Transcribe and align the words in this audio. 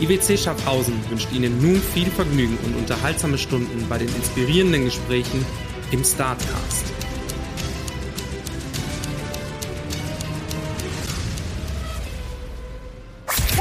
IWC 0.00 0.38
Schaffhausen 0.38 0.94
wünscht 1.10 1.32
Ihnen 1.32 1.60
nun 1.60 1.80
viel 1.80 2.10
Vergnügen 2.10 2.56
und 2.64 2.76
unterhaltsame 2.76 3.38
Stunden 3.38 3.86
bei 3.88 3.98
den 3.98 4.08
inspirierenden 4.14 4.84
Gesprächen 4.84 5.44
im 5.90 6.04
Startcast. 6.04 6.84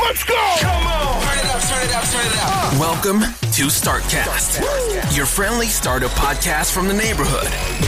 let's 0.08 0.24
go! 0.26 0.34
Come 0.62 0.88
on! 0.88 1.22
Turn 1.22 1.40
it 1.40 1.50
up, 1.50 1.62
turn 1.62 1.84
it 1.84 1.96
up, 1.96 2.04
turn 2.04 2.26
it 2.26 2.38
up. 2.44 2.80
Welcome 2.80 3.47
to 3.58 3.64
Startcast, 3.64 4.62
your 5.18 5.26
friendly 5.26 5.66
startup 5.66 6.12
podcast 6.12 6.72
from 6.72 6.88
the 6.88 6.94
neighborhood. 6.94 7.48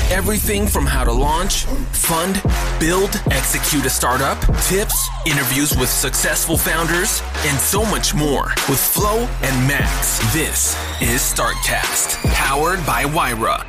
Everything 0.10 0.66
from 0.66 0.88
how 0.88 1.04
to 1.04 1.12
launch, 1.12 1.66
fund, 1.92 2.42
build, 2.80 3.12
execute 3.30 3.86
a 3.86 3.90
startup, 3.92 4.40
tips, 4.66 5.08
interviews 5.28 5.78
with 5.78 5.88
successful 5.88 6.58
founders, 6.58 7.22
and 7.46 7.56
so 7.60 7.86
much 7.86 8.16
more 8.16 8.46
with 8.68 8.80
Flo 8.80 9.28
and 9.44 9.68
Max. 9.68 10.18
This 10.34 10.76
is 11.02 11.22
Startcast, 11.22 12.18
powered 12.34 12.84
by 12.88 13.06
Wyra. 13.06 13.64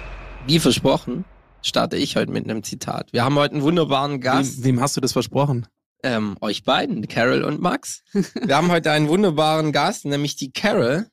Wie 0.47 0.59
versprochen, 0.59 1.27
starte 1.61 1.99
ich 1.99 2.17
heute 2.17 2.33
mit 2.33 2.45
einem 2.45 2.63
Zitat. 2.63 3.13
Wir 3.13 3.25
haben 3.25 3.35
heute 3.35 3.57
einen 3.57 3.63
wunderbaren 3.63 4.23
Gast. 4.23 4.65
Wem, 4.65 4.77
wem 4.77 4.81
hast 4.81 4.97
du 4.97 5.03
das 5.03 5.13
versprochen? 5.13 5.67
Ähm, 6.03 6.39
euch 6.41 6.65
beiden, 6.65 7.07
Carol 7.09 7.45
und 7.45 7.61
Max. 7.61 8.05
Wir 8.13 8.57
haben 8.57 8.71
heute 8.71 8.91
einen 8.91 9.09
wunderbaren 9.09 9.71
Gast, 9.71 10.07
nämlich 10.07 10.37
die 10.37 10.51
Carol. 10.51 11.11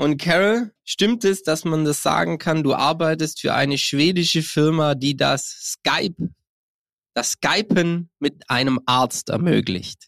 Und 0.00 0.18
Carol, 0.18 0.72
stimmt 0.84 1.24
es, 1.24 1.42
dass 1.42 1.64
man 1.64 1.84
das 1.84 2.02
sagen 2.02 2.38
kann, 2.38 2.62
du 2.62 2.72
arbeitest 2.72 3.40
für 3.40 3.54
eine 3.54 3.78
schwedische 3.78 4.42
Firma, 4.42 4.94
die 4.94 5.16
das 5.16 5.48
Skype, 5.48 6.30
das 7.14 7.32
Skypen 7.32 8.08
mit 8.20 8.48
einem 8.48 8.78
Arzt 8.86 9.28
ermöglicht? 9.28 10.06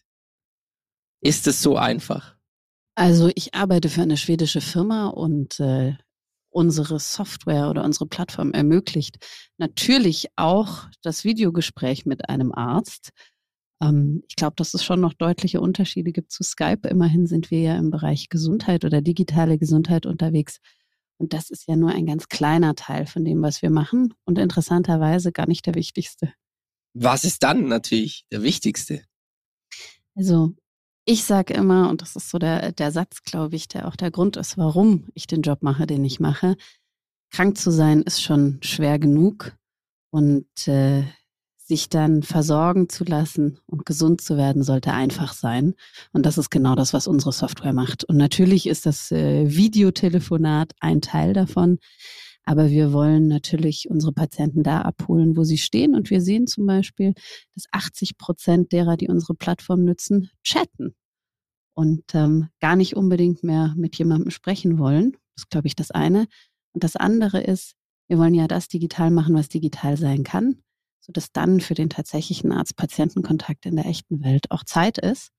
Ist 1.21 1.45
es 1.45 1.61
so 1.61 1.75
einfach? 1.75 2.37
Also 2.95 3.31
ich 3.35 3.53
arbeite 3.53 3.89
für 3.89 4.01
eine 4.01 4.15
schwedische 4.15 4.61
Firma 4.61 5.07
und 5.07 5.59
äh, 5.59 5.95
unsere 6.49 6.99
Software 6.99 7.69
oder 7.69 7.83
unsere 7.83 8.07
Plattform 8.07 8.53
ermöglicht 8.53 9.17
natürlich 9.57 10.27
auch 10.37 10.85
das 11.01 11.23
Videogespräch 11.23 12.05
mit 12.05 12.29
einem 12.29 12.53
Arzt. 12.53 13.09
Ähm, 13.81 14.23
ich 14.29 14.35
glaube, 14.35 14.55
dass 14.57 14.73
es 14.73 14.83
schon 14.83 15.01
noch 15.01 15.13
deutliche 15.13 15.61
Unterschiede 15.61 16.11
gibt 16.11 16.31
zu 16.31 16.43
Skype. 16.43 16.87
Immerhin 16.87 17.27
sind 17.27 17.51
wir 17.51 17.61
ja 17.61 17.77
im 17.77 17.89
Bereich 17.89 18.29
Gesundheit 18.29 18.85
oder 18.85 19.01
digitale 19.01 19.57
Gesundheit 19.57 20.05
unterwegs. 20.05 20.59
Und 21.17 21.33
das 21.33 21.49
ist 21.49 21.67
ja 21.67 21.75
nur 21.75 21.91
ein 21.91 22.05
ganz 22.05 22.29
kleiner 22.29 22.75
Teil 22.75 23.05
von 23.05 23.23
dem, 23.23 23.41
was 23.41 23.61
wir 23.61 23.69
machen 23.69 24.13
und 24.25 24.39
interessanterweise 24.39 25.31
gar 25.31 25.47
nicht 25.47 25.65
der 25.65 25.75
wichtigste. 25.75 26.33
Was 26.93 27.23
ist 27.23 27.43
dann 27.43 27.67
natürlich 27.67 28.25
der 28.31 28.43
wichtigste? 28.43 29.03
Also 30.15 30.53
ich 31.05 31.23
sage 31.23 31.53
immer, 31.53 31.89
und 31.89 32.01
das 32.01 32.15
ist 32.15 32.29
so 32.29 32.37
der, 32.37 32.71
der 32.71 32.91
Satz, 32.91 33.23
glaube 33.23 33.55
ich, 33.55 33.67
der 33.67 33.87
auch 33.87 33.95
der 33.95 34.11
Grund 34.11 34.37
ist, 34.37 34.57
warum 34.57 35.09
ich 35.13 35.27
den 35.27 35.41
Job 35.41 35.61
mache, 35.61 35.87
den 35.87 36.03
ich 36.03 36.19
mache. 36.19 36.57
Krank 37.31 37.57
zu 37.57 37.71
sein 37.71 38.01
ist 38.01 38.21
schon 38.21 38.59
schwer 38.61 38.99
genug 38.99 39.55
und 40.11 40.67
äh, 40.67 41.03
sich 41.71 41.87
dann 41.87 42.21
versorgen 42.21 42.89
zu 42.89 43.05
lassen 43.05 43.57
und 43.65 43.85
gesund 43.85 44.19
zu 44.19 44.35
werden, 44.35 44.61
sollte 44.61 44.91
einfach 44.91 45.31
sein. 45.31 45.73
Und 46.11 46.25
das 46.25 46.37
ist 46.37 46.49
genau 46.49 46.75
das, 46.75 46.91
was 46.91 47.07
unsere 47.07 47.31
Software 47.31 47.71
macht. 47.71 48.03
Und 48.03 48.17
natürlich 48.17 48.67
ist 48.67 48.85
das 48.85 49.09
äh, 49.09 49.49
Videotelefonat 49.49 50.73
ein 50.81 50.99
Teil 50.99 51.31
davon. 51.31 51.79
Aber 52.43 52.69
wir 52.69 52.91
wollen 52.91 53.29
natürlich 53.29 53.87
unsere 53.89 54.11
Patienten 54.11 54.63
da 54.63 54.81
abholen, 54.81 55.37
wo 55.37 55.45
sie 55.45 55.57
stehen. 55.57 55.95
Und 55.95 56.09
wir 56.09 56.19
sehen 56.19 56.45
zum 56.45 56.65
Beispiel, 56.65 57.13
dass 57.55 57.63
80 57.71 58.17
Prozent 58.17 58.73
derer, 58.73 58.97
die 58.97 59.07
unsere 59.07 59.33
Plattform 59.33 59.85
nutzen, 59.85 60.29
chatten 60.43 60.93
und 61.73 62.03
ähm, 62.13 62.49
gar 62.59 62.75
nicht 62.75 62.97
unbedingt 62.97 63.45
mehr 63.45 63.73
mit 63.77 63.97
jemandem 63.97 64.29
sprechen 64.29 64.77
wollen. 64.77 65.13
Das 65.13 65.43
ist, 65.45 65.49
glaube 65.49 65.67
ich, 65.67 65.75
das 65.77 65.91
eine. 65.91 66.27
Und 66.73 66.83
das 66.83 66.97
andere 66.97 67.39
ist, 67.41 67.75
wir 68.09 68.17
wollen 68.17 68.33
ja 68.33 68.49
das 68.49 68.67
digital 68.67 69.09
machen, 69.09 69.35
was 69.35 69.47
digital 69.47 69.95
sein 69.95 70.25
kann, 70.25 70.57
sodass 71.01 71.31
dann 71.31 71.59
für 71.59 71.73
den 71.73 71.89
tatsächlichen 71.89 72.51
Arzt-Patienten-Kontakt 72.51 73.65
in 73.65 73.75
der 73.75 73.85
echten 73.85 74.23
Welt 74.23 74.49
auch 74.51 74.63
Zeit 74.63 74.97
ist. 74.97 75.29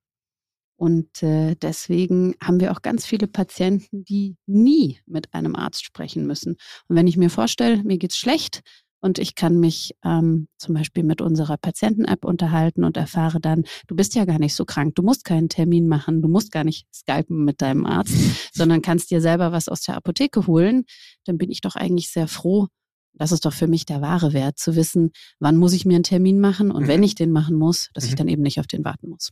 Und 0.76 1.22
äh, 1.22 1.54
deswegen 1.54 2.34
haben 2.42 2.58
wir 2.58 2.72
auch 2.72 2.82
ganz 2.82 3.06
viele 3.06 3.28
Patienten, 3.28 4.04
die 4.04 4.36
nie 4.46 4.98
mit 5.06 5.32
einem 5.32 5.54
Arzt 5.54 5.84
sprechen 5.84 6.26
müssen. 6.26 6.56
Und 6.88 6.96
wenn 6.96 7.06
ich 7.06 7.16
mir 7.16 7.30
vorstelle, 7.30 7.84
mir 7.84 7.98
geht's 7.98 8.16
schlecht 8.16 8.62
und 9.00 9.18
ich 9.18 9.34
kann 9.34 9.60
mich 9.60 9.94
ähm, 10.04 10.48
zum 10.58 10.74
Beispiel 10.74 11.04
mit 11.04 11.20
unserer 11.20 11.56
Patienten-App 11.56 12.24
unterhalten 12.24 12.82
und 12.82 12.96
erfahre 12.96 13.40
dann, 13.40 13.64
du 13.86 13.94
bist 13.94 14.14
ja 14.14 14.24
gar 14.24 14.38
nicht 14.38 14.54
so 14.54 14.64
krank, 14.64 14.94
du 14.96 15.02
musst 15.02 15.24
keinen 15.24 15.48
Termin 15.48 15.86
machen, 15.86 16.22
du 16.22 16.28
musst 16.28 16.50
gar 16.50 16.64
nicht 16.64 16.86
skypen 16.92 17.44
mit 17.44 17.62
deinem 17.62 17.86
Arzt, 17.86 18.14
sondern 18.52 18.82
kannst 18.82 19.10
dir 19.10 19.20
selber 19.20 19.52
was 19.52 19.68
aus 19.68 19.82
der 19.82 19.96
Apotheke 19.96 20.46
holen, 20.46 20.84
dann 21.24 21.38
bin 21.38 21.50
ich 21.50 21.60
doch 21.60 21.76
eigentlich 21.76 22.10
sehr 22.10 22.28
froh. 22.28 22.68
Das 23.14 23.30
ist 23.32 23.44
doch 23.44 23.52
für 23.52 23.66
mich 23.66 23.84
der 23.86 24.00
wahre 24.00 24.32
Wert, 24.32 24.58
zu 24.58 24.74
wissen, 24.76 25.10
wann 25.38 25.56
muss 25.56 25.72
ich 25.74 25.84
mir 25.84 25.94
einen 25.96 26.04
Termin 26.04 26.40
machen 26.40 26.70
und 26.70 26.84
Mhm. 26.84 26.88
wenn 26.88 27.02
ich 27.02 27.14
den 27.14 27.30
machen 27.30 27.56
muss, 27.56 27.90
dass 27.94 28.04
ich 28.04 28.12
Mhm. 28.12 28.16
dann 28.16 28.28
eben 28.28 28.42
nicht 28.42 28.58
auf 28.60 28.66
den 28.66 28.84
warten 28.84 29.08
muss. 29.10 29.30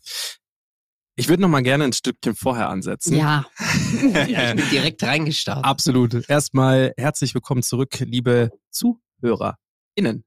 Ich 1.16 1.28
würde 1.28 1.42
noch 1.42 1.48
mal 1.48 1.62
gerne 1.62 1.84
ein 1.84 1.92
Stückchen 1.92 2.34
vorher 2.34 2.68
ansetzen. 2.70 3.14
Ja, 3.16 3.46
Ja, 4.28 4.50
ich 4.50 4.56
bin 4.56 4.70
direkt 4.70 5.02
reingestartet. 5.02 5.64
Absolut. 5.64 6.28
Erstmal 6.28 6.92
herzlich 6.96 7.34
willkommen 7.34 7.62
zurück, 7.62 7.98
liebe 8.00 8.50
ZuhörerInnen. 8.70 10.24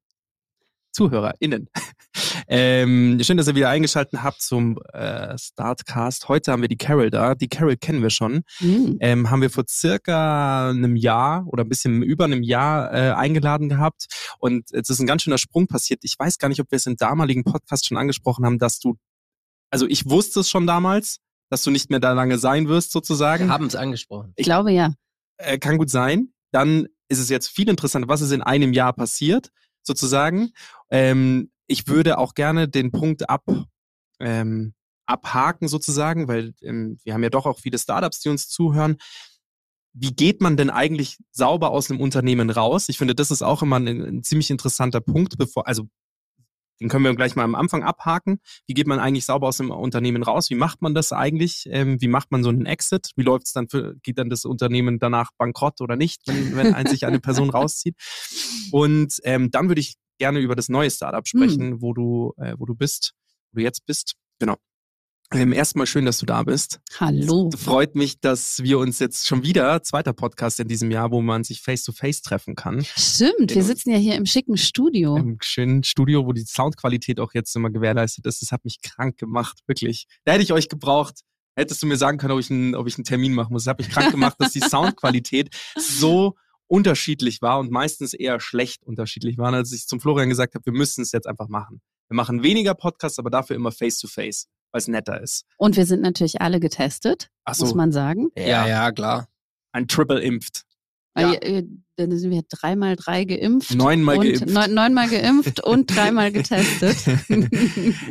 ZuhörerInnen. 0.91 1.69
Ähm, 2.47 3.19
schön, 3.21 3.37
dass 3.37 3.47
ihr 3.47 3.55
wieder 3.55 3.69
eingeschaltet 3.69 4.21
habt 4.21 4.41
zum 4.41 4.77
äh, 4.93 5.37
Startcast. 5.37 6.29
Heute 6.29 6.51
haben 6.51 6.61
wir 6.61 6.69
die 6.69 6.77
Carol 6.77 7.09
da. 7.09 7.35
Die 7.35 7.47
Carol 7.47 7.77
kennen 7.77 8.01
wir 8.01 8.09
schon. 8.09 8.43
Mhm. 8.59 8.97
Ähm, 8.99 9.29
haben 9.29 9.41
wir 9.41 9.49
vor 9.49 9.63
circa 9.69 10.69
einem 10.69 10.95
Jahr 10.95 11.45
oder 11.47 11.63
ein 11.63 11.69
bisschen 11.69 12.03
über 12.03 12.25
einem 12.25 12.43
Jahr 12.43 12.93
äh, 12.93 13.11
eingeladen 13.11 13.69
gehabt. 13.69 14.05
Und 14.39 14.71
es 14.71 14.89
ist 14.89 14.99
ein 14.99 15.07
ganz 15.07 15.23
schöner 15.23 15.37
Sprung 15.37 15.67
passiert. 15.67 16.01
Ich 16.03 16.15
weiß 16.17 16.37
gar 16.37 16.49
nicht, 16.49 16.59
ob 16.59 16.71
wir 16.71 16.77
es 16.77 16.85
im 16.85 16.97
damaligen 16.97 17.43
Podcast 17.43 17.87
schon 17.87 17.97
angesprochen 17.97 18.45
haben, 18.45 18.59
dass 18.59 18.79
du, 18.79 18.95
also 19.71 19.87
ich 19.87 20.09
wusste 20.09 20.41
es 20.41 20.49
schon 20.49 20.67
damals, 20.67 21.19
dass 21.49 21.63
du 21.63 21.71
nicht 21.71 21.89
mehr 21.89 21.99
da 21.99 22.13
lange 22.13 22.37
sein 22.37 22.67
wirst, 22.67 22.91
sozusagen. 22.91 23.45
Wir 23.45 23.53
haben 23.53 23.67
es 23.67 23.75
angesprochen. 23.75 24.33
ich 24.35 24.45
glaube 24.45 24.71
ja. 24.71 24.93
äh, 25.37 25.57
kann 25.57 25.77
gut 25.77 25.89
sein. 25.89 26.33
Dann 26.51 26.87
ist 27.09 27.19
es 27.19 27.29
jetzt 27.29 27.47
viel 27.47 27.69
interessanter, 27.69 28.07
was 28.07 28.21
ist 28.21 28.31
in 28.31 28.41
einem 28.41 28.73
Jahr 28.73 28.93
passiert, 28.93 29.49
sozusagen. 29.83 30.51
Ähm, 30.89 31.51
ich 31.73 31.87
würde 31.87 32.19
auch 32.19 32.35
gerne 32.35 32.69
den 32.69 32.91
Punkt 32.91 33.29
ab, 33.29 33.43
ähm, 34.19 34.75
abhaken, 35.07 35.67
sozusagen, 35.67 36.27
weil 36.27 36.53
ähm, 36.61 36.99
wir 37.03 37.13
haben 37.15 37.23
ja 37.23 37.31
doch 37.31 37.47
auch 37.47 37.59
viele 37.59 37.79
Startups, 37.79 38.21
die 38.21 38.29
uns 38.29 38.47
zuhören. 38.47 38.97
Wie 39.91 40.13
geht 40.13 40.39
man 40.39 40.55
denn 40.55 40.69
eigentlich 40.69 41.17
sauber 41.31 41.71
aus 41.71 41.89
einem 41.89 41.99
Unternehmen 41.99 42.51
raus? 42.51 42.89
Ich 42.89 42.99
finde, 42.99 43.15
das 43.15 43.31
ist 43.31 43.41
auch 43.41 43.63
immer 43.63 43.77
ein, 43.77 43.87
ein 43.87 44.23
ziemlich 44.23 44.51
interessanter 44.51 45.01
Punkt, 45.01 45.37
bevor, 45.37 45.67
also 45.67 45.87
den 46.79 46.89
können 46.89 47.05
wir 47.05 47.15
gleich 47.15 47.35
mal 47.35 47.43
am 47.43 47.55
Anfang 47.55 47.83
abhaken. 47.83 48.39
Wie 48.67 48.73
geht 48.73 48.87
man 48.87 48.99
eigentlich 48.99 49.25
sauber 49.25 49.47
aus 49.47 49.57
dem 49.57 49.71
Unternehmen 49.71 50.21
raus? 50.21 50.49
Wie 50.49 50.55
macht 50.55 50.81
man 50.81 50.93
das 50.93 51.11
eigentlich? 51.11 51.67
Ähm, 51.69 52.01
wie 52.01 52.07
macht 52.07 52.31
man 52.31 52.43
so 52.43 52.49
einen 52.49 52.65
Exit? 52.65 53.11
Wie 53.15 53.23
läuft 53.23 53.47
es 53.47 53.53
dann 53.53 53.67
für, 53.69 53.95
geht 54.03 54.17
dann 54.19 54.29
das 54.29 54.45
Unternehmen 54.45 54.99
danach 54.99 55.31
bankrott 55.37 55.81
oder 55.81 55.95
nicht, 55.95 56.21
wenn, 56.27 56.55
wenn 56.55 56.73
ein 56.73 56.87
sich 56.87 57.05
eine 57.05 57.19
Person 57.19 57.49
rauszieht? 57.51 57.95
Und 58.71 59.19
ähm, 59.23 59.49
dann 59.51 59.69
würde 59.69 59.81
ich 59.81 59.95
gerne 60.23 60.39
über 60.39 60.55
das 60.55 60.69
neue 60.69 60.89
Startup 60.89 61.27
sprechen, 61.27 61.81
wo 61.81 61.93
du, 61.93 62.31
äh, 62.37 62.55
wo 62.57 62.65
du 62.65 62.75
bist, 62.75 63.11
wo 63.51 63.57
du 63.57 63.63
jetzt 63.63 63.85
bist. 63.85 64.13
Genau. 64.39 64.55
Ähm, 65.33 65.51
erstmal 65.51 65.85
schön, 65.85 66.05
dass 66.05 66.19
du 66.19 66.25
da 66.25 66.43
bist. 66.43 66.79
Hallo. 66.97 67.49
Es 67.53 67.61
freut 67.61 67.93
mich, 67.95 68.21
dass 68.21 68.63
wir 68.63 68.79
uns 68.79 68.99
jetzt 68.99 69.27
schon 69.27 69.43
wieder, 69.43 69.81
zweiter 69.83 70.13
Podcast 70.13 70.61
in 70.61 70.69
diesem 70.69 70.91
Jahr, 70.91 71.11
wo 71.11 71.21
man 71.21 71.43
sich 71.43 71.61
face-to-face 71.61 72.21
treffen 72.21 72.55
kann. 72.55 72.85
Stimmt, 72.85 73.33
wir 73.39 73.47
Genau. 73.47 73.65
sitzen 73.65 73.89
ja 73.91 73.97
hier 73.97 74.15
im 74.15 74.25
schicken 74.25 74.55
Studio. 74.55 75.17
Im 75.17 75.39
schönen 75.41 75.83
Studio, 75.83 76.25
wo 76.25 76.31
die 76.31 76.45
Soundqualität 76.45 77.19
auch 77.19 77.33
jetzt 77.33 77.53
immer 77.57 77.69
gewährleistet 77.69 78.25
ist. 78.27 78.41
Das 78.43 78.51
hat 78.53 78.63
mich 78.63 78.79
krank 78.81 79.17
gemacht, 79.17 79.59
wirklich. 79.67 80.05
Da 80.23 80.31
hätte 80.33 80.43
ich 80.43 80.53
euch 80.53 80.69
gebraucht. 80.69 81.19
Hättest 81.57 81.83
du 81.83 81.87
mir 81.87 81.97
sagen 81.97 82.17
können, 82.17 82.31
ob 82.33 82.39
ich 82.39 82.49
einen, 82.49 82.75
ob 82.75 82.87
ich 82.87 82.95
einen 82.97 83.03
Termin 83.03 83.33
machen 83.33 83.51
muss. 83.51 83.65
Das 83.65 83.71
hat 83.71 83.79
mich 83.79 83.89
krank 83.89 84.11
gemacht, 84.11 84.35
dass 84.39 84.53
die 84.53 84.61
Soundqualität 84.61 85.49
so 85.77 86.35
unterschiedlich 86.73 87.43
war 87.43 87.59
und 87.59 87.69
meistens 87.69 88.15
eher 88.15 88.39
schlecht 88.39 88.83
unterschiedlich 88.83 89.37
war, 89.37 89.53
als 89.53 89.71
ich 89.71 89.85
zum 89.85 89.99
Florian 89.99 90.29
gesagt 90.29 90.55
habe, 90.55 90.65
wir 90.65 90.73
müssen 90.73 91.03
es 91.03 91.11
jetzt 91.11 91.27
einfach 91.27 91.47
machen. 91.47 91.81
Wir 92.09 92.15
machen 92.15 92.41
weniger 92.41 92.73
Podcasts, 92.73 93.19
aber 93.19 93.29
dafür 93.29 93.55
immer 93.55 93.71
face-to-face, 93.71 94.47
weil 94.71 94.79
es 94.79 94.87
netter 94.87 95.21
ist. 95.21 95.45
Und 95.57 95.77
wir 95.77 95.85
sind 95.85 96.01
natürlich 96.01 96.41
alle 96.41 96.59
getestet, 96.59 97.29
Ach 97.45 97.53
so. 97.53 97.65
muss 97.65 97.75
man 97.75 97.91
sagen. 97.91 98.29
Ja, 98.35 98.67
ja, 98.67 98.91
klar. 98.91 99.27
Ein 99.71 99.87
Triple 99.87 100.19
impft. 100.19 100.63
Weil, 101.13 101.35
äh, 101.41 101.63
Dann 101.97 102.17
sind 102.17 102.31
wir 102.31 102.41
dreimal 102.49 102.95
drei 102.95 103.23
geimpft. 103.25 103.75
Neunmal 103.75 104.17
und 104.17 104.23
geimpft. 104.23 104.49
Neun, 104.49 104.73
neunmal 104.73 105.09
geimpft 105.09 105.63
und 105.63 105.85
dreimal 105.95 106.31
getestet. 106.31 106.97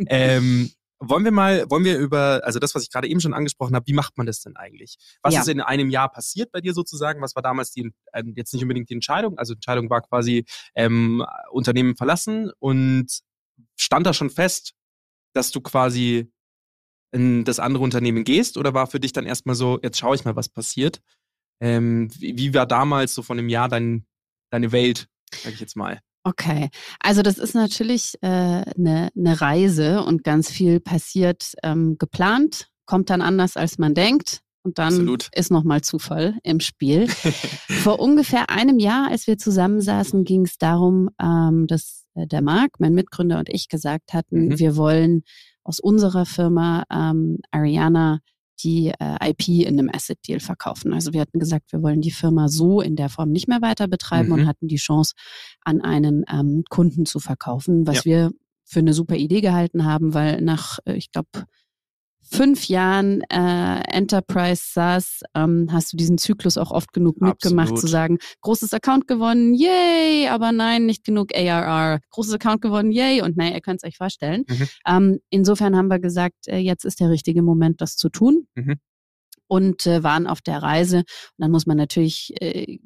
Ähm, 0.06 0.70
wollen 1.08 1.24
wir 1.24 1.32
mal, 1.32 1.68
wollen 1.70 1.84
wir 1.84 1.98
über, 1.98 2.40
also 2.44 2.58
das, 2.58 2.74
was 2.74 2.82
ich 2.82 2.90
gerade 2.90 3.08
eben 3.08 3.20
schon 3.20 3.34
angesprochen 3.34 3.74
habe, 3.74 3.86
wie 3.86 3.92
macht 3.92 4.16
man 4.16 4.26
das 4.26 4.40
denn 4.40 4.56
eigentlich? 4.56 4.96
Was 5.22 5.34
Ja. 5.34 5.40
ist 5.40 5.48
in 5.48 5.60
einem 5.60 5.90
Jahr 5.90 6.10
passiert 6.10 6.52
bei 6.52 6.60
dir 6.60 6.74
sozusagen? 6.74 7.20
Was 7.20 7.34
war 7.34 7.42
damals 7.42 7.72
die, 7.72 7.92
ähm, 8.14 8.34
jetzt 8.36 8.52
nicht 8.52 8.62
unbedingt 8.62 8.88
die 8.90 8.94
Entscheidung, 8.94 9.36
also 9.38 9.54
Entscheidung 9.54 9.90
war 9.90 10.02
quasi 10.02 10.44
ähm, 10.74 11.24
Unternehmen 11.50 11.96
verlassen 11.96 12.50
und 12.58 13.06
stand 13.76 14.06
da 14.06 14.12
schon 14.14 14.30
fest, 14.30 14.74
dass 15.34 15.50
du 15.50 15.60
quasi 15.60 16.30
in 17.12 17.44
das 17.44 17.58
andere 17.58 17.84
Unternehmen 17.84 18.24
gehst 18.24 18.56
oder 18.56 18.72
war 18.74 18.86
für 18.86 19.00
dich 19.00 19.12
dann 19.12 19.26
erstmal 19.26 19.54
so, 19.54 19.78
jetzt 19.82 19.98
schaue 19.98 20.14
ich 20.14 20.24
mal, 20.24 20.36
was 20.36 20.48
passiert? 20.48 21.00
Ähm, 21.60 22.08
wie, 22.18 22.36
wie 22.38 22.54
war 22.54 22.66
damals 22.66 23.14
so 23.14 23.22
von 23.22 23.36
dem 23.36 23.48
Jahr 23.48 23.68
dein, 23.68 24.06
deine 24.50 24.72
Welt, 24.72 25.08
sag 25.42 25.52
ich 25.52 25.60
jetzt 25.60 25.76
mal? 25.76 26.00
Okay, 26.24 26.70
also 27.00 27.22
das 27.22 27.38
ist 27.38 27.54
natürlich 27.54 28.14
eine 28.22 28.64
äh, 28.66 28.80
ne- 28.80 29.10
ne 29.14 29.40
Reise 29.40 30.04
und 30.04 30.22
ganz 30.22 30.50
viel 30.50 30.78
passiert 30.78 31.54
ähm, 31.64 31.96
geplant, 31.98 32.68
kommt 32.86 33.10
dann 33.10 33.20
anders, 33.22 33.56
als 33.56 33.78
man 33.78 33.94
denkt. 33.94 34.40
Und 34.64 34.78
dann 34.78 34.92
Absolut. 34.94 35.28
ist 35.34 35.50
nochmal 35.50 35.80
Zufall 35.80 36.36
im 36.44 36.60
Spiel. 36.60 37.08
Vor 37.82 37.98
ungefähr 37.98 38.48
einem 38.48 38.78
Jahr, 38.78 39.08
als 39.10 39.26
wir 39.26 39.36
zusammensaßen, 39.36 40.22
ging 40.22 40.44
es 40.44 40.56
darum, 40.58 41.10
ähm, 41.20 41.66
dass 41.66 42.04
äh, 42.14 42.28
der 42.28 42.42
Marc, 42.42 42.78
mein 42.78 42.94
Mitgründer 42.94 43.40
und 43.40 43.48
ich 43.48 43.68
gesagt 43.68 44.12
hatten, 44.12 44.46
Mhm. 44.50 44.58
wir 44.60 44.76
wollen 44.76 45.22
aus 45.64 45.80
unserer 45.80 46.26
Firma 46.26 46.84
ähm, 46.92 47.38
Ariana 47.50 48.20
die 48.60 48.92
äh, 48.98 49.30
IP 49.30 49.48
in 49.66 49.78
einem 49.78 49.90
Asset 49.92 50.18
Deal 50.26 50.40
verkaufen. 50.40 50.92
Also 50.92 51.12
wir 51.12 51.20
hatten 51.20 51.38
gesagt, 51.38 51.72
wir 51.72 51.82
wollen 51.82 52.00
die 52.00 52.10
Firma 52.10 52.48
so 52.48 52.80
in 52.80 52.96
der 52.96 53.08
Form 53.08 53.30
nicht 53.30 53.48
mehr 53.48 53.62
weiter 53.62 53.88
betreiben 53.88 54.28
Mhm. 54.28 54.32
und 54.34 54.46
hatten 54.46 54.68
die 54.68 54.76
Chance, 54.76 55.14
an 55.64 55.80
einen 55.80 56.24
ähm, 56.32 56.62
Kunden 56.68 57.06
zu 57.06 57.18
verkaufen, 57.18 57.86
was 57.86 57.98
Ja. 57.98 58.04
wir 58.04 58.30
für 58.64 58.80
eine 58.80 58.94
super 58.94 59.16
Idee 59.16 59.40
gehalten 59.40 59.84
haben, 59.84 60.14
weil 60.14 60.40
nach, 60.40 60.78
äh, 60.84 60.94
ich 60.94 61.10
glaube, 61.12 61.28
fünf 62.22 62.68
Jahren 62.68 63.22
äh, 63.30 63.80
Enterprise 63.88 64.62
SaaS 64.64 65.22
ähm, 65.34 65.68
hast 65.70 65.92
du 65.92 65.96
diesen 65.96 66.18
Zyklus 66.18 66.56
auch 66.56 66.70
oft 66.70 66.92
genug 66.92 67.20
mitgemacht, 67.20 67.68
Absolut. 67.68 67.80
zu 67.80 67.86
sagen, 67.86 68.18
großes 68.40 68.72
Account 68.72 69.06
gewonnen, 69.06 69.54
yay, 69.54 70.28
aber 70.28 70.52
nein, 70.52 70.86
nicht 70.86 71.04
genug 71.04 71.34
ARR. 71.34 72.00
Großes 72.10 72.34
Account 72.34 72.62
gewonnen, 72.62 72.92
yay, 72.92 73.22
und 73.22 73.36
naja, 73.36 73.54
ihr 73.54 73.60
könnt 73.60 73.82
es 73.82 73.88
euch 73.88 73.96
vorstellen. 73.96 74.44
Mhm. 74.48 74.68
Ähm, 74.86 75.20
insofern 75.30 75.76
haben 75.76 75.88
wir 75.88 75.98
gesagt, 75.98 76.48
äh, 76.48 76.58
jetzt 76.58 76.84
ist 76.84 77.00
der 77.00 77.10
richtige 77.10 77.42
Moment, 77.42 77.80
das 77.80 77.96
zu 77.96 78.08
tun. 78.08 78.46
Mhm. 78.54 78.76
Und 79.48 79.86
äh, 79.86 80.02
waren 80.02 80.26
auf 80.26 80.40
der 80.40 80.62
Reise. 80.62 80.98
Und 80.98 81.06
dann 81.36 81.50
muss 81.50 81.66
man 81.66 81.76
natürlich 81.76 82.32
äh, 82.40 82.78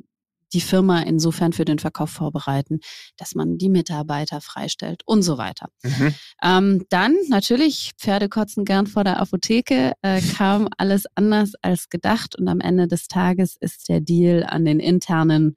die 0.57 0.63
Firma 0.63 1.01
insofern 1.03 1.53
für 1.53 1.67
den 1.67 1.79
Verkauf 1.79 2.09
vorbereiten, 2.09 2.81
dass 3.19 3.35
man 3.35 3.59
die 3.59 3.69
Mitarbeiter 3.69 4.41
freistellt 4.41 5.03
und 5.05 5.21
so 5.21 5.37
weiter. 5.37 5.69
Mhm. 5.83 6.15
Ähm, 6.43 6.87
dann 6.89 7.15
natürlich, 7.29 7.93
Pferde 7.99 8.31
kotzen 8.31 8.65
gern 8.65 8.87
vor 8.87 9.05
der 9.05 9.21
Apotheke, 9.21 9.93
äh, 10.01 10.23
kam 10.23 10.67
alles 10.79 11.05
anders 11.15 11.53
als 11.61 11.91
gedacht 11.91 12.37
und 12.39 12.49
am 12.49 12.61
Ende 12.61 12.89
des 12.89 13.07
Tages 13.07 13.57
ist 13.61 13.91
der 13.91 14.01
Deal 14.01 14.45
an 14.45 14.65
den 14.65 14.81
internen, 14.81 15.57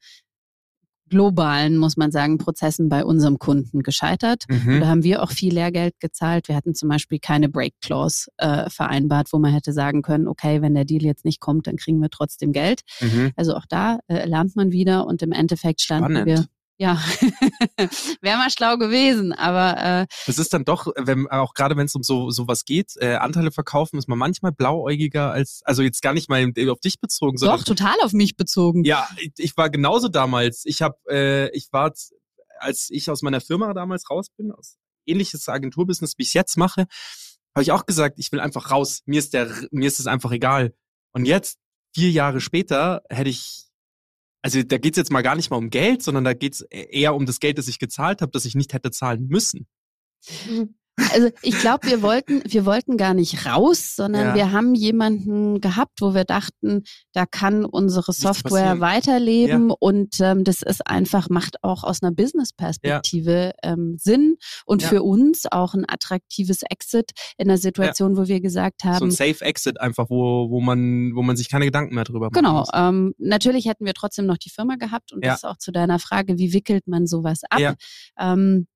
globalen, 1.10 1.78
muss 1.78 1.98
man 1.98 2.12
sagen, 2.12 2.38
Prozessen 2.38 2.90
bei 2.90 3.04
unserem 3.04 3.40
Kunden 3.40 3.82
gescheitert. 3.84 4.46
Und 4.50 4.66
Mhm. 4.66 4.80
da 4.82 4.88
haben 4.88 5.04
wir 5.04 5.24
auch 5.24 5.32
viel 5.32 5.54
Lehrgeld 5.54 6.00
gezahlt. 6.00 6.48
Wir 6.48 6.56
hatten 6.56 6.74
zum 6.76 6.90
Beispiel 6.90 7.20
keine 7.20 7.50
Break 7.50 7.74
Clause 7.82 8.30
äh, 8.38 8.70
vereinbart, 8.70 9.34
wo 9.34 9.40
man 9.40 9.52
hätte 9.54 9.74
sagen 9.74 10.02
können, 10.02 10.28
okay, 10.28 10.62
wenn 10.62 10.74
der 10.76 10.86
Deal 10.86 11.04
jetzt 11.04 11.26
nicht 11.26 11.40
kommt, 11.40 11.68
dann 11.68 11.78
kriegen 11.78 12.00
wir 12.02 12.10
trotzdem 12.10 12.52
Geld. 12.52 12.82
Mhm. 13.02 13.32
Also 13.36 13.56
auch 13.56 13.66
da 13.68 14.00
äh, 14.08 14.26
lernt 14.28 14.56
man 14.56 14.72
wieder 14.72 15.06
und 15.08 15.22
im 15.22 15.32
Endeffekt 15.32 15.82
standen 15.82 16.12
Spannend. 16.18 16.26
wir. 16.26 16.46
Ja, 16.82 16.96
wäre 18.22 18.38
mal 18.38 18.50
schlau 18.50 18.78
gewesen, 18.78 19.34
aber 19.34 20.04
äh, 20.04 20.08
Das 20.26 20.38
ist 20.38 20.54
dann 20.54 20.64
doch, 20.64 20.88
wenn, 20.96 21.28
auch 21.28 21.54
gerade 21.54 21.76
wenn 21.76 21.88
es 21.88 21.94
um 21.94 22.04
so 22.04 22.32
sowas 22.32 22.64
geht, 22.64 22.94
äh, 23.02 23.16
Anteile 23.16 23.52
verkaufen, 23.52 23.98
ist 23.98 24.08
man 24.08 24.18
manchmal 24.18 24.54
blauäugiger 24.54 25.30
als, 25.30 25.62
also 25.66 25.82
jetzt 25.82 26.02
gar 26.02 26.14
nicht 26.14 26.30
mal 26.30 26.50
auf 26.70 26.80
dich 26.80 27.02
bezogen, 27.02 27.38
sondern 27.38 27.58
doch 27.58 27.66
total 27.66 27.96
auf 28.02 28.14
mich 28.14 28.38
bezogen. 28.38 28.86
ja, 28.86 29.10
ich, 29.18 29.34
ich 29.38 29.58
war 29.58 29.70
genauso 29.70 30.08
damals. 30.08 30.62
Ich 30.64 30.82
habe, 30.82 30.96
äh, 31.10 31.50
ich 31.52 31.68
war, 31.74 31.92
als 32.60 32.88
ich 32.90 33.12
aus 33.12 33.24
meiner 33.24 33.42
Firma 33.42 33.74
damals 33.74 34.10
raus 34.10 34.28
bin, 34.38 34.54
aus 34.54 34.78
ähnliches 35.06 35.50
Agenturbusiness, 35.50 36.14
wie 36.18 36.24
ich 36.24 36.34
jetzt 36.34 36.56
mache, 36.56 36.86
habe 37.54 37.64
ich 37.64 37.74
auch 37.74 37.86
gesagt, 37.88 38.20
ich 38.20 38.32
will 38.32 38.40
einfach 38.40 38.72
raus. 38.72 39.02
Mir 39.06 39.20
ist 39.20 39.34
der, 39.34 39.52
mir 39.72 39.88
ist 39.88 40.00
es 40.00 40.08
einfach 40.08 40.32
egal. 40.32 40.74
Und 41.12 41.26
jetzt, 41.26 41.58
vier 41.94 42.12
Jahre 42.12 42.40
später, 42.40 43.02
hätte 43.10 43.30
ich 43.30 43.69
also 44.42 44.64
da 44.64 44.78
geht's 44.78 44.98
jetzt 44.98 45.12
mal 45.12 45.22
gar 45.22 45.36
nicht 45.36 45.50
mal 45.50 45.58
um 45.58 45.70
Geld, 45.70 46.02
sondern 46.02 46.24
da 46.24 46.34
geht's 46.34 46.62
eher 46.62 47.16
um 47.16 47.26
das 47.26 47.40
Geld, 47.40 47.58
das 47.58 47.68
ich 47.68 47.80
gezahlt 47.80 48.22
habe, 48.22 48.32
das 48.32 48.46
ich 48.46 48.56
nicht 48.56 48.74
hätte 48.74 48.92
zahlen 48.92 49.28
müssen. 49.28 49.68
Also 51.14 51.30
ich 51.42 51.58
glaube, 51.60 51.88
wir 51.88 52.02
wollten, 52.02 52.42
wir 52.46 52.66
wollten 52.66 52.98
gar 52.98 53.14
nicht 53.14 53.46
raus, 53.46 53.96
sondern 53.96 54.28
Ja. 54.30 54.36
wir 54.36 54.52
haben 54.52 54.76
jemanden 54.76 55.62
gehabt, 55.62 56.02
wo 56.02 56.14
wir 56.14 56.24
dachten, 56.26 56.84
da 57.14 57.26
kann 57.26 57.66
unsere 57.66 58.12
Software 58.14 58.80
weiterleben 58.80 59.72
und 59.72 60.16
ähm, 60.20 60.44
das 60.44 60.62
ist 60.62 60.86
einfach, 60.88 61.30
macht 61.30 61.64
auch 61.64 61.84
aus 61.84 62.02
einer 62.02 62.12
Business-Perspektive 62.12 63.54
ähm, 63.64 63.96
Sinn 63.98 64.36
und 64.66 64.82
Ja. 64.82 64.90
für 64.90 65.04
uns 65.04 65.44
auch 65.52 65.74
ein 65.74 65.86
attraktives 65.88 66.62
Exit 66.70 67.12
in 67.38 67.50
einer 67.50 67.58
Situation, 67.58 68.18
wo 68.18 68.28
wir 68.28 68.42
gesagt 68.42 68.82
So 68.84 68.90
haben, 68.90 69.08
ein 69.08 69.12
Safe 69.12 69.42
Exit 69.42 69.80
einfach, 69.80 70.10
wo, 70.10 70.50
wo 70.50 70.62
man, 70.62 71.12
wo 71.16 71.22
man 71.22 71.36
sich 71.38 71.50
keine 71.50 71.66
Gedanken 71.66 71.96
mehr 71.96 72.04
drüber 72.04 72.28
macht. 72.28 72.34
Genau. 72.36 72.66
Ähm, 72.74 73.14
natürlich 73.18 73.66
hätten 73.66 73.86
wir 73.86 73.94
trotzdem 73.94 74.26
noch 74.26 74.38
die 74.38 74.50
Firma 74.50 74.76
gehabt 74.76 75.14
und 75.14 75.24
Ja. 75.24 75.32
das 75.32 75.44
auch 75.44 75.58
zu 75.58 75.72
deiner 75.72 76.00
Frage, 76.00 76.38
wie 76.38 76.54
wickelt 76.54 76.88
man 76.88 77.08
sowas 77.08 77.42
ab? 77.50 77.60
Ja. 77.60 77.76
Ähm, 78.20 78.68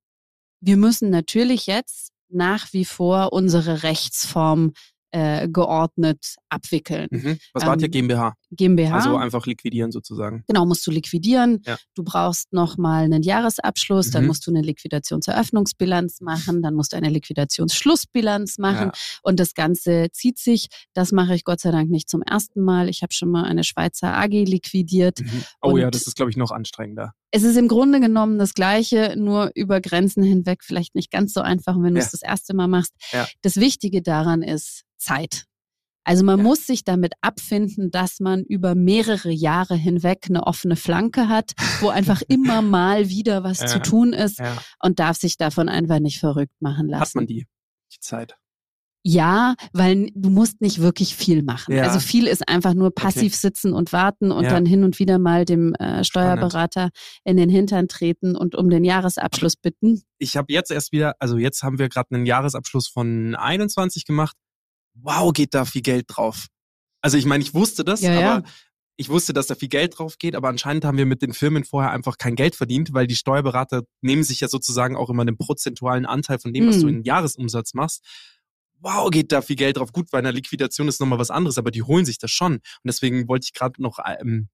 wir 0.60 0.76
müssen 0.78 1.10
natürlich 1.10 1.66
jetzt 1.66 2.13
nach 2.34 2.72
wie 2.72 2.84
vor 2.84 3.32
unsere 3.32 3.82
Rechtsform 3.82 4.72
äh, 5.10 5.48
geordnet 5.48 6.34
abwickeln. 6.48 7.08
Mhm. 7.10 7.38
Was 7.52 7.64
wart 7.64 7.82
Ähm, 7.82 7.90
GmbH? 7.90 8.34
GmbH. 8.56 8.94
Also 8.96 9.16
einfach 9.16 9.46
liquidieren 9.46 9.92
sozusagen. 9.92 10.44
Genau, 10.46 10.66
musst 10.66 10.86
du 10.86 10.90
liquidieren. 10.90 11.60
Ja. 11.64 11.76
Du 11.94 12.02
brauchst 12.04 12.52
nochmal 12.52 13.04
einen 13.04 13.22
Jahresabschluss, 13.22 14.10
dann 14.10 14.22
Mhm. 14.22 14.28
musst 14.28 14.46
du 14.46 14.50
eine 14.50 14.62
Liquidationseröffnungsbilanz 14.62 16.20
machen, 16.20 16.62
dann 16.62 16.74
musst 16.74 16.92
du 16.92 16.96
eine 16.96 17.08
Liquidationsschlussbilanz 17.10 18.58
machen 18.58 18.88
Ja. 18.88 18.92
und 19.22 19.40
das 19.40 19.54
Ganze 19.54 20.08
zieht 20.12 20.38
sich. 20.38 20.68
Das 20.92 21.12
mache 21.12 21.34
ich 21.34 21.44
Gott 21.44 21.60
sei 21.60 21.70
Dank 21.70 21.90
nicht 21.90 22.08
zum 22.08 22.22
ersten 22.22 22.60
Mal. 22.62 22.88
Ich 22.88 23.02
habe 23.02 23.12
schon 23.12 23.30
mal 23.30 23.44
eine 23.44 23.64
Schweizer 23.64 24.16
AG 24.16 24.44
liquidiert. 24.44 25.20
Mhm. 25.20 25.44
Oh 25.62 25.76
ja, 25.76 25.90
das 25.90 26.06
ist, 26.06 26.16
glaube 26.16 26.30
ich, 26.30 26.36
noch 26.36 26.50
anstrengender. 26.50 27.12
Es 27.30 27.42
ist 27.42 27.56
im 27.56 27.66
Grunde 27.68 27.98
genommen 28.00 28.38
das 28.38 28.54
Gleiche, 28.54 29.14
nur 29.16 29.50
über 29.54 29.80
Grenzen 29.80 30.22
hinweg 30.22 30.62
vielleicht 30.62 30.94
nicht 30.94 31.10
ganz 31.10 31.32
so 31.32 31.40
einfach, 31.40 31.74
wenn 31.80 31.94
du 31.94 32.00
Ja. 32.00 32.04
es 32.06 32.12
das 32.12 32.22
erste 32.22 32.54
Mal 32.54 32.68
machst. 32.68 32.92
Das 33.42 33.56
Wichtige 33.56 34.02
daran 34.02 34.42
ist 34.42 34.84
Zeit. 34.98 35.44
Also 36.04 36.24
man 36.24 36.38
Ja. 36.38 36.42
muss 36.44 36.66
sich 36.66 36.84
damit 36.84 37.14
abfinden, 37.22 37.90
dass 37.90 38.20
man 38.20 38.44
über 38.44 38.74
mehrere 38.74 39.30
Jahre 39.30 39.74
hinweg 39.74 40.26
eine 40.28 40.46
offene 40.46 40.76
Flanke 40.76 41.28
hat, 41.28 41.52
wo 41.80 41.88
einfach 41.88 42.22
immer 42.28 42.62
mal 42.62 43.08
wieder 43.08 43.42
was 43.42 43.60
Ja. 43.60 43.66
zu 43.66 43.80
tun 43.80 44.12
ist 44.12 44.38
Ja. 44.38 44.56
und 44.82 44.98
darf 45.00 45.16
sich 45.16 45.36
davon 45.38 45.68
einfach 45.68 45.98
nicht 46.00 46.20
verrückt 46.20 46.54
machen 46.60 46.88
lassen. 46.88 47.02
Hat 47.02 47.14
man 47.14 47.26
die, 47.26 47.46
die 47.92 48.00
Zeit? 48.00 48.36
Ja, 49.06 49.54
weil 49.74 50.08
du 50.14 50.30
musst 50.30 50.62
nicht 50.62 50.80
wirklich 50.80 51.14
viel 51.14 51.42
machen. 51.42 51.78
Also 51.78 52.00
viel 52.00 52.26
ist 52.26 52.48
einfach 52.48 52.72
nur 52.72 52.90
passiv 52.94 53.34
sitzen 53.36 53.74
und 53.74 53.92
warten 53.92 54.32
und 54.32 54.44
dann 54.44 54.64
hin 54.64 54.82
und 54.82 54.98
wieder 54.98 55.18
mal 55.18 55.44
dem 55.44 55.74
äh, 55.74 56.02
Steuerberater 56.04 56.88
in 57.22 57.36
den 57.36 57.50
Hintern 57.50 57.86
treten 57.86 58.34
und 58.34 58.54
um 58.54 58.70
den 58.70 58.82
Jahresabschluss 58.82 59.56
bitten. 59.56 60.00
Ich 60.16 60.38
habe 60.38 60.50
jetzt 60.54 60.70
erst 60.70 60.92
wieder, 60.92 61.16
also 61.18 61.36
jetzt 61.36 61.62
haben 61.62 61.78
wir 61.78 61.90
gerade 61.90 62.14
einen 62.14 62.24
Jahresabschluss 62.24 62.88
von 62.88 63.34
21 63.34 64.06
gemacht. 64.06 64.36
Wow, 64.94 65.32
geht 65.32 65.54
da 65.54 65.64
viel 65.64 65.82
Geld 65.82 66.06
drauf. 66.08 66.46
Also 67.00 67.16
ich 67.18 67.26
meine, 67.26 67.42
ich 67.42 67.52
wusste 67.54 67.84
das, 67.84 68.00
Ja, 68.00 68.18
ja. 68.18 68.34
aber 68.36 68.48
ich 68.96 69.08
wusste, 69.08 69.32
dass 69.32 69.48
da 69.48 69.54
viel 69.56 69.68
Geld 69.68 69.98
drauf 69.98 70.18
geht, 70.18 70.36
aber 70.36 70.48
anscheinend 70.48 70.84
haben 70.84 70.96
wir 70.96 71.04
mit 71.06 71.20
den 71.20 71.32
Firmen 71.34 71.64
vorher 71.64 71.90
einfach 71.90 72.16
kein 72.16 72.36
Geld 72.36 72.54
verdient, 72.54 72.94
weil 72.94 73.06
die 73.08 73.16
Steuerberater 73.16 73.82
nehmen 74.02 74.22
sich 74.22 74.40
ja 74.40 74.48
sozusagen 74.48 74.96
auch 74.96 75.10
immer 75.10 75.22
einen 75.22 75.36
prozentualen 75.36 76.06
Anteil 76.06 76.38
von 76.38 76.52
dem, 76.52 76.68
was 76.68 76.78
du 76.80 76.86
Hm. 76.88 76.98
in 76.98 77.02
Jahresumsatz 77.02 77.74
machst. 77.74 78.04
Wow, 78.78 79.10
geht 79.10 79.32
da 79.32 79.42
viel 79.42 79.56
Geld 79.56 79.78
drauf. 79.78 79.92
Gut, 79.92 80.10
bei 80.10 80.18
einer 80.18 80.30
Liquidation 80.32 80.88
ist 80.88 81.00
nochmal 81.00 81.18
was 81.18 81.30
anderes, 81.30 81.58
aber 81.58 81.70
die 81.70 81.82
holen 81.82 82.04
sich 82.04 82.18
das 82.18 82.30
schon. 82.30 82.54
Und 82.54 82.62
deswegen 82.84 83.26
wollte 83.28 83.46
ich 83.46 83.52
gerade 83.54 83.82
noch 83.82 83.98
ähm, 84.20 84.48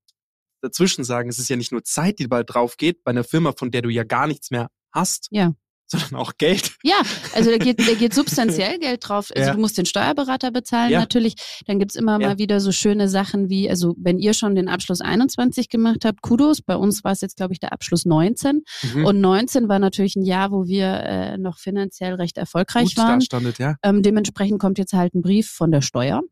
dazwischen 0.62 1.04
sagen, 1.04 1.28
es 1.28 1.38
ist 1.38 1.49
ja 1.50 1.56
nicht 1.56 1.73
nur 1.73 1.85
Zeit, 1.85 2.18
die 2.18 2.25
dabei 2.25 2.42
drauf 2.44 2.76
geht, 2.76 3.02
bei 3.04 3.11
einer 3.11 3.25
Firma, 3.25 3.52
von 3.56 3.70
der 3.70 3.82
du 3.82 3.88
ja 3.90 4.04
gar 4.04 4.26
nichts 4.26 4.50
mehr 4.50 4.70
hast, 4.92 5.28
Ja. 5.30 5.52
Sondern 5.90 6.16
auch 6.16 6.32
Geld. 6.38 6.73
Ja, 6.82 6.97
also 7.35 7.50
da 7.50 7.59
geht, 7.59 7.80
da 7.80 7.94
geht 7.94 8.14
substanziell 8.14 8.78
Geld 8.78 9.09
drauf. 9.09 9.30
Also 9.35 9.49
Ja. 9.49 9.54
du 9.54 9.61
musst 9.61 9.76
den 9.78 9.87
Steuerberater 9.87 10.50
bezahlen 10.50 10.90
Ja. 10.92 11.00
natürlich. 11.00 11.35
Dann 11.66 11.78
gibt's 11.78 11.94
immer 11.97 12.20
Ja. 12.20 12.28
mal 12.28 12.38
wieder 12.38 12.61
so 12.61 12.73
schöne 12.73 13.09
Sachen 13.09 13.49
wie, 13.50 13.68
also 13.68 13.94
wenn 13.99 14.18
ihr 14.18 14.35
schon 14.35 14.54
den 14.54 14.68
Abschluss 14.68 15.00
21 15.00 15.68
gemacht 15.68 16.04
habt, 16.04 16.23
Kudos. 16.23 16.62
Bei 16.62 16.76
uns 16.76 17.04
war 17.04 17.12
es 17.12 17.20
jetzt, 17.20 17.37
glaube 17.37 17.52
ich, 17.52 17.61
der 17.61 17.73
Abschluss 17.73 18.04
19. 18.04 18.62
Mhm. 18.94 19.04
Und 19.04 19.20
19 19.20 19.68
war 19.68 19.78
natürlich 19.78 20.16
ein 20.16 20.25
Jahr, 20.25 20.50
wo 20.52 20.66
wir 20.66 20.87
äh, 20.87 21.38
noch 21.38 21.59
finanziell 21.59 22.14
recht 22.14 22.38
erfolgreich 22.38 22.94
Gut 22.94 22.99
waren. 22.99 23.20
dastandet, 23.20 23.59
ja. 23.59 23.76
Ähm, 23.82 24.02
dementsprechend 24.02 24.61
kommt 24.61 24.78
jetzt 24.78 24.92
halt 24.92 25.14
ein 25.14 25.23
Brief 25.23 25.50
von 25.50 25.70
der 25.70 25.80
Steuer, 25.82 26.23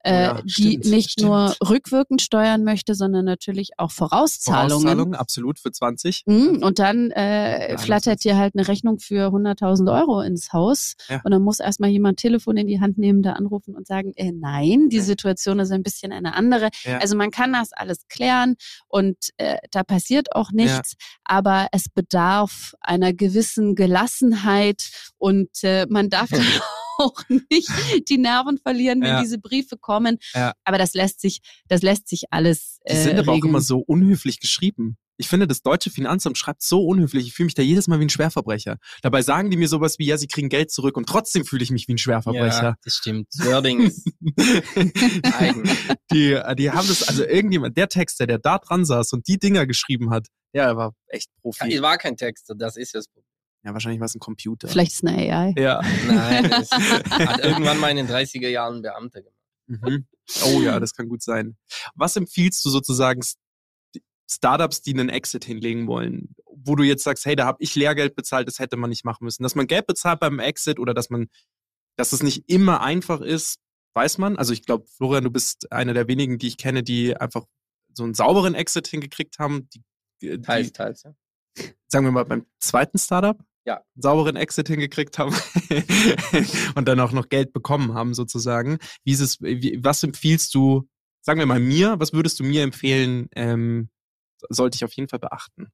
äh, 0.00 0.30
Oh 0.34 0.40
die 0.44 0.50
stimmt, 0.50 0.84
nicht 0.86 1.10
stimmt. 1.12 1.28
nur 1.28 1.54
rückwirkend 1.68 2.20
steuern 2.22 2.64
möchte, 2.64 2.94
sondern 2.94 3.24
natürlich 3.24 3.70
auch 3.78 3.90
Vorauszahlungen. 3.90 4.82
Vorauszahlung, 4.82 5.14
absolut, 5.14 5.58
für 5.58 5.70
20. 5.72 6.22
Mhm, 6.26 6.62
Und 6.62 6.78
dann 6.78 7.10
äh, 7.12 7.76
flattert 7.78 8.24
dir 8.24 8.36
halt 8.36 8.54
eine 8.56 8.66
Rechnung 8.68 8.98
für 9.04 9.28
100.000 9.28 9.92
Euro 9.92 10.20
ins 10.22 10.52
Haus. 10.52 10.94
Ja. 11.08 11.20
Und 11.24 11.30
dann 11.30 11.42
muss 11.42 11.60
erstmal 11.60 11.90
jemand 11.90 12.18
Telefon 12.18 12.56
in 12.56 12.66
die 12.66 12.80
Hand 12.80 12.98
nehmen, 12.98 13.22
da 13.22 13.32
anrufen 13.32 13.74
und 13.76 13.86
sagen, 13.86 14.12
äh, 14.16 14.32
nein, 14.32 14.88
die 14.88 14.96
Ja. 14.98 15.02
Situation 15.02 15.58
ist 15.60 15.70
ein 15.70 15.82
bisschen 15.82 16.12
eine 16.12 16.34
andere. 16.34 16.70
Ja. 16.84 16.98
Also 16.98 17.16
man 17.16 17.30
kann 17.30 17.52
das 17.52 17.72
alles 17.72 18.06
klären 18.08 18.56
und 18.88 19.16
äh, 19.36 19.58
da 19.70 19.82
passiert 19.82 20.34
auch 20.34 20.50
nichts, 20.52 20.94
aber 21.24 21.68
es 21.72 21.88
bedarf 21.88 22.74
einer 22.80 23.12
gewissen 23.12 23.74
Gelassenheit 23.74 24.90
und 25.18 25.50
äh, 25.62 25.86
man 25.88 26.08
darf 26.08 26.30
auch 26.98 27.22
nicht 27.50 27.70
die 28.08 28.18
Nerven 28.18 28.58
verlieren, 28.58 29.00
wenn 29.00 29.08
Ja. 29.08 29.20
diese 29.22 29.38
Briefe 29.38 29.76
kommen. 29.76 30.18
Ja. 30.34 30.52
Aber 30.64 30.78
das 30.78 30.94
lässt 30.94 31.20
sich, 31.20 31.40
das 31.68 31.82
lässt 31.82 32.08
sich 32.08 32.24
alles. 32.30 32.78
Die 32.88 32.96
sind 32.96 33.16
äh, 33.16 33.20
aber 33.20 33.32
auch 33.32 33.36
regeln. 33.36 33.50
immer 33.50 33.60
so 33.60 33.78
unhöflich 33.78 34.40
geschrieben. 34.40 34.96
Ich 35.16 35.28
finde, 35.28 35.46
das 35.46 35.62
deutsche 35.62 35.90
Finanzamt 35.90 36.36
schreibt 36.38 36.60
so 36.62 36.84
unhöflich. 36.84 37.28
Ich 37.28 37.34
fühle 37.34 37.44
mich 37.44 37.54
da 37.54 37.62
jedes 37.62 37.86
Mal 37.86 38.00
wie 38.00 38.04
ein 38.04 38.10
Schwerverbrecher. 38.10 38.78
Dabei 39.00 39.22
sagen 39.22 39.48
die 39.48 39.56
mir 39.56 39.68
sowas 39.68 40.00
wie, 40.00 40.06
ja, 40.06 40.18
sie 40.18 40.26
kriegen 40.26 40.48
Geld 40.48 40.72
zurück 40.72 40.96
und 40.96 41.08
trotzdem 41.08 41.44
fühle 41.44 41.62
ich 41.62 41.70
mich 41.70 41.86
wie 41.86 41.94
ein 41.94 41.98
Schwerverbrecher. 41.98 42.62
Ja, 42.62 42.74
das 42.82 42.94
stimmt. 42.96 43.28
Wording 43.44 43.80
ist 43.82 44.04
eigen. 45.38 45.62
die, 46.12 46.36
die 46.58 46.70
haben 46.72 46.88
das, 46.88 47.06
also 47.08 47.24
irgendjemand, 47.24 47.76
der 47.76 47.88
Texter, 47.88 48.26
der 48.26 48.38
da 48.38 48.58
dran 48.58 48.84
saß 48.84 49.12
und 49.12 49.28
die 49.28 49.38
Dinger 49.38 49.66
geschrieben 49.66 50.10
hat, 50.10 50.26
der 50.52 50.76
war 50.76 50.94
echt 51.08 51.28
Profi. 51.42 51.72
Es 51.72 51.80
war 51.82 51.96
kein 51.98 52.16
Texter, 52.16 52.54
das 52.56 52.76
ist 52.76 52.94
das 52.94 53.06
Problem. 53.06 53.24
Ja, 53.64 53.72
wahrscheinlich 53.72 54.00
war 54.00 54.06
es 54.06 54.14
ein 54.14 54.20
Computer. 54.20 54.68
Vielleicht 54.68 54.92
ist 54.92 55.02
es 55.02 55.08
eine 55.08 55.32
AI. 55.32 55.54
Ja. 55.56 55.80
Nein, 56.06 56.50
das 56.50 56.70
hat 57.10 57.42
irgendwann 57.42 57.78
mal 57.78 57.90
in 57.90 57.96
den 57.96 58.08
30er 58.08 58.48
Jahren 58.48 58.82
Beamter 58.82 59.22
gemacht. 59.22 59.38
Mhm. 59.66 60.06
Oh 60.44 60.60
ja, 60.60 60.78
das 60.80 60.94
kann 60.94 61.08
gut 61.08 61.22
sein. 61.22 61.56
Was 61.94 62.16
empfiehlst 62.16 62.62
du 62.64 62.70
sozusagen 62.70 63.22
Startups, 64.30 64.82
die 64.82 64.92
einen 64.92 65.08
Exit 65.08 65.44
hinlegen 65.44 65.86
wollen, 65.86 66.34
wo 66.46 66.76
du 66.76 66.82
jetzt 66.82 67.04
sagst, 67.04 67.24
hey, 67.24 67.36
da 67.36 67.46
habe 67.46 67.58
ich 67.60 67.74
Lehrgeld 67.74 68.14
bezahlt, 68.14 68.48
das 68.48 68.58
hätte 68.58 68.76
man 68.76 68.90
nicht 68.90 69.04
machen 69.04 69.24
müssen. 69.24 69.42
Dass 69.42 69.54
man 69.54 69.66
Geld 69.66 69.86
bezahlt 69.86 70.20
beim 70.20 70.38
Exit 70.38 70.78
oder 70.78 70.92
dass 70.92 71.08
man, 71.08 71.28
dass 71.96 72.12
es 72.12 72.22
nicht 72.22 72.44
immer 72.48 72.82
einfach 72.82 73.20
ist, 73.20 73.58
weiß 73.94 74.18
man. 74.18 74.36
Also 74.36 74.52
ich 74.52 74.64
glaube, 74.64 74.86
Florian, 74.86 75.24
du 75.24 75.30
bist 75.30 75.70
einer 75.72 75.94
der 75.94 76.08
wenigen, 76.08 76.38
die 76.38 76.48
ich 76.48 76.56
kenne, 76.58 76.82
die 76.82 77.16
einfach 77.16 77.44
so 77.92 78.04
einen 78.04 78.14
sauberen 78.14 78.54
Exit 78.54 78.88
hingekriegt 78.88 79.38
haben. 79.38 79.68
Die, 79.72 79.82
die, 80.20 80.40
Teils, 80.40 80.72
teils. 80.72 81.02
Ja. 81.04 81.14
sagen 81.86 82.04
wir 82.04 82.12
mal, 82.12 82.24
beim 82.24 82.46
zweiten 82.58 82.98
Startup 82.98 83.38
Ja. 83.66 83.76
einen 83.76 84.02
sauberen 84.02 84.36
Exit 84.36 84.68
hingekriegt 84.68 85.18
haben 85.18 85.34
und 86.74 86.86
dann 86.86 87.00
auch 87.00 87.12
noch 87.12 87.28
Geld 87.28 87.52
bekommen 87.52 87.94
haben, 87.94 88.12
sozusagen. 88.14 88.78
Wie 89.04 89.12
ist 89.12 89.20
es, 89.20 89.40
wie, 89.40 89.78
was 89.82 90.02
empfiehlst 90.02 90.54
du, 90.54 90.86
sagen 91.22 91.38
wir 91.38 91.46
mal 91.46 91.60
mir, 91.60 91.98
was 91.98 92.12
würdest 92.12 92.38
du 92.40 92.44
mir 92.44 92.62
empfehlen, 92.62 93.28
ähm, 93.34 93.88
sollte 94.50 94.76
ich 94.76 94.84
auf 94.84 94.92
jeden 94.92 95.08
Fall 95.08 95.18
beachten? 95.18 95.68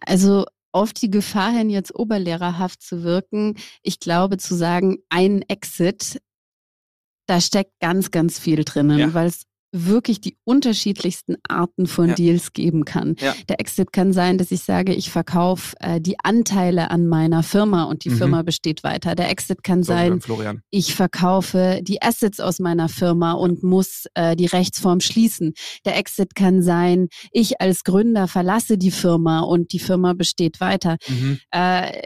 Also 0.00 0.46
auf 0.72 0.92
die 0.92 1.10
Gefahr 1.10 1.52
hin, 1.52 1.70
jetzt 1.70 1.94
oberlehrerhaft 1.94 2.82
zu 2.82 3.02
wirken, 3.02 3.56
ich 3.82 4.00
glaube 4.00 4.38
zu 4.38 4.54
sagen, 4.54 4.98
ein 5.08 5.42
Exit, 5.42 6.20
da 7.26 7.40
steckt 7.40 7.72
ganz, 7.80 8.10
ganz 8.10 8.38
viel 8.38 8.64
drinnen, 8.64 8.98
Ja. 8.98 9.14
weil 9.14 9.28
es 9.28 9.44
wirklich 9.76 10.20
die 10.20 10.36
unterschiedlichsten 10.44 11.36
Arten 11.48 11.86
von 11.86 12.10
Ja. 12.10 12.14
Deals 12.14 12.52
geben 12.52 12.84
kann. 12.84 13.16
Ja. 13.20 13.34
Der 13.48 13.60
Exit 13.60 13.92
kann 13.92 14.12
sein, 14.12 14.38
dass 14.38 14.50
ich 14.52 14.60
sage, 14.62 14.94
ich 14.94 15.10
verkaufe 15.10 15.74
äh, 15.80 16.00
die 16.00 16.16
Anteile 16.22 16.90
an 16.90 17.06
meiner 17.08 17.42
Firma 17.42 17.84
und 17.84 18.04
die 18.04 18.10
Mhm. 18.10 18.16
Firma 18.18 18.42
besteht 18.42 18.84
weiter. 18.84 19.14
Der 19.14 19.30
Exit 19.30 19.62
kann 19.64 19.82
So, 19.82 19.92
sein, 19.92 20.20
ich 20.70 20.94
verkaufe 20.94 21.80
die 21.82 22.00
Assets 22.02 22.40
aus 22.40 22.60
meiner 22.60 22.88
Firma 22.88 23.32
und 23.32 23.62
muss 23.62 24.04
äh, 24.14 24.36
die 24.36 24.46
Rechtsform 24.46 25.00
schließen. 25.00 25.54
Der 25.84 25.96
Exit 25.98 26.34
kann 26.34 26.62
sein, 26.62 27.08
ich 27.32 27.60
als 27.60 27.82
Gründer 27.84 28.28
verlasse 28.28 28.78
die 28.78 28.90
Firma 28.92 29.40
und 29.40 29.72
die 29.72 29.80
Firma 29.80 30.12
besteht 30.12 30.60
weiter. 30.60 30.96
Mhm. 31.08 31.38
Äh, 31.50 32.02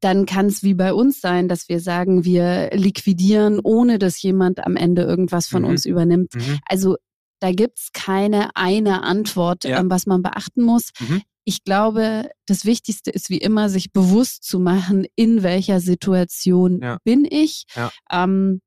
dann 0.00 0.26
kann 0.26 0.46
es 0.46 0.62
wie 0.62 0.74
bei 0.74 0.92
uns 0.92 1.22
sein, 1.22 1.48
dass 1.48 1.70
wir 1.70 1.80
sagen, 1.80 2.26
wir 2.26 2.68
liquidieren, 2.74 3.58
ohne 3.62 3.98
dass 3.98 4.20
jemand 4.20 4.66
am 4.66 4.76
Ende 4.76 5.00
irgendwas 5.02 5.46
von 5.46 5.62
Mhm. 5.62 5.68
uns 5.68 5.86
übernimmt. 5.86 6.34
Mhm. 6.34 6.58
Also 6.68 6.96
da 7.44 7.52
gibt's 7.52 7.90
keine 7.92 8.56
eine 8.56 9.02
Antwort, 9.02 9.64
Ja. 9.64 9.78
ähm, 9.80 9.90
was 9.90 10.06
man 10.06 10.22
beachten 10.22 10.62
muss. 10.62 10.92
Mhm. 10.98 11.20
Ich 11.44 11.62
glaube, 11.62 12.30
das 12.46 12.64
Wichtigste 12.64 13.10
ist 13.10 13.28
wie 13.28 13.36
immer, 13.36 13.68
sich 13.68 13.92
bewusst 13.92 14.44
zu 14.44 14.58
machen, 14.58 15.06
in 15.14 15.42
welcher 15.42 15.80
Situation 15.80 16.80
Ja. 16.80 16.96
bin 17.04 17.26
ich. 17.30 17.64
Ja. 17.76 17.90
Ähm, 18.10 18.62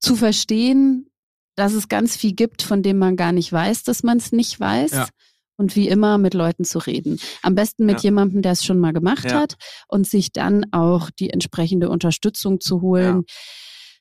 zu 0.00 0.16
verstehen, 0.16 1.10
dass 1.56 1.72
es 1.72 1.88
ganz 1.88 2.14
viel 2.14 2.34
gibt, 2.34 2.60
von 2.60 2.82
dem 2.82 2.98
man 2.98 3.16
gar 3.16 3.32
nicht 3.32 3.50
weiß, 3.50 3.84
dass 3.84 4.02
man 4.02 4.18
es 4.18 4.32
nicht 4.32 4.60
weiß. 4.60 4.90
Ja. 4.92 5.08
Und 5.56 5.74
wie 5.74 5.88
immer 5.88 6.18
mit 6.18 6.34
Leuten 6.34 6.64
zu 6.64 6.78
reden. 6.80 7.18
Am 7.42 7.54
besten 7.54 7.86
mit 7.86 7.96
Ja. 7.96 8.02
jemandem, 8.10 8.42
der 8.42 8.52
es 8.52 8.66
schon 8.66 8.78
mal 8.78 8.92
gemacht 8.92 9.24
Ja. 9.30 9.40
hat 9.40 9.54
und 9.88 10.06
sich 10.06 10.30
dann 10.30 10.66
auch 10.72 11.08
die 11.10 11.30
entsprechende 11.30 11.88
Unterstützung 11.88 12.60
zu 12.60 12.82
holen. 12.82 13.24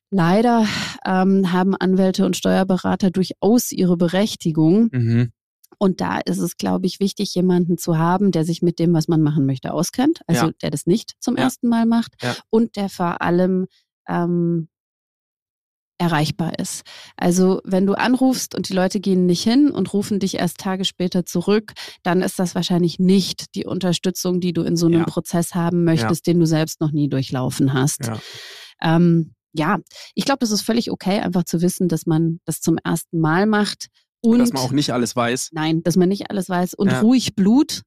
Leider 0.10 0.66
ähm, 1.06 1.52
haben 1.52 1.76
Anwälte 1.76 2.26
und 2.26 2.38
Steuerberater 2.38 3.12
durchaus 3.12 3.72
ihre 3.72 3.98
Berechtigung. 3.98 4.90
Mhm. 4.92 5.32
Und 5.80 6.02
da 6.02 6.20
ist 6.20 6.40
es, 6.40 6.58
glaube 6.58 6.88
ich, 6.88 7.00
wichtig, 7.00 7.36
jemanden 7.36 7.78
zu 7.78 7.98
haben, 7.98 8.32
der 8.32 8.46
sich 8.46 8.62
mit 8.62 8.80
dem, 8.80 8.94
was 8.94 9.08
man 9.08 9.22
machen 9.22 9.46
möchte, 9.46 9.74
auskennt. 9.74 10.22
Also 10.26 10.48
Ja. 10.48 10.52
der 10.62 10.72
das 10.72 10.86
nicht 10.86 11.14
zum 11.20 11.36
Ja. 11.36 11.44
ersten 11.44 11.68
Mal 11.68 11.86
macht 11.86 12.14
Ja. 12.22 12.36
und 12.50 12.76
der 12.78 12.90
vor 12.90 13.22
allem 13.22 13.68
ähm, 14.08 14.70
erreichbar 16.00 16.58
ist. 16.60 16.84
Also 17.18 17.60
wenn 17.66 17.86
du 17.88 17.94
anrufst 17.96 18.54
und 18.56 18.70
die 18.70 18.74
Leute 18.74 19.00
gehen 19.00 19.26
nicht 19.26 19.44
hin 19.44 19.72
und 19.72 19.94
rufen 19.94 20.20
dich 20.20 20.36
erst 20.36 20.60
Tage 20.60 20.86
später 20.86 21.26
zurück, 21.26 21.74
dann 22.04 22.22
ist 22.22 22.38
das 22.40 22.54
wahrscheinlich 22.56 23.00
nicht 23.00 23.56
die 23.56 23.66
Unterstützung, 23.66 24.40
die 24.40 24.54
du 24.54 24.62
in 24.62 24.78
so 24.78 24.86
einem. 24.88 25.06
Prozess 25.06 25.56
haben 25.56 25.84
möchtest, 25.84 26.28
den 26.28 26.40
du 26.40 26.46
selbst 26.46 26.82
noch 26.82 26.92
nie 26.92 27.10
durchlaufen 27.10 27.74
hast. 27.74 28.10
Ähm, 28.82 29.34
ja, 29.54 29.80
ich 30.16 30.26
glaube, 30.26 30.40
das 30.40 30.52
ist 30.52 30.62
völlig 30.62 30.92
okay, 30.92 31.20
einfach 31.20 31.44
zu 31.44 31.62
wissen, 31.62 31.88
dass 31.88 32.06
man 32.06 32.40
das 32.46 32.62
zum 32.62 32.78
ersten 32.84 33.20
Mal 33.20 33.46
macht. 33.46 33.88
Und 34.22 34.40
Dass 34.40 34.52
man 34.54 34.64
auch 34.64 34.72
nicht 34.72 34.92
alles 34.92 35.16
weiß. 35.16 35.50
Nein, 35.54 35.84
dass 35.84 35.96
man 35.96 36.10
nicht 36.10 36.30
alles 36.32 36.50
weiß 36.50 36.74
und 36.74 36.90
Ja. 36.92 37.02
ruhig 37.02 37.36
Blut. 37.36 37.82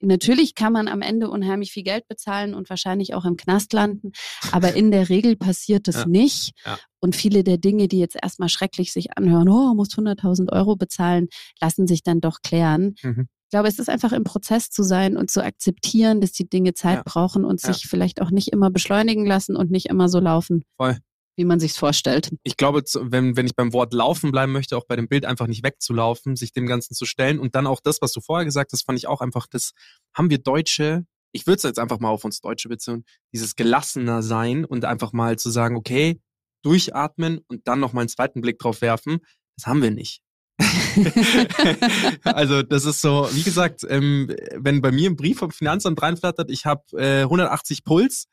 Natürlich 0.00 0.54
kann 0.54 0.72
man 0.72 0.88
am 0.88 1.00
Ende 1.00 1.30
unheimlich 1.30 1.72
viel 1.72 1.82
Geld 1.84 2.06
bezahlen 2.08 2.52
und 2.54 2.68
wahrscheinlich 2.68 3.14
auch 3.14 3.24
im 3.24 3.36
Knast 3.36 3.72
landen, 3.72 4.12
aber 4.52 4.74
in 4.74 4.90
der 4.90 5.08
Regel 5.08 5.36
passiert 5.36 5.88
das 5.88 5.96
Ja. 6.04 6.06
nicht. 6.06 6.52
Ja. 6.66 6.78
Und 7.00 7.16
viele 7.16 7.42
der 7.44 7.56
Dinge, 7.58 7.88
die 7.88 7.98
jetzt 7.98 8.16
erstmal 8.20 8.48
schrecklich 8.50 8.92
sich 8.92 9.16
anhören, 9.16 9.48
oh, 9.48 9.72
musst 9.74 9.94
100.000 9.96 10.50
Euro 10.52 10.76
bezahlen, 10.76 11.28
lassen 11.60 11.86
sich 11.86 12.02
dann 12.02 12.20
doch 12.20 12.40
klären. 12.42 12.96
Mhm. 13.02 13.28
Ich 13.54 13.56
glaube, 13.56 13.68
es 13.68 13.78
ist 13.78 13.88
einfach 13.88 14.10
im 14.10 14.24
Prozess 14.24 14.68
zu 14.68 14.82
sein 14.82 15.16
und 15.16 15.30
zu 15.30 15.40
akzeptieren, 15.44 16.20
dass 16.20 16.32
die 16.32 16.48
Dinge 16.48 16.74
Zeit 16.74 16.96
Ja. 16.96 17.02
brauchen 17.04 17.44
und 17.44 17.62
Ja. 17.62 17.72
sich 17.72 17.86
vielleicht 17.86 18.20
auch 18.20 18.32
nicht 18.32 18.48
immer 18.48 18.68
beschleunigen 18.68 19.24
lassen 19.26 19.54
und 19.54 19.70
nicht 19.70 19.86
immer 19.86 20.08
so 20.08 20.18
laufen, 20.18 20.64
Voll. 20.76 20.98
wie 21.36 21.44
man 21.44 21.60
sich's 21.60 21.76
vorstellt. 21.78 22.30
ich 22.42 22.56
glaube, 22.56 22.82
wenn, 23.00 23.36
wenn 23.36 23.46
ich 23.46 23.54
beim 23.54 23.72
Wort 23.72 23.92
laufen 23.94 24.32
bleiben 24.32 24.50
möchte, 24.50 24.76
auch 24.76 24.86
bei 24.88 24.96
dem 24.96 25.06
Bild 25.06 25.24
einfach 25.24 25.46
nicht 25.46 25.62
wegzulaufen, 25.62 26.34
sich 26.34 26.52
dem 26.52 26.66
Ganzen 26.66 26.94
zu 26.96 27.04
stellen 27.06 27.38
und 27.38 27.54
dann 27.54 27.68
auch 27.68 27.78
das, 27.80 28.02
was 28.02 28.10
du 28.12 28.20
vorher 28.20 28.44
gesagt 28.44 28.72
hast, 28.72 28.82
fand 28.86 28.98
ich 28.98 29.06
auch 29.06 29.20
einfach, 29.20 29.46
das 29.48 29.70
haben 30.16 30.30
wir 30.30 30.38
Deutsche, 30.38 31.06
ich 31.30 31.46
würde 31.46 31.58
es 31.58 31.62
jetzt 31.62 31.78
einfach 31.78 32.00
mal 32.00 32.08
auf 32.08 32.24
uns 32.24 32.40
Deutsche 32.40 32.68
beziehen, 32.68 33.04
dieses 33.32 33.54
gelassener 33.54 34.24
sein 34.24 34.64
und 34.64 34.84
einfach 34.84 35.12
mal 35.12 35.38
zu 35.38 35.50
sagen, 35.50 35.76
okay, 35.76 36.20
durchatmen 36.64 37.38
und 37.46 37.68
dann 37.68 37.78
noch 37.78 37.92
mal 37.92 38.00
einen 38.00 38.08
zweiten 38.08 38.40
Blick 38.40 38.58
drauf 38.58 38.80
werfen, 38.80 39.18
das 39.56 39.68
haben 39.68 39.80
wir 39.80 39.92
nicht. 39.92 40.22
also 42.24 42.62
das 42.62 42.84
ist 42.84 43.00
so, 43.00 43.28
wie 43.32 43.42
gesagt, 43.42 43.84
ähm, 43.88 44.34
wenn 44.56 44.80
bei 44.80 44.92
mir 44.92 45.10
ein 45.10 45.16
Brief 45.16 45.38
vom 45.38 45.50
Finanzamt 45.50 46.00
reinflattert, 46.00 46.50
ich 46.50 46.64
habe 46.64 46.82
äh, 46.96 47.22
180 47.22 47.84
Puls, 47.84 48.26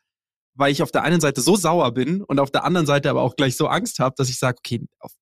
weil 0.53 0.71
ich 0.71 0.83
auf 0.83 0.91
der 0.91 1.03
einen 1.03 1.21
Seite 1.21 1.41
so 1.41 1.55
sauer 1.55 1.91
bin 1.93 2.21
und 2.21 2.39
auf 2.39 2.51
der 2.51 2.63
anderen 2.63 2.85
Seite 2.85 3.09
aber 3.09 3.21
auch 3.21 3.35
gleich 3.35 3.55
so 3.55 3.67
Angst 3.67 3.99
habe, 3.99 4.15
dass 4.17 4.29
ich 4.29 4.37
sage, 4.37 4.57
okay, 4.59 4.85
auf 4.99 5.13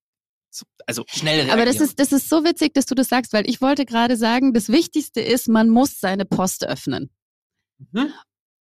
Also 0.87 1.05
Schnell 1.07 1.35
reagieren. 1.35 1.57
Aber 1.57 1.65
das 1.65 1.79
ist, 1.79 1.99
das 1.99 2.11
ist 2.11 2.27
so 2.27 2.43
witzig, 2.43 2.73
dass 2.73 2.85
du 2.85 2.95
das 2.95 3.07
sagst, 3.07 3.31
weil 3.33 3.49
ich 3.49 3.61
wollte 3.61 3.85
gerade 3.85 4.17
sagen, 4.17 4.53
das 4.53 4.69
Wichtigste 4.69 5.21
ist, 5.21 5.47
man 5.47 5.69
muss 5.69 5.99
seine 5.99 6.25
Post 6.25 6.65
öffnen. 6.65 7.09
Mhm. 7.91 8.11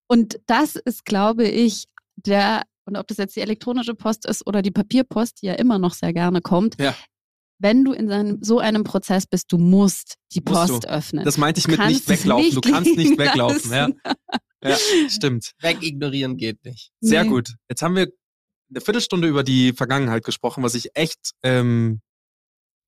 Und 0.07 0.39
das 0.45 0.75
ist, 0.75 1.05
glaube 1.05 1.47
ich, 1.47 1.85
der, 2.15 2.63
und 2.85 2.95
ob 2.95 3.07
das 3.07 3.17
jetzt 3.17 3.35
die 3.35 3.41
elektronische 3.41 3.95
Post 3.95 4.25
ist 4.25 4.47
oder 4.47 4.61
die 4.61 4.71
Papierpost, 4.71 5.41
die 5.41 5.47
ja 5.47 5.53
immer 5.53 5.77
noch 5.77 5.93
sehr 5.93 6.13
gerne 6.13 6.41
kommt, 6.41 6.79
Ja. 6.79 6.95
Wenn 7.59 7.83
du 7.85 7.91
in 7.93 8.07
seinem, 8.07 8.39
so 8.41 8.59
einem 8.59 8.83
Prozess 8.83 9.27
bist, 9.27 9.51
du 9.51 9.57
musst 9.57 10.15
die 10.33 10.41
Musst 10.41 10.69
Post 10.71 10.83
du. 10.85 10.89
öffnen. 10.89 11.25
das 11.25 11.37
meinte 11.37 11.59
ich 11.59 11.67
mit 11.67 11.79
nicht 11.85 12.07
weglaufen. 12.09 12.47
es 12.47 12.53
du 12.55 12.59
nicht 12.61 12.73
kannst 12.73 12.95
nicht 12.97 13.17
weglaufen. 13.17 13.71
Ja. 13.71 13.89
ja, 14.63 14.77
stimmt. 15.09 15.51
Wegignorieren 15.61 16.37
geht 16.37 16.63
nicht. 16.65 16.91
Sehr 17.01 17.23
Nee. 17.23 17.29
gut. 17.29 17.53
Jetzt 17.69 17.81
haben 17.81 17.95
wir 17.95 18.07
eine 18.71 18.81
Viertelstunde 18.81 19.27
über 19.27 19.43
die 19.43 19.73
Vergangenheit 19.73 20.23
gesprochen, 20.23 20.63
was 20.63 20.75
ich 20.75 20.89
echt 20.95 21.31
ähm, 21.43 22.01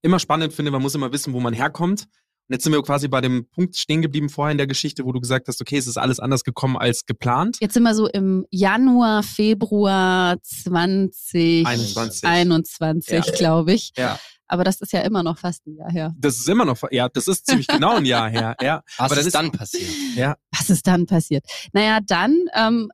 immer 0.03 0.19
spannend 0.19 0.53
finde. 0.53 0.71
Man 0.71 0.81
muss 0.81 0.95
immer 0.95 1.11
wissen, 1.11 1.33
wo 1.33 1.39
man 1.39 1.53
herkommt. 1.53 2.03
Und 2.47 2.53
jetzt 2.55 2.63
sind 2.63 2.73
wir 2.73 2.81
quasi 2.81 3.07
bei 3.07 3.21
dem 3.21 3.47
Punkt 3.49 3.77
stehen 3.77 4.01
geblieben 4.01 4.29
vorher 4.29 4.51
in 4.51 4.57
der 4.57 4.67
Geschichte, 4.67 5.05
wo 5.05 5.11
du 5.11 5.19
gesagt 5.21 5.47
hast, 5.47 5.61
okay, 5.61 5.77
es 5.77 5.87
ist 5.87 5.97
alles 5.97 6.19
anders 6.19 6.43
gekommen 6.43 6.75
als 6.77 7.05
geplant. 7.05 7.57
Jetzt 7.61 7.73
sind 7.75 7.83
wir 7.83 7.95
so 7.95 8.07
im 8.07 8.45
Januar, 8.51 9.23
Februar 9.23 10.37
2021, 10.43 12.23
21. 12.23 13.09
Ja. 13.13 13.21
glaube 13.35 13.73
ich. 13.73 13.91
Ja. 13.97 14.19
Aber 14.51 14.65
das 14.65 14.81
ist 14.81 14.91
ja 14.91 14.99
immer 15.01 15.23
noch 15.23 15.37
fast 15.37 15.65
ein 15.65 15.77
Jahr 15.77 15.89
her. 15.89 16.13
Das 16.17 16.35
ist 16.37 16.49
immer 16.49 16.65
noch, 16.65 16.77
ja, 16.91 17.07
das 17.07 17.29
ist 17.29 17.45
ziemlich 17.45 17.67
genau 17.67 17.95
ein 17.95 18.03
Jahr 18.05 18.29
her. 18.29 18.57
Ja, 18.61 18.83
Was 18.97 18.99
Aber 18.99 19.09
das 19.15 19.19
ist 19.19 19.27
ist- 19.27 19.35
dann 19.35 19.51
passiert? 19.51 19.89
ja, 20.15 20.35
Was 20.51 20.69
ist 20.69 20.85
dann 20.87 21.05
passiert? 21.05 21.45
Naja, 21.71 21.99
dann 22.05 22.37
ähm, 22.53 22.91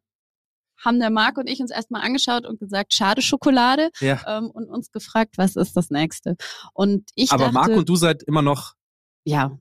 haben 0.86 1.00
der 1.00 1.10
Marc 1.10 1.38
und 1.40 1.50
ich 1.50 1.60
uns 1.60 1.72
erstmal 1.72 2.04
angeschaut 2.04 2.46
und 2.46 2.60
gesagt, 2.60 2.94
schade 2.94 3.24
Schokolade 3.24 3.90
ja. 4.00 4.22
ähm, 4.28 4.52
und 4.52 4.70
uns 4.70 4.92
gefragt, 4.92 5.40
was 5.40 5.56
ist 5.56 5.76
das 5.76 5.90
nächste? 5.90 6.36
Und 6.74 7.10
ich 7.16 7.32
Aber 7.32 7.46
dachte, 7.46 7.54
Marc 7.56 7.70
und 7.70 7.90
du 7.90 7.96
seid 7.96 8.22
immer 8.22 8.44
noch, 8.44 8.74
ja, 9.24 9.58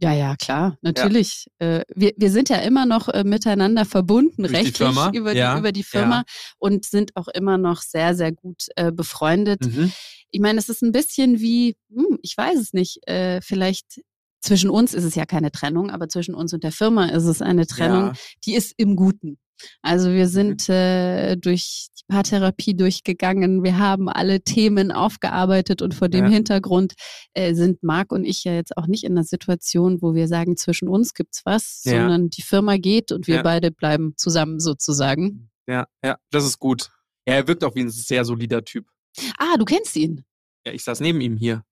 ja, 0.00 0.12
ja, 0.12 0.36
klar, 0.36 0.76
natürlich. 0.82 1.46
Äh, 1.58 1.82
wir, 1.94 2.12
wir 2.16 2.30
sind 2.30 2.48
ja 2.48 2.56
immer 2.56 2.86
noch 2.86 3.08
äh, 3.08 3.24
miteinander 3.24 3.84
verbunden, 3.84 4.42
Durch 4.42 4.50
die 4.50 4.56
rechtlich 4.56 4.76
Firma, 4.76 5.10
über, 5.14 5.34
ja, 5.34 5.54
die, 5.54 5.60
über 5.60 5.72
die 5.72 5.82
Firma 5.84 6.24
und 6.58 6.84
sind 6.84 7.16
auch 7.16 7.28
immer 7.28 7.58
noch 7.58 7.80
sehr, 7.82 8.14
sehr 8.14 8.32
gut 8.32 8.66
äh, 8.76 8.92
befreundet. 8.92 9.60
mhm. 9.64 9.92
Ich 10.30 10.40
meine, 10.40 10.58
es 10.58 10.68
ist 10.68 10.82
ein 10.82 10.92
bisschen 10.92 11.38
wie, 11.40 11.76
hm, 11.94 12.18
ich 12.22 12.36
weiß 12.36 12.58
es 12.58 12.72
nicht, 12.72 13.06
äh, 13.08 13.40
vielleicht 13.40 14.00
zwischen 14.40 14.68
uns 14.68 14.92
ist 14.92 15.04
es 15.04 15.14
ja 15.14 15.24
keine 15.24 15.50
Trennung, 15.52 15.90
aber 15.90 16.08
zwischen 16.08 16.34
uns 16.34 16.52
und 16.52 16.64
der 16.64 16.72
Firma 16.72 17.06
ist 17.06 17.24
es 17.24 17.40
eine 17.40 17.66
Trennung, 17.66 18.06
Ja. 18.08 18.12
die 18.44 18.54
ist 18.54 18.74
im 18.76 18.96
Guten. 18.96 19.38
Also 19.82 20.10
wir 20.10 20.28
sind 20.28 20.68
äh, 20.68 21.36
durch 21.36 21.88
die 21.98 22.02
Paartherapie 22.08 22.74
durchgegangen, 22.76 23.62
wir 23.62 23.78
haben 23.78 24.08
alle 24.08 24.40
Themen 24.42 24.92
aufgearbeitet 24.92 25.80
und 25.82 25.94
vor 25.94 26.08
dem 26.08 26.24
Ja. 26.26 26.30
Hintergrund 26.30 26.94
äh, 27.34 27.54
sind 27.54 27.82
Marc 27.82 28.12
und 28.12 28.24
ich 28.24 28.44
ja 28.44 28.52
jetzt 28.54 28.76
auch 28.76 28.86
nicht 28.86 29.04
in 29.04 29.12
einer 29.12 29.24
Situation, 29.24 30.02
wo 30.02 30.14
wir 30.14 30.28
sagen, 30.28 30.56
zwischen 30.56 30.88
uns 30.88 31.14
gibt's 31.14 31.42
was, 31.44 31.82
Ja. 31.84 32.00
sondern 32.00 32.30
die 32.30 32.42
Firma 32.42 32.76
geht 32.76 33.10
und 33.12 33.26
wir 33.26 33.36
Ja. 33.36 33.42
beide 33.42 33.70
bleiben 33.70 34.14
zusammen 34.16 34.60
sozusagen. 34.60 35.50
ja, 35.66 35.86
ja, 36.04 36.18
das 36.30 36.44
ist 36.44 36.58
gut. 36.58 36.90
Ja, 37.26 37.34
er 37.34 37.48
wirkt 37.48 37.64
auch 37.64 37.74
wie 37.74 37.80
ein 37.80 37.90
sehr 37.90 38.24
solider 38.24 38.62
Typ. 38.64 38.86
Ah, 39.38 39.56
du 39.58 39.64
kennst 39.64 39.96
ihn. 39.96 40.24
Ja, 40.66 40.72
ich 40.72 40.84
saß 40.84 41.00
neben 41.00 41.20
ihm 41.22 41.36
hier. 41.38 41.64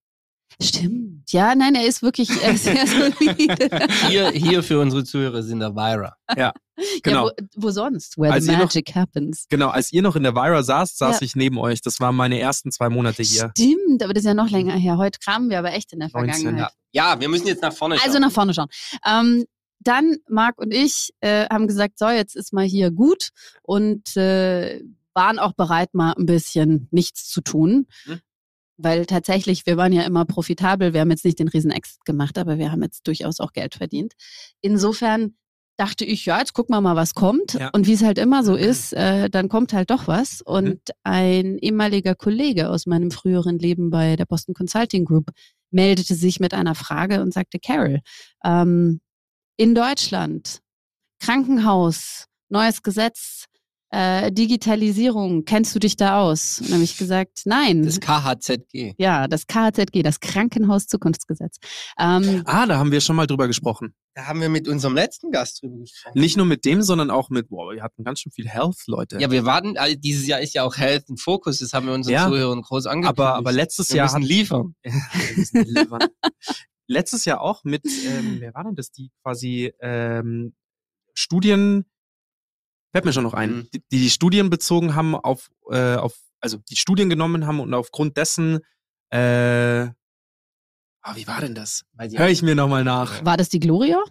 Stimmt. 0.60 1.30
Ja, 1.32 1.54
nein, 1.54 1.74
er 1.74 1.86
ist 1.86 2.02
wirklich 2.02 2.28
er 2.42 2.52
ist 2.54 2.64
sehr 2.64 2.86
solide. 2.86 3.68
Hier, 4.08 4.30
hier 4.30 4.62
für 4.62 4.80
unsere 4.80 5.04
Zuhörer 5.04 5.42
sind 5.42 5.60
Elvira. 5.62 6.16
Genau. 7.02 7.28
Ja, 7.28 7.32
wo, 7.54 7.66
wo 7.66 7.70
sonst? 7.70 8.18
Where 8.18 8.32
Als 8.32 8.44
the 8.44 8.50
ihr 8.52 8.58
noch- 8.58 8.64
magic 8.64 8.94
happens. 8.94 9.46
Genau, 9.48 9.68
als 9.68 9.92
ihr 9.92 10.02
noch 10.02 10.16
in 10.16 10.22
der 10.24 10.34
Vira 10.34 10.62
saßt, 10.62 10.98
saß 10.98 11.20
Ja. 11.20 11.24
ich 11.24 11.36
neben 11.36 11.58
euch. 11.58 11.80
Das 11.82 12.00
waren 12.00 12.16
meine 12.16 12.38
ersten 12.40 12.72
zwei 12.72 12.88
Monate 12.88 13.22
hier. 13.22 13.52
Stimmt, 13.56 14.02
aber 14.02 14.12
das 14.14 14.22
ist 14.22 14.26
ja 14.26 14.34
noch 14.34 14.50
länger 14.50 14.74
her. 14.74 14.96
Heute 14.98 15.18
kramen 15.20 15.48
wir 15.50 15.58
aber 15.58 15.72
echt 15.72 15.92
in 15.92 16.00
der 16.00 16.08
19, 16.12 16.34
Vergangenheit. 16.42 16.72
Ja, 16.92 17.20
wir 17.20 17.28
müssen 17.28 17.46
jetzt 17.46 17.62
nach 17.62 17.72
vorne 17.72 17.96
schauen. 17.98 18.06
Also 18.06 18.18
nach 18.18 18.32
vorne 18.32 18.52
schauen. 18.54 18.68
Ähm, 19.06 19.44
dann 19.80 20.16
Marc 20.28 20.58
und 20.58 20.72
ich 20.72 21.10
äh, 21.20 21.46
haben 21.48 21.66
gesagt, 21.66 21.98
so 21.98 22.08
jetzt 22.08 22.36
ist 22.36 22.52
mal 22.52 22.64
hier 22.64 22.90
gut 22.90 23.30
und 23.62 24.16
äh, 24.16 24.82
waren 25.14 25.38
auch 25.38 25.52
bereit, 25.54 25.92
mal 25.92 26.12
ein 26.16 26.26
bisschen 26.26 26.88
nichts 26.90 27.28
zu 27.28 27.40
tun. 27.42 27.86
Mhm. 28.06 28.20
Weil 28.76 29.06
tatsächlich, 29.06 29.66
wir 29.66 29.76
waren 29.76 29.92
ja 29.92 30.02
immer 30.02 30.24
profitabel. 30.24 30.92
Wir 30.92 31.00
haben 31.00 31.10
jetzt 31.10 31.24
nicht 31.24 31.38
den 31.38 31.48
riesen 31.48 31.70
Exit 31.70 32.04
gemacht, 32.04 32.38
aber 32.38 32.58
wir 32.58 32.72
haben 32.72 32.82
jetzt 32.82 33.06
durchaus 33.06 33.40
auch 33.40 33.52
Geld 33.52 33.74
verdient. 33.74 34.14
Insofern 34.60 35.34
dachte 35.76 36.04
ich, 36.04 36.26
ja, 36.26 36.38
jetzt 36.38 36.52
gucken 36.52 36.74
wir 36.74 36.80
mal, 36.80 36.96
was 36.96 37.14
kommt. 37.14 37.54
Ja. 37.54 37.70
Und 37.72 37.86
wie 37.86 37.94
es 37.94 38.02
halt 38.02 38.18
immer 38.18 38.44
so 38.44 38.54
ist, 38.54 38.92
äh, 38.92 39.28
dann 39.30 39.48
kommt 39.48 39.72
halt 39.72 39.90
doch 39.90 40.06
was. 40.06 40.42
Und 40.42 40.80
ein 41.02 41.58
ehemaliger 41.58 42.14
Kollege 42.14 42.70
aus 42.70 42.86
meinem 42.86 43.10
früheren 43.10 43.58
Leben 43.58 43.90
bei 43.90 44.16
der 44.16 44.26
Boston 44.26 44.54
Consulting 44.54 45.04
Group 45.04 45.30
meldete 45.70 46.14
sich 46.14 46.40
mit 46.40 46.54
einer 46.54 46.74
Frage 46.74 47.22
und 47.22 47.32
sagte, 47.32 47.58
Carol, 47.58 48.00
ähm, 48.44 49.00
in 49.56 49.74
Deutschland, 49.74 50.60
Krankenhaus, 51.18 52.26
neues 52.48 52.82
Gesetz, 52.82 53.46
äh, 53.94 54.32
Digitalisierung, 54.32 55.44
kennst 55.44 55.74
du 55.74 55.78
dich 55.78 55.96
da 55.96 56.20
aus? 56.22 56.58
Und 56.60 56.68
dann 56.68 56.74
habe 56.76 56.84
ich 56.84 56.96
gesagt, 56.96 57.42
nein. 57.44 57.82
Das 57.84 58.00
KHZG. 58.00 58.94
ja, 58.98 59.28
das 59.28 59.46
KZG, 59.46 60.02
das 60.02 60.18
Krankenhaus-Zukunftsgesetz. 60.20 61.58
Ähm, 61.98 62.42
Ah, 62.46 62.66
da 62.66 62.78
haben 62.78 62.90
wir 62.90 63.00
schon 63.02 63.16
mal 63.16 63.26
drüber 63.26 63.46
gesprochen. 63.46 63.94
Da 64.14 64.26
haben 64.26 64.40
wir 64.40 64.48
mit 64.48 64.66
unserem 64.68 64.94
letzten 64.94 65.30
Gast 65.30 65.62
drüber 65.62 65.78
gesprochen. 65.78 66.18
Nicht 66.18 66.36
nur 66.36 66.46
mit 66.46 66.64
dem, 66.64 66.82
sondern 66.82 67.10
auch 67.10 67.28
mit, 67.30 67.48
boah, 67.48 67.72
wir 67.74 67.82
hatten 67.82 68.02
ganz 68.02 68.20
schön 68.20 68.32
viel 68.32 68.48
Health, 68.48 68.76
Leute. 68.86 69.18
Ja, 69.20 69.30
wir 69.30 69.44
warten, 69.44 69.76
also 69.78 69.94
dieses 69.96 70.26
Jahr 70.26 70.40
ist 70.40 70.54
ja 70.54 70.64
auch 70.64 70.76
Health 70.76 71.08
ein 71.10 71.16
Fokus, 71.18 71.58
das 71.60 71.72
haben 71.72 71.86
wir 71.86 71.94
unseren 71.94 72.14
Ja. 72.14 72.28
Zuhörern 72.28 72.62
groß 72.62 72.86
angekündigt. 72.86 73.20
aber, 73.20 73.34
aber 73.36 73.52
letztes 73.52 73.90
wir 73.90 73.96
Jahr 73.96 74.06
müssen 74.06 74.22
hat, 74.22 74.28
liefern. 74.28 74.74
Wir 74.84 75.36
müssen 75.36 75.64
delivern. 75.64 76.00
letztes 76.86 77.24
Jahr 77.24 77.40
auch 77.40 77.64
mit, 77.64 77.84
ähm, 77.86 78.36
wer 78.40 78.54
war 78.54 78.64
denn 78.64 78.74
das, 78.74 78.90
die 78.90 79.10
quasi 79.22 79.72
ähm, 79.80 80.54
Studien, 81.14 81.84
fällt 82.92 83.04
mir 83.04 83.12
schon 83.12 83.24
noch 83.24 83.34
ein, 83.34 83.50
Mhm. 83.56 83.68
die, 83.74 83.82
die 83.90 84.10
Studien 84.10 84.50
bezogen 84.50 84.94
haben 84.94 85.14
auf, 85.14 85.50
äh, 85.70 85.96
auf, 85.96 86.14
also 86.40 86.58
die 86.58 86.76
Studien 86.76 87.08
genommen 87.10 87.46
haben 87.46 87.60
und 87.60 87.74
aufgrund 87.74 88.16
dessen, 88.16 88.60
äh, 89.10 89.18
ah, 89.88 91.16
wie 91.16 91.26
war 91.26 91.40
denn 91.40 91.54
das? 91.54 91.84
Hör 91.98 92.26
auch 92.26 92.28
ich 92.30 92.42
mir 92.42 92.54
nochmal 92.54 92.84
nach. 92.84 93.24
war 93.24 93.36
das 93.36 93.48
die 93.48 93.60
Gloria? 93.60 94.02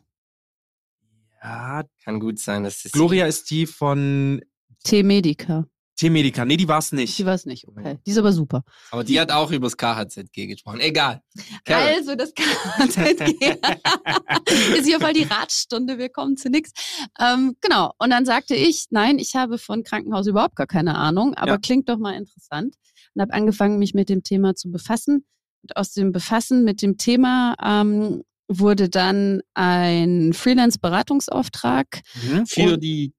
Ja, 1.44 1.84
Kann 2.04 2.20
gut 2.20 2.38
sein, 2.40 2.64
dass 2.64 2.84
das 2.84 2.92
Gloria 2.92 3.26
ist 3.26 3.50
die 3.50 3.66
von 3.66 4.42
T-Medica. 4.84 5.66
T-Medica. 6.02 6.44
Nee, 6.46 6.58
die 6.58 6.68
war 6.68 6.80
es 6.80 6.92
nicht. 6.92 7.18
Die 7.18 7.26
war 7.26 7.36
es 7.36 7.46
nicht, 7.46 7.68
okay. 7.68 7.98
Die 8.06 8.12
ist 8.12 8.18
aber 8.18 8.32
super. 8.34 8.64
Aber 8.92 9.04
die 9.04 9.20
hat 9.20 9.32
auch 9.32 9.52
über 9.52 9.68
das 9.68 9.78
KHZG 9.78 10.48
gesprochen. 10.48 10.80
Egal. 10.80 11.22
Carol, 11.64 11.88
Also, 11.96 12.16
das 12.16 12.34
KZG 12.34 13.58
ist 14.78 14.86
hier 14.88 15.00
voll 15.00 15.14
die 15.14 15.24
Ratstunde, 15.24 15.98
wir 15.98 16.10
kommen 16.10 16.38
zu 16.38 16.50
nichts. 16.50 16.72
Ähm, 17.20 17.56
genau, 17.62 17.92
und 18.00 18.10
dann 18.10 18.26
sagte 18.26 18.56
ich, 18.56 18.86
nein, 18.90 19.20
ich 19.20 19.36
habe 19.36 19.58
von 19.58 19.84
Krankenhaus 19.84 20.28
überhaupt 20.28 20.56
gar 20.56 20.68
keine 20.68 20.96
Ahnung, 20.96 21.34
aber 21.36 21.52
Ja. 21.54 21.58
klingt 21.58 21.88
doch 21.90 21.98
mal 21.98 22.14
interessant. 22.16 22.76
Und 23.14 23.22
habe 23.22 23.34
angefangen, 23.34 23.78
mich 23.78 23.94
mit 23.94 24.10
dem 24.10 24.24
Thema 24.24 24.56
zu 24.56 24.72
befassen. 24.72 25.26
Und 25.64 25.76
aus 25.78 25.92
dem 25.92 26.12
Befassen 26.12 26.64
mit 26.64 26.82
dem 26.82 26.98
Thema 26.98 27.56
ähm, 27.64 28.24
wurde 28.48 28.90
dann 28.90 29.42
ein 29.54 30.34
Freelance-Beratungsauftrag, 30.34 32.02
Mhm. 32.22 32.46
für 32.48 32.78
die 32.78 33.14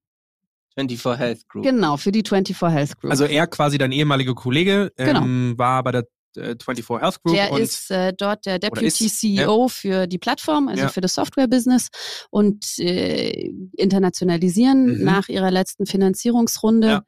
24 0.75 1.19
Health 1.19 1.47
Group. 1.49 1.63
genau, 1.63 1.97
für 1.97 2.11
die 2.11 2.23
24 2.27 2.61
Health 2.61 2.99
Group. 2.99 3.11
Also 3.11 3.25
er 3.25 3.47
quasi 3.47 3.77
dein 3.77 3.91
ehemaliger 3.91 4.33
Kollege 4.35 4.91
Genau. 4.97 5.21
ähm, 5.21 5.53
war 5.57 5.83
bei 5.83 5.91
der 5.91 6.03
äh, 6.35 6.55
24 6.59 6.89
Health 6.89 7.21
Group 7.23 7.35
Der 7.35 7.51
und 7.51 7.61
ist 7.61 7.91
äh, 7.91 8.11
dort 8.17 8.45
der 8.45 8.57
Deputy 8.59 8.87
ist, 8.87 9.19
CEO 9.19 9.67
für 9.67 10.07
die 10.07 10.17
Plattform, 10.17 10.67
also 10.67 10.81
Ja. 10.83 10.89
für 10.89 11.01
das 11.01 11.13
Software-Business 11.13 11.89
und 12.31 12.65
äh, 12.79 13.51
internationalisieren 13.77 14.97
Mhm. 14.97 15.03
nach 15.03 15.29
ihrer 15.29 15.51
letzten 15.51 15.85
Finanzierungsrunde. 15.85 16.87
Ja. 16.87 17.03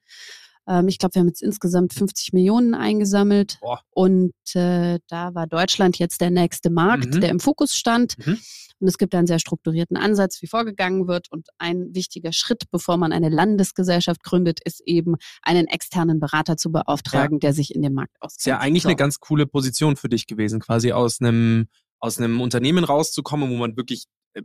Ähm, 0.67 0.87
ich 0.87 0.97
glaube, 0.97 1.15
wir 1.15 1.19
haben 1.21 1.27
jetzt 1.27 1.41
insgesamt 1.43 1.93
50 1.93 2.33
Millionen 2.33 2.73
eingesammelt 2.73 3.57
Boah. 3.61 3.81
und 3.91 4.33
äh, 4.53 4.99
da 5.07 5.33
war 5.35 5.47
Deutschland 5.47 5.97
jetzt 5.99 6.21
der 6.21 6.31
nächste 6.31 6.69
Markt, 6.69 7.13
Mhm. 7.15 7.21
der 7.21 7.29
im 7.29 7.39
Fokus 7.39 7.75
stand. 7.75 8.15
Mhm. 8.25 8.39
Und 8.79 8.87
es 8.89 8.97
gibt 8.97 9.15
einen 9.15 9.25
sehr 9.25 9.39
strukturierten 9.39 9.95
Ansatz, 9.95 10.41
wie 10.41 10.47
vorgegangen 10.47 11.07
wird. 11.07 11.31
Und 11.31 11.47
ein 11.59 11.95
wichtiger 11.95 12.33
Schritt, 12.33 12.63
bevor 12.71 12.97
man 12.97 13.13
eine 13.13 13.29
Landesgesellschaft 13.29 14.21
gründet, 14.21 14.59
ist 14.65 14.81
eben, 14.85 15.15
einen 15.41 15.65
externen 15.67 16.19
Berater 16.19 16.57
zu 16.57 16.71
beauftragen, 16.73 17.39
der 17.39 17.53
sich 17.53 17.73
in 17.73 17.81
dem 17.81 17.93
Markt 17.93 18.15
auskennt. 18.19 18.39
ist 18.41 18.45
ja 18.47 18.57
eigentlich 18.59 18.83
So. 18.83 18.89
eine 18.89 18.97
ganz 18.97 19.19
coole 19.19 19.45
Position 19.47 19.95
für 19.95 20.09
dich 20.09 20.27
gewesen, 20.27 20.59
quasi 20.59 20.91
aus 20.91 21.21
einem 21.21 21.67
aus 22.01 22.17
einem 22.19 22.41
Unternehmen 22.41 22.83
rauszukommen, 22.83 23.49
wo 23.49 23.55
man 23.55 23.77
wirklich 23.77 24.05
äh, 24.33 24.41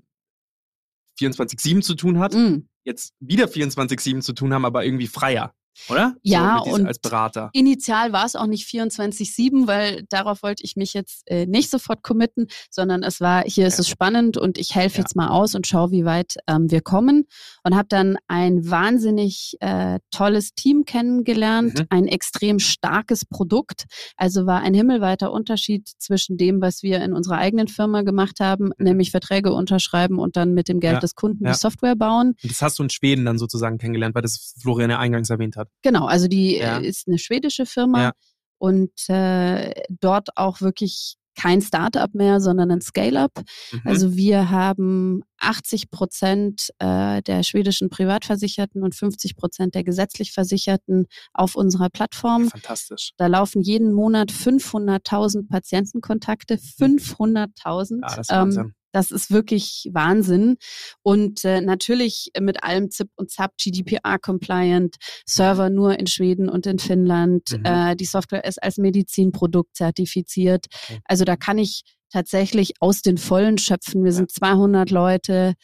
24/7 1.19 1.83
zu 1.83 1.95
tun 1.95 2.19
hat. 2.21 2.33
Mm. 2.35 2.69
Jetzt 2.85 3.13
wieder 3.21 3.47
24/7 3.49 4.23
zu 4.23 4.33
tun 4.33 4.55
haben, 4.55 4.65
aber 4.65 4.85
irgendwie 4.85 5.09
freier. 5.09 5.53
Oder? 5.89 6.15
Ja, 6.23 6.63
so, 6.65 6.73
und 6.75 6.87
als 6.87 6.99
Berater. 6.99 7.51
Initial 7.53 8.13
war 8.13 8.25
es 8.27 8.37
auch 8.37 8.47
nicht 8.47 8.67
24-7, 8.69 9.67
weil 9.67 10.05
darauf 10.09 10.43
wollte 10.43 10.65
ich 10.65 10.77
mich 10.77 10.93
jetzt 10.95 11.23
äh, 11.27 11.47
nicht 11.47 11.71
sofort 11.71 12.03
committen, 12.03 12.47
sondern 12.71 13.03
es 13.03 13.21
war, 13.21 13.43
hier 13.45 13.67
ist 13.67 13.79
Ja. 13.79 13.81
es 13.83 13.89
spannend 13.89 14.37
und 14.37 14.59
ich 14.59 14.75
helfe 14.75 14.99
Ja. 14.99 15.03
jetzt 15.03 15.17
mal 15.17 15.29
aus 15.29 15.55
und 15.55 15.67
schaue, 15.67 15.91
wie 15.91 16.05
weit 16.05 16.35
ähm, 16.47 16.71
wir 16.71 16.81
kommen. 16.81 17.25
Und 17.65 17.77
habe 17.77 17.89
dann 17.89 18.17
ein 18.29 18.69
wahnsinnig 18.71 19.57
äh, 19.61 19.99
tolles 20.11 20.55
Team 20.55 20.85
kennengelernt, 20.85 21.79
Mhm. 21.81 21.87
ein 21.91 22.07
extrem 22.07 22.59
starkes 22.59 23.25
Produkt. 23.25 23.85
Also 24.17 24.47
war 24.47 24.61
ein 24.61 24.75
himmelweiter 24.75 25.33
Unterschied 25.33 25.89
zwischen 25.99 26.37
dem, 26.37 26.61
was 26.61 26.83
wir 26.83 27.03
in 27.03 27.13
unserer 27.13 27.39
eigenen 27.39 27.69
Firma 27.69 28.03
gemacht 28.03 28.41
haben, 28.41 28.71
nämlich 28.79 29.11
Verträge 29.11 29.53
unterschreiben 29.53 30.19
und 30.19 30.37
dann 30.37 30.55
mit 30.55 30.69
dem 30.69 30.81
Geld 30.81 30.93
Mhm. 30.93 30.97
Ja. 30.97 31.01
des 31.01 31.15
Kunden 31.15 31.45
die 31.45 31.55
Software 31.55 31.97
bauen. 31.97 32.35
Und 32.43 32.51
das 32.51 32.61
hast 32.63 32.79
du 32.79 32.83
in 32.83 32.91
Schweden 32.91 33.25
dann 33.25 33.39
sozusagen 33.39 33.79
kennengelernt, 33.79 34.15
weil 34.15 34.23
das 34.23 34.55
Florian 34.61 34.91
ja 34.91 34.99
eingangs 34.99 35.31
erwähnt 35.31 35.57
hat. 35.57 35.60
Genau, 35.83 36.07
also 36.07 36.29
die 36.29 36.57
Ja. 36.57 36.79
äh, 36.79 36.87
ist 36.87 37.09
eine 37.09 37.19
schwedische 37.19 37.67
Firma 37.67 38.03
Ja. 38.03 38.13
und 38.59 38.93
äh, 39.09 39.73
dort 40.01 40.37
auch 40.37 40.61
wirklich 40.61 41.17
kein 41.37 41.63
Startup 41.63 42.13
mehr, 42.13 42.39
sondern 42.41 42.71
ein 42.71 42.81
Scale-up. 42.83 43.33
Mhm. 43.73 43.81
Also 43.85 44.15
wir 44.15 44.51
haben 44.51 45.23
80 45.39 45.91
Prozent 45.91 46.69
äh, 46.81 47.23
der 47.23 47.45
schwedischen 47.45 47.89
Privatversicherten 47.89 48.83
und 48.83 48.95
50 48.95 49.37
Prozent 49.37 49.75
der 49.75 49.85
gesetzlich 49.85 50.33
Versicherten 50.33 51.07
auf 51.33 51.55
unserer 51.55 51.89
Plattform. 51.89 52.49
Fantastisch. 52.51 53.13
Da 53.17 53.27
laufen 53.29 53.63
jeden 53.63 53.93
Monat 53.93 54.31
500.000 54.33 55.49
Patientenkontakte, 55.49 56.59
500.000. 56.59 58.01
Ja, 58.03 58.17
das 58.17 58.19
ist 58.19 58.31
Ähm, 58.33 58.39
Wahnsinn. 58.39 58.75
Das 58.93 59.11
ist 59.11 59.31
wirklich 59.31 59.89
Wahnsinn. 59.93 60.57
Und 61.03 61.45
äh, 61.45 61.61
natürlich 61.61 62.31
mit 62.41 62.63
allem 62.65 62.91
ZIP 62.91 63.09
und 63.17 63.31
ZAP, 63.31 63.57
GDPR-compliant, 63.57 64.97
Server 65.27 65.71
nur 65.71 65.99
in 65.99 66.07
Schweden 66.07 66.49
und 66.49 66.67
in 66.67 66.79
Finnland. 66.79 67.59
Mhm. 67.59 67.65
Äh, 67.65 67.97
die 67.97 68.05
Software 68.05 68.45
ist 68.45 68.63
als 68.63 68.79
Medizinprodukt 68.79 69.77
zertifiziert. 69.77 70.67
Okay. 70.85 71.01
Also 71.05 71.25
da 71.25 71.37
kann 71.37 71.59
ich 71.59 71.83
tatsächlich 72.13 72.75
aus 72.81 73.03
den 73.03 73.19
Vollen 73.19 73.59
schöpfen. 73.59 74.05
Wir 74.05 74.13
sind 74.13 74.31
200 74.31 74.91
Leute, 74.91 75.55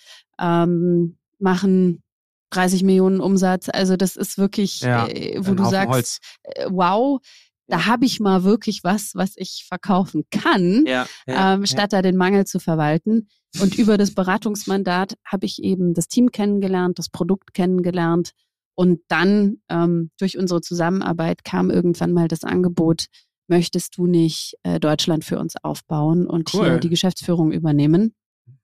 ähm, 0.41 1.19
machen 1.39 2.03
30 2.51 2.85
Millionen 2.85 3.21
Umsatz. 3.21 3.69
Also 3.69 3.97
das 3.97 4.17
ist 4.17 4.39
wirklich, 4.39 4.81
Ja, 4.81 5.07
äh, 5.09 5.39
wo 5.41 5.55
du 5.55 5.65
sagst, 5.65 5.91
Holz. 5.91 6.19
äh, 6.43 6.67
wow, 6.71 7.21
da 7.69 7.87
habe 7.87 8.05
ich 8.05 8.21
mal 8.21 8.45
wirklich 8.45 8.81
was, 8.85 9.13
was 9.15 9.33
ich 9.37 9.65
verkaufen 9.69 10.25
kann 10.31 10.85
Ja, 10.87 11.07
ja, 11.27 11.55
ähm, 11.55 11.67
statt 11.67 11.93
da 11.93 12.03
den 12.03 12.17
Mangel 12.17 12.47
zu 12.47 12.59
verwalten. 12.61 13.29
Und 13.61 13.79
über 13.79 13.97
das 13.97 14.15
Beratungsmandat 14.15 15.15
habe 15.25 15.47
ich 15.47 15.63
eben 15.63 15.95
das 15.95 16.09
Team 16.09 16.31
kennengelernt, 16.31 16.99
das 16.99 17.09
Produkt 17.09 17.55
kennengelernt. 17.55 18.33
Und 18.75 19.01
dann 19.09 19.63
ähm, 19.71 20.11
durch 20.19 20.37
unsere 20.37 20.61
Zusammenarbeit 20.61 21.45
kam 21.45 21.71
irgendwann 21.71 22.13
mal 22.13 22.29
das 22.29 22.45
Angebot, 22.45 23.07
möchtest 23.49 23.97
du 23.97 24.07
nicht 24.07 24.57
äh, 24.63 24.79
Deutschland 24.79 25.25
für 25.25 25.39
uns 25.39 25.55
aufbauen 25.63 26.27
und 26.27 26.53
Cool. 26.53 26.65
hier 26.65 26.79
die 26.79 26.91
Geschäftsführung 26.91 27.53
übernehmen? 27.53 28.15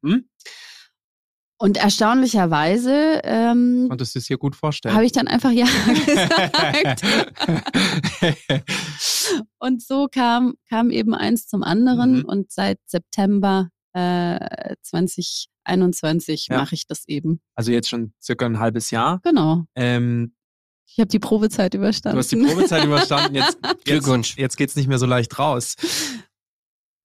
Hm? 0.05 0.29
Und 1.63 1.77
erstaunlicherweise 1.77 3.21
ähm, 3.23 3.87
Konntest 3.89 4.17
du 4.17 4.19
es 4.19 4.27
dir 4.27 4.37
gut 4.37 4.57
vorstellen? 4.57 4.97
habe 4.97 5.05
ich 5.05 5.13
dann 5.13 5.29
einfach 5.29 5.53
Ja 5.53 5.67
gesagt. 6.07 7.03
Und 9.61 9.81
so 9.81 10.09
kam, 10.11 10.55
kam 10.69 10.91
eben 10.91 11.15
eins 11.15 11.47
zum 11.47 11.63
anderen. 11.63 12.19
Mhm. 12.19 12.25
Und 12.25 12.51
seit 12.51 12.79
September 12.87 13.69
äh, 13.93 14.75
2021 14.83 16.49
Ja. 16.51 16.59
mache 16.59 16.75
ich 16.75 16.87
das 16.89 17.05
eben. 17.07 17.41
also 17.55 17.71
jetzt 17.71 17.89
schon 17.89 18.13
circa 18.21 18.45
ein 18.47 18.59
halbes 18.59 18.91
Jahr. 18.91 19.21
Genau. 19.23 19.63
Ähm, 19.77 20.35
Ich 20.87 20.99
habe 20.99 21.09
die 21.09 21.21
Probezeit 21.21 21.75
überstanden. 21.75 22.17
du 22.17 22.19
hast 22.19 22.33
die 22.33 22.37
Probezeit 22.45 22.85
überstanden. 22.85 23.37
Jetzt, 23.37 23.59
jetzt, 23.65 23.85
Glückwunsch. 23.85 24.37
jetzt 24.37 24.57
geht's 24.57 24.75
nicht 24.75 24.89
mehr 24.89 24.99
so 24.99 25.07
leicht 25.07 25.39
raus. 25.39 25.77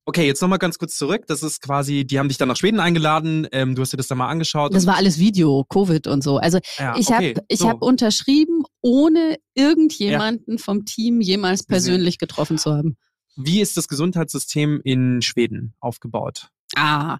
Okay, 0.10 0.26
jetzt 0.26 0.41
nochmal 0.41 0.58
ganz 0.58 0.80
kurz 0.80 0.98
zurück. 0.98 1.26
Das 1.28 1.43
ist 1.43 1.62
quasi, 1.62 2.06
die 2.06 2.17
haben 2.17 2.30
dich 2.30 2.38
dann 2.38 2.48
nach 2.48 2.56
Schweden 2.56 2.80
eingeladen. 2.80 3.46
Ähm, 3.52 3.76
du 3.76 3.82
hast 3.82 3.91
dir 3.91 3.98
das 3.98 4.08
dann 4.08 4.17
mal 4.17 4.30
angeschaut. 4.30 4.74
Das 4.74 4.88
war 4.88 4.96
alles 4.96 5.20
Video, 5.20 5.65
Covid 5.67 6.08
und 6.08 6.24
so. 6.24 6.38
Also 6.38 6.60
ja, 6.78 6.96
ich 6.98 7.10
okay, 7.10 7.36
habe 7.36 7.46
ich 7.50 7.60
so. 7.60 7.67
hab 7.67 7.82
unterschrieben, 7.82 8.63
ohne 8.82 9.36
irgendjemanden 9.54 10.60
vom 10.60 10.86
Team 10.86 11.20
jemals 11.20 11.67
Gesehen. 11.67 11.67
persönlich 11.67 12.20
getroffen 12.20 12.58
zu 12.58 12.72
haben. 12.72 12.96
Wie 13.36 13.60
ist 13.60 13.76
das 13.76 13.89
Gesundheitssystem 13.89 14.80
in 14.82 15.22
Schweden 15.22 15.74
aufgebaut? 15.82 16.52
Ah, 16.78 17.17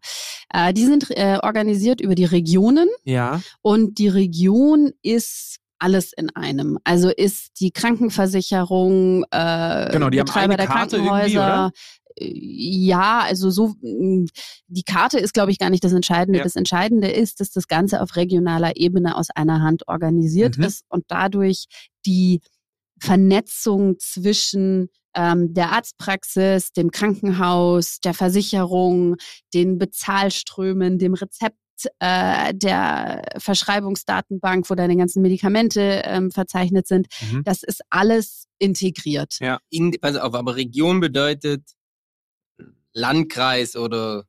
äh, 0.54 0.72
die 0.72 0.86
sind 0.86 1.12
äh, 1.12 1.40
organisiert 1.44 2.00
über 2.00 2.16
die 2.16 2.24
Regionen. 2.24 2.88
Ja. 3.04 3.42
Und 3.62 3.98
die 3.98 4.08
Region 4.08 4.94
ist 5.02 5.58
alles 5.78 6.14
in 6.14 6.30
einem. 6.38 6.80
Also 6.86 7.10
ist 7.10 7.60
die 7.60 7.72
Krankenversicherung, 7.72 9.26
äh, 9.30 9.90
Genau, 9.92 10.10
die 10.10 10.20
haben 10.20 10.26
Betreiber 10.26 10.54
eine 10.54 10.58
der 10.58 10.68
Karte 10.68 10.98
Krankenhäuser. 10.98 11.72
Ja, 12.20 13.20
also 13.20 13.50
so, 13.50 13.76
mh, 13.82 14.28
die 14.68 14.84
Karte 14.84 15.20
ist, 15.20 15.34
glaube 15.34 15.52
ich, 15.52 15.60
gar 15.60 15.70
nicht 15.70 15.84
das 15.84 15.94
Entscheidende. 15.94 16.40
Ja. 16.40 16.44
Das 16.44 16.56
Entscheidende 16.56 17.10
ist, 17.10 17.40
dass 17.40 17.52
das 17.52 17.68
Ganze 17.68 18.02
auf 18.02 18.16
regionaler 18.16 18.76
Ebene 18.76 19.16
aus 19.16 19.30
einer 19.36 19.62
Hand 19.62 19.88
organisiert 19.88 20.58
Mhm. 20.58 20.64
ist 20.64 20.84
und 20.90 21.06
dadurch 21.08 21.66
die 22.06 22.42
Vernetzung 23.00 24.00
zwischen 24.00 24.90
ähm, 25.16 25.54
der 25.54 25.72
Arztpraxis, 25.72 26.72
dem 26.74 26.92
Krankenhaus, 26.92 28.00
der 28.04 28.14
Versicherung, 28.14 29.16
den 29.54 29.78
Bezahlströmen, 29.78 30.98
dem 30.98 31.14
Rezept 31.14 31.58
äh, 32.00 32.54
der 32.56 33.22
Verschreibungsdatenbank, 33.38 34.70
wo 34.70 34.76
deine 34.76 34.98
ganzen 34.98 35.22
Medikamente 35.22 36.02
ähm, 36.06 36.32
verzeichnet 36.32 36.88
sind. 36.88 37.08
Mhm. 37.32 37.44
Das 37.44 37.62
ist 37.64 37.82
alles 37.92 38.46
integriert. 38.58 39.38
Ja. 39.40 39.60
In, 39.70 39.96
pass 40.02 40.16
auf, 40.16 40.34
aber 40.34 40.56
Region 40.56 41.00
bedeutet 41.00 41.62
Landkreis 42.98 43.76
oder 43.76 44.24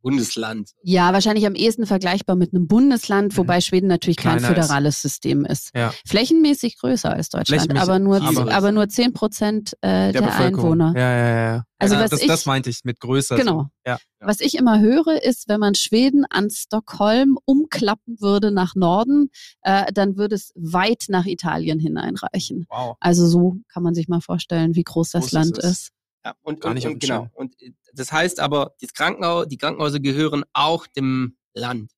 Bundesland. 0.00 0.70
Ja, 0.84 1.12
wahrscheinlich 1.12 1.44
am 1.44 1.56
ehesten 1.56 1.84
vergleichbar 1.84 2.36
mit 2.36 2.54
einem 2.54 2.68
Bundesland, 2.68 3.32
Mhm. 3.32 3.36
wobei 3.38 3.60
Schweden 3.60 3.88
natürlich 3.88 4.16
kein 4.16 4.38
Kleiner 4.38 4.56
ist. 4.56 4.62
föderales 4.62 5.02
System 5.02 5.44
ist. 5.44 5.70
Ja. 5.74 5.92
Flächenmäßig 6.06 6.78
größer 6.78 7.12
als 7.12 7.30
Deutschland, 7.30 7.76
aber 7.76 7.98
nur, 7.98 8.22
aber- 8.22 8.52
aber 8.54 8.70
nur 8.70 8.88
10 8.88 9.12
Prozent 9.12 9.72
äh, 9.80 10.12
der, 10.12 10.22
Bevölkerung. 10.22 10.80
Einwohner. 10.80 10.92
Ja, 10.96 11.10
ja, 11.16 11.28
ja. 11.56 11.64
Also 11.80 11.96
ja, 11.96 12.02
was 12.02 12.10
das, 12.10 12.20
ich- 12.22 12.28
das 12.28 12.46
meinte 12.46 12.70
ich 12.70 12.80
mit 12.84 13.00
größer. 13.00 13.36
Genau. 13.36 13.62
So. 13.62 13.66
Ja. 13.86 13.98
Was 14.20 14.38
ich 14.40 14.54
immer 14.56 14.78
höre, 14.80 15.20
ist, 15.22 15.48
wenn 15.48 15.58
man 15.60 15.74
Schweden 15.74 16.24
an 16.30 16.48
Stockholm 16.48 17.36
umklappen 17.44 18.20
würde 18.20 18.52
nach 18.52 18.76
Norden, 18.76 19.30
äh, 19.62 19.92
dann 19.92 20.16
würde 20.16 20.36
es 20.36 20.52
weit 20.54 21.06
nach 21.08 21.26
Italien 21.26 21.80
hineinreichen. 21.80 22.66
Wow. 22.70 22.96
Also 23.00 23.26
so 23.26 23.56
kann 23.72 23.82
man 23.82 23.94
sich 23.94 24.06
mal 24.06 24.20
vorstellen, 24.20 24.76
wie 24.76 24.84
groß 24.84 25.10
das 25.10 25.22
Groß 25.24 25.32
Land 25.32 25.58
ist 25.58 25.64
ist. 25.64 25.90
Ja, 26.28 26.34
und, 26.42 26.60
Gar 26.60 26.70
und, 26.70 26.74
nicht 26.74 26.86
auf 26.86 26.92
und 26.92 27.00
genau. 27.00 27.30
Und 27.34 27.60
äh, 27.62 27.72
das 27.94 28.12
heißt 28.12 28.38
aber, 28.40 28.74
das 28.80 28.92
Krankenhaus, 28.92 29.48
die 29.48 29.56
Krankenhäuser 29.56 29.98
gehören 30.00 30.44
auch 30.52 30.86
dem 30.86 31.36
Land. 31.54 31.90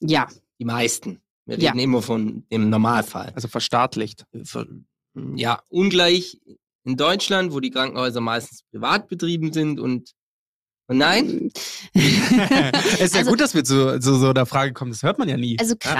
Ja, 0.00 0.28
Die 0.60 0.64
meisten. 0.64 1.20
Wir 1.46 1.58
Ja. 1.58 1.70
reden 1.72 1.80
immer 1.80 2.00
von 2.00 2.46
dem 2.50 2.70
Normalfall. 2.70 3.32
Also 3.34 3.48
verstaatlicht. 3.48 4.24
Ver- 4.44 4.66
Ja, 5.34 5.62
ungleich 5.68 6.40
in 6.84 6.96
Deutschland, 6.96 7.52
wo 7.52 7.60
die 7.60 7.70
Krankenhäuser 7.70 8.20
meistens 8.20 8.62
privat 8.70 9.08
betrieben 9.08 9.52
sind 9.52 9.78
und, 9.80 10.12
und 10.86 10.96
nein, 10.98 11.50
es 11.94 13.00
ist 13.00 13.14
ja 13.14 13.20
Also- 13.20 13.30
gut, 13.30 13.40
dass 13.40 13.54
wir 13.54 13.64
zu, 13.64 13.98
zu 14.00 14.14
so 14.16 14.32
der 14.32 14.46
Frage 14.46 14.72
kommen. 14.72 14.92
Das 14.92 15.02
hört 15.02 15.18
man 15.18 15.28
ja 15.28 15.36
nie. 15.36 15.58
Also 15.58 15.74
ja. 15.82 15.90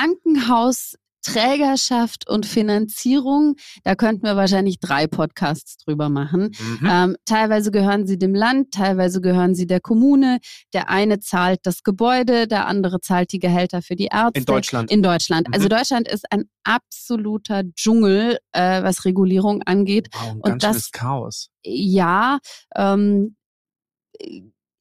Krankenhausträgerschaft 1.24 2.28
und 2.28 2.46
Finanzierung, 2.46 3.56
da 3.82 3.94
könnten 3.94 4.24
wir 4.24 4.37
wahrscheinlich 4.37 4.78
drei 4.80 5.06
Podcasts 5.06 5.76
drüber 5.78 6.08
machen. 6.08 6.54
Mhm. 6.80 6.88
Ähm, 6.90 7.16
teilweise 7.24 7.70
gehören 7.70 8.06
sie 8.06 8.18
dem 8.18 8.34
Land, 8.34 8.72
teilweise 8.72 9.20
gehören 9.20 9.54
sie 9.54 9.66
der 9.66 9.80
Kommune. 9.80 10.38
Der 10.72 10.88
eine 10.90 11.20
zahlt 11.20 11.60
das 11.64 11.82
Gebäude, 11.82 12.46
der 12.46 12.66
andere 12.66 13.00
zahlt 13.00 13.32
die 13.32 13.38
Gehälter 13.38 13.82
für 13.82 13.96
die 13.96 14.06
Ärzte. 14.12 14.38
In 14.40 14.44
Deutschland. 14.44 14.90
In 14.90 15.02
Deutschland. 15.02 15.48
Also 15.52 15.66
Mhm. 15.66 15.70
Deutschland 15.70 16.08
ist 16.08 16.24
ein 16.30 16.44
absoluter 16.64 17.62
Dschungel, 17.74 18.38
äh, 18.52 18.82
was 18.82 19.04
Regulierung 19.04 19.62
angeht. 19.62 20.08
wow, 20.12 20.30
ein 20.30 20.37
und 20.37 20.42
ganz 20.62 20.62
das- 20.62 20.90
Chaos. 20.92 21.50
Ja, 21.64 22.38
ähm, 22.74 23.37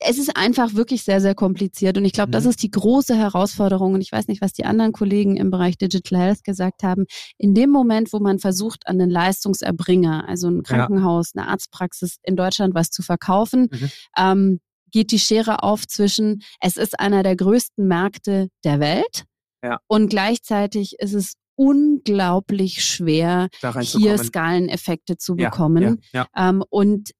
es 0.05 0.17
ist 0.17 0.35
einfach 0.35 0.73
wirklich 0.73 1.03
sehr, 1.03 1.21
sehr 1.21 1.35
kompliziert. 1.35 1.97
Und 1.97 2.05
ich 2.05 2.13
glaube, 2.13 2.31
das 2.31 2.43
Mhm. 2.43 2.49
ist 2.51 2.63
die 2.63 2.71
große 2.71 3.15
Herausforderung. 3.15 3.93
Und 3.93 4.01
ich 4.01 4.11
weiß 4.11 4.27
nicht, 4.27 4.41
was 4.41 4.53
die 4.53 4.65
anderen 4.65 4.91
Kollegen 4.91 5.37
im 5.37 5.49
Bereich 5.51 5.77
Digital 5.77 6.19
Health 6.19 6.43
gesagt 6.43 6.83
haben. 6.83 7.05
In 7.37 7.53
dem 7.53 7.69
Moment, 7.69 8.13
wo 8.13 8.19
man 8.19 8.39
versucht, 8.39 8.87
an 8.87 8.99
den 8.99 9.09
Leistungserbringer, 9.09 10.27
also 10.27 10.47
ein 10.49 10.63
Krankenhaus, 10.63 11.31
eine 11.35 11.47
Arztpraxis 11.47 12.17
in 12.23 12.35
Deutschland 12.35 12.75
was 12.75 12.89
zu 12.89 13.01
verkaufen, 13.01 13.69
Mhm. 13.71 13.89
ähm, 14.17 14.59
geht 14.91 15.11
die 15.11 15.19
Schere 15.19 15.63
auf 15.63 15.87
zwischen, 15.87 16.43
es 16.59 16.77
ist 16.77 16.99
einer 16.99 17.23
der 17.23 17.35
größten 17.35 17.87
Märkte 17.87 18.49
der 18.63 18.79
Welt 18.79 19.23
Ja. 19.63 19.79
und 19.87 20.09
gleichzeitig 20.09 20.95
ist 20.99 21.13
es 21.13 21.33
unglaublich 21.55 22.83
schwer, 22.83 23.47
hier. 23.81 24.17
Skaleneffekte 24.17 25.17
zu 25.17 25.35
Ja, 25.37 25.49
bekommen. 25.49 25.99
Ja, 26.13 26.27
ja. 26.35 26.49
Ähm, 26.49 26.63
und 26.69 27.11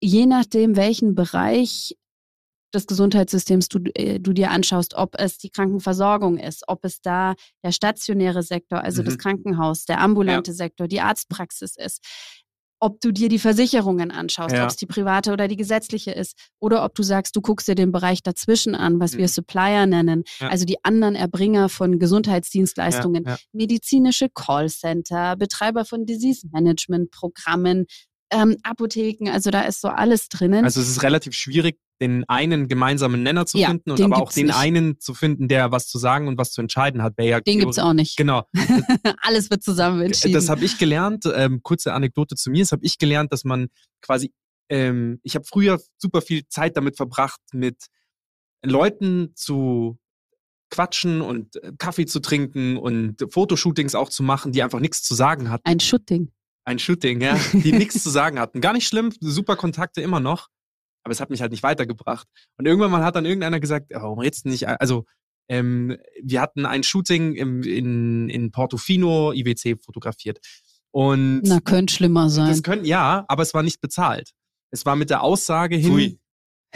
je 0.00 0.26
nachdem, 0.26 0.76
welchen 0.76 1.14
Bereich 1.14 1.94
des 2.74 2.86
Gesundheitssystems 2.86 3.68
du, 3.68 3.78
äh, 3.94 4.18
du 4.18 4.32
dir 4.32 4.50
anschaust, 4.50 4.94
ob 4.94 5.14
es 5.18 5.38
die 5.38 5.50
Krankenversorgung 5.50 6.38
ist, 6.38 6.64
ob 6.66 6.84
es 6.84 7.00
da 7.00 7.34
der 7.64 7.72
stationäre 7.72 8.42
Sektor, 8.42 8.82
also 8.82 9.02
mhm. 9.02 9.06
das 9.06 9.18
Krankenhaus, 9.18 9.84
der 9.84 10.00
ambulante 10.00 10.50
ja. 10.50 10.56
Sektor, 10.56 10.88
die 10.88 11.00
Arztpraxis 11.00 11.76
ist 11.76 12.00
ob 12.82 13.00
du 13.00 13.12
dir 13.12 13.28
die 13.28 13.38
Versicherungen 13.38 14.10
anschaust, 14.10 14.56
ja. 14.56 14.64
ob 14.64 14.70
es 14.70 14.76
die 14.76 14.86
private 14.86 15.32
oder 15.32 15.46
die 15.46 15.56
gesetzliche 15.56 16.10
ist, 16.10 16.36
oder 16.58 16.84
ob 16.84 16.96
du 16.96 17.04
sagst, 17.04 17.36
du 17.36 17.40
guckst 17.40 17.68
dir 17.68 17.76
den 17.76 17.92
Bereich 17.92 18.24
dazwischen 18.24 18.74
an, 18.74 18.98
was 18.98 19.12
mhm. 19.12 19.18
wir 19.18 19.28
Supplier 19.28 19.86
nennen, 19.86 20.24
ja. 20.40 20.48
also 20.48 20.64
die 20.64 20.82
anderen 20.82 21.14
Erbringer 21.14 21.68
von 21.68 22.00
Gesundheitsdienstleistungen, 22.00 23.24
medizinische 23.52 24.28
Callcenter, 24.34 25.36
Betreiber 25.36 25.84
von 25.84 26.06
Disease 26.06 26.48
Management 26.50 27.12
Programmen, 27.12 27.86
ähm, 28.32 28.56
Apotheken, 28.64 29.30
also 29.30 29.50
da 29.50 29.60
ist 29.60 29.80
so 29.80 29.86
alles 29.86 30.28
drinnen. 30.28 30.64
Also 30.64 30.80
es 30.80 30.88
ist 30.88 31.04
relativ 31.04 31.34
schwierig, 31.34 31.78
den 32.02 32.24
einen 32.28 32.68
gemeinsamen 32.68 33.22
Nenner 33.22 33.46
zu 33.46 33.58
ja, 33.58 33.68
finden 33.68 33.92
und 33.92 34.00
aber 34.00 34.18
auch 34.18 34.32
den 34.32 34.46
nicht. 34.46 34.56
einen 34.56 34.98
zu 34.98 35.14
finden, 35.14 35.46
der 35.46 35.70
was 35.70 35.86
zu 35.86 35.98
sagen 35.98 36.26
und 36.26 36.36
was 36.36 36.50
zu 36.50 36.60
entscheiden 36.60 37.02
hat. 37.02 37.14
Ja 37.18 37.40
den 37.40 37.60
gibt 37.60 37.70
es 37.70 37.78
auch 37.78 37.92
nicht. 37.92 38.16
Genau. 38.16 38.42
Alles 39.22 39.50
wird 39.50 39.62
zusammen 39.62 40.02
entschieden. 40.02 40.34
Das 40.34 40.48
habe 40.48 40.64
ich 40.64 40.78
gelernt. 40.78 41.24
Ähm, 41.32 41.60
kurze 41.62 41.92
Anekdote 41.92 42.34
zu 42.34 42.50
mir. 42.50 42.62
Das 42.62 42.72
habe 42.72 42.84
ich 42.84 42.98
gelernt, 42.98 43.32
dass 43.32 43.44
man 43.44 43.68
quasi, 44.00 44.32
ähm, 44.68 45.20
ich 45.22 45.36
habe 45.36 45.44
früher 45.48 45.80
super 45.96 46.22
viel 46.22 46.46
Zeit 46.48 46.76
damit 46.76 46.96
verbracht, 46.96 47.40
mit 47.52 47.86
Leuten 48.64 49.32
zu 49.36 49.98
quatschen 50.70 51.20
und 51.20 51.56
äh, 51.62 51.72
Kaffee 51.78 52.06
zu 52.06 52.20
trinken 52.20 52.76
und 52.76 53.24
Fotoshootings 53.30 53.94
auch 53.94 54.08
zu 54.08 54.24
machen, 54.24 54.50
die 54.50 54.62
einfach 54.62 54.80
nichts 54.80 55.02
zu 55.02 55.14
sagen 55.14 55.50
hatten. 55.50 55.62
Ein 55.64 55.78
Shooting. 55.78 56.32
Ein 56.64 56.78
Shooting, 56.78 57.20
ja, 57.20 57.38
die 57.52 57.72
nichts 57.72 58.02
zu 58.02 58.10
sagen 58.10 58.40
hatten. 58.40 58.60
Gar 58.60 58.72
nicht 58.72 58.88
schlimm, 58.88 59.12
super 59.20 59.56
Kontakte 59.56 60.00
immer 60.00 60.20
noch, 60.20 60.48
aber 61.04 61.12
es 61.12 61.20
hat 61.20 61.30
mich 61.30 61.40
halt 61.40 61.52
nicht 61.52 61.62
weitergebracht. 61.62 62.28
Und 62.56 62.66
irgendwann 62.66 62.90
mal 62.90 63.04
hat 63.04 63.16
dann 63.16 63.24
irgendeiner 63.24 63.60
gesagt, 63.60 63.90
warum 63.92 64.18
redest 64.18 64.44
du 64.44 64.50
nicht, 64.50 64.68
also 64.68 65.04
ähm, 65.48 65.96
wir 66.22 66.40
hatten 66.40 66.66
ein 66.66 66.82
Shooting 66.82 67.34
im, 67.34 67.62
in, 67.62 68.28
in 68.28 68.50
Portofino 68.52 69.32
IWC 69.32 69.82
fotografiert. 69.82 70.38
Und 70.92 71.42
Na, 71.44 71.60
könnte 71.60 71.94
schlimmer 71.94 72.28
sein. 72.28 72.48
Das 72.48 72.62
könnte, 72.62 72.86
ja, 72.86 73.24
aber 73.28 73.42
es 73.42 73.54
war 73.54 73.62
nicht 73.62 73.80
bezahlt. 73.80 74.32
Es 74.70 74.86
war 74.86 74.96
mit 74.96 75.10
der 75.10 75.22
Aussage 75.22 75.76
hin, 75.76 75.90
Pui. 75.90 76.18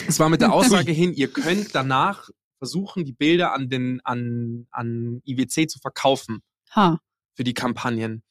es 0.07 0.19
war 0.19 0.29
mit 0.29 0.41
der 0.41 0.53
Aussage 0.55 0.93
hin, 0.93 1.13
ihr 1.13 1.33
könnt 1.33 1.75
danach 1.75 2.29
versuchen, 2.59 3.05
die 3.05 3.13
Bilder 3.13 3.53
an 3.53 3.69
den, 3.69 4.01
an, 4.05 4.67
an 4.71 5.21
IWC 5.25 5.69
zu 5.69 5.79
verkaufen. 5.79 6.41
Ha. 6.75 6.99
Für 7.35 7.45
die 7.45 7.55
Kampagnen. 7.55 8.23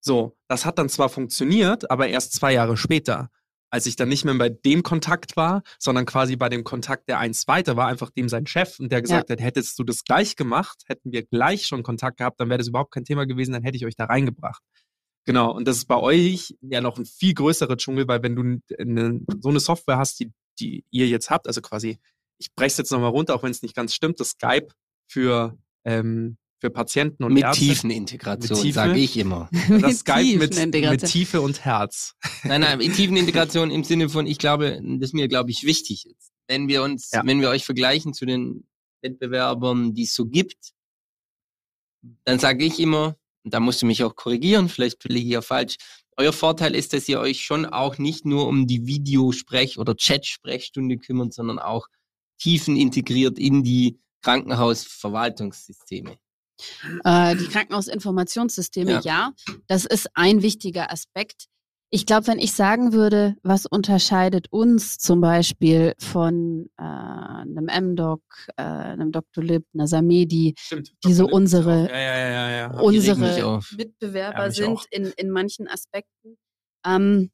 So, 0.00 0.36
das 0.48 0.64
hat 0.64 0.78
dann 0.78 0.88
zwar 0.88 1.08
funktioniert, 1.08 1.90
aber 1.90 2.08
erst 2.08 2.34
zwei 2.34 2.52
Jahre 2.52 2.76
später, 2.76 3.30
als 3.70 3.86
ich 3.86 3.96
dann 3.96 4.08
nicht 4.08 4.24
mehr 4.24 4.34
bei 4.34 4.48
dem 4.48 4.82
Kontakt 4.82 5.36
war, 5.36 5.62
sondern 5.78 6.04
quasi 6.04 6.36
bei 6.36 6.48
dem 6.48 6.64
Kontakt, 6.64 7.08
der 7.08 7.18
eins 7.18 7.46
weiter 7.46 7.76
war, 7.76 7.86
einfach 7.86 8.10
dem 8.10 8.28
sein 8.28 8.46
Chef 8.46 8.78
und 8.80 8.90
der 8.90 9.00
gesagt 9.00 9.30
ja. 9.30 9.36
hat, 9.36 9.42
hättest 9.42 9.78
du 9.78 9.84
das 9.84 10.04
gleich 10.04 10.36
gemacht, 10.36 10.82
hätten 10.86 11.12
wir 11.12 11.24
gleich 11.24 11.66
schon 11.66 11.82
Kontakt 11.82 12.18
gehabt, 12.18 12.40
dann 12.40 12.48
wäre 12.48 12.58
das 12.58 12.68
überhaupt 12.68 12.92
kein 12.92 13.04
Thema 13.04 13.26
gewesen, 13.26 13.52
dann 13.52 13.62
hätte 13.62 13.76
ich 13.76 13.86
euch 13.86 13.96
da 13.96 14.06
reingebracht. 14.06 14.62
Genau, 15.26 15.52
und 15.54 15.68
das 15.68 15.76
ist 15.76 15.84
bei 15.86 15.96
euch 15.96 16.56
ja 16.60 16.80
noch 16.80 16.98
ein 16.98 17.04
viel 17.04 17.34
größerer 17.34 17.76
Dschungel, 17.76 18.08
weil 18.08 18.22
wenn 18.22 18.34
du 18.34 18.60
eine, 18.78 19.20
so 19.40 19.50
eine 19.50 19.60
Software 19.60 19.98
hast, 19.98 20.18
die, 20.18 20.32
die 20.58 20.84
ihr 20.90 21.06
jetzt 21.06 21.30
habt, 21.30 21.46
also 21.46 21.60
quasi, 21.60 21.98
ich 22.38 22.52
breche 22.54 22.68
es 22.68 22.76
jetzt 22.78 22.90
nochmal 22.90 23.10
runter, 23.10 23.34
auch 23.34 23.42
wenn 23.42 23.50
es 23.50 23.62
nicht 23.62 23.76
ganz 23.76 23.94
stimmt, 23.94 24.18
das 24.18 24.30
Skype 24.30 24.68
für 25.08 25.56
ähm, 25.84 26.38
für 26.60 26.70
Patienten 26.70 27.24
und 27.24 27.32
mit 27.32 27.42
Ärzte. 27.42 27.64
Tiefenintegration, 27.64 28.72
sage 28.72 28.98
ich 28.98 29.16
immer. 29.16 29.48
Das 29.80 30.00
Skype 30.00 30.38
mit, 30.38 30.56
mit 30.72 31.06
Tiefe 31.06 31.40
und 31.40 31.64
Herz. 31.64 32.14
Nein, 32.44 32.60
nein, 32.60 32.78
Tiefenintegration 32.80 33.70
im 33.70 33.84
Sinne 33.84 34.08
von, 34.08 34.26
ich 34.26 34.38
glaube, 34.38 34.80
das 34.82 35.08
ist 35.08 35.14
mir, 35.14 35.28
glaube 35.28 35.50
ich, 35.50 35.64
wichtig 35.64 36.06
ist. 36.06 36.32
Wenn 36.48 36.68
wir 36.68 36.82
uns, 36.82 37.10
ja. 37.12 37.22
wenn 37.24 37.40
wir 37.40 37.48
euch 37.48 37.64
vergleichen 37.64 38.12
zu 38.12 38.26
den 38.26 38.68
Wettbewerbern, 39.02 39.94
die 39.94 40.02
es 40.02 40.14
so 40.14 40.26
gibt, 40.26 40.72
dann 42.24 42.38
sage 42.38 42.64
ich 42.64 42.78
immer, 42.78 43.16
und 43.44 43.54
da 43.54 43.60
musst 43.60 43.80
du 43.80 43.86
mich 43.86 44.04
auch 44.04 44.14
korrigieren, 44.14 44.68
vielleicht 44.68 45.02
liege 45.04 45.20
ich 45.20 45.26
hier 45.26 45.42
falsch, 45.42 45.76
euer 46.16 46.32
Vorteil 46.32 46.74
ist, 46.74 46.92
dass 46.92 47.08
ihr 47.08 47.20
euch 47.20 47.42
schon 47.42 47.64
auch 47.64 47.96
nicht 47.96 48.26
nur 48.26 48.46
um 48.46 48.66
die 48.66 48.82
Videosprech- 48.86 49.78
oder 49.78 49.96
Chat-Sprechstunde 49.96 50.98
kümmert, 50.98 51.32
sondern 51.32 51.58
auch 51.58 51.86
tiefen 52.38 52.76
integriert 52.76 53.38
in 53.38 53.62
die 53.62 53.98
Krankenhausverwaltungssysteme. 54.22 56.18
Äh, 57.04 57.36
die 57.36 57.46
Krankenhausinformationssysteme, 57.46 58.92
ja. 58.92 59.00
ja, 59.04 59.32
das 59.66 59.84
ist 59.84 60.08
ein 60.14 60.42
wichtiger 60.42 60.92
Aspekt. 60.92 61.46
Ich 61.92 62.06
glaube, 62.06 62.28
wenn 62.28 62.38
ich 62.38 62.52
sagen 62.52 62.92
würde, 62.92 63.36
was 63.42 63.66
unterscheidet 63.66 64.46
uns 64.52 64.98
zum 64.98 65.20
Beispiel 65.20 65.94
von 65.98 66.70
äh, 66.78 66.82
einem 66.82 67.66
MDoc, 67.66 68.22
äh, 68.56 68.62
einem 68.62 69.10
Dr. 69.10 69.42
Lib, 69.42 69.64
einer 69.74 69.88
Samedi, 69.88 70.54
Stimmt, 70.56 70.92
die 71.04 71.12
so 71.12 71.26
unsere, 71.26 71.90
ja, 71.90 72.68
ja, 72.68 72.80
unsere 72.80 73.60
Mitbewerber 73.76 74.52
sind 74.52 74.86
in, 74.92 75.06
in 75.16 75.30
manchen 75.30 75.66
Aspekten. 75.66 76.38
Ähm, 76.86 77.32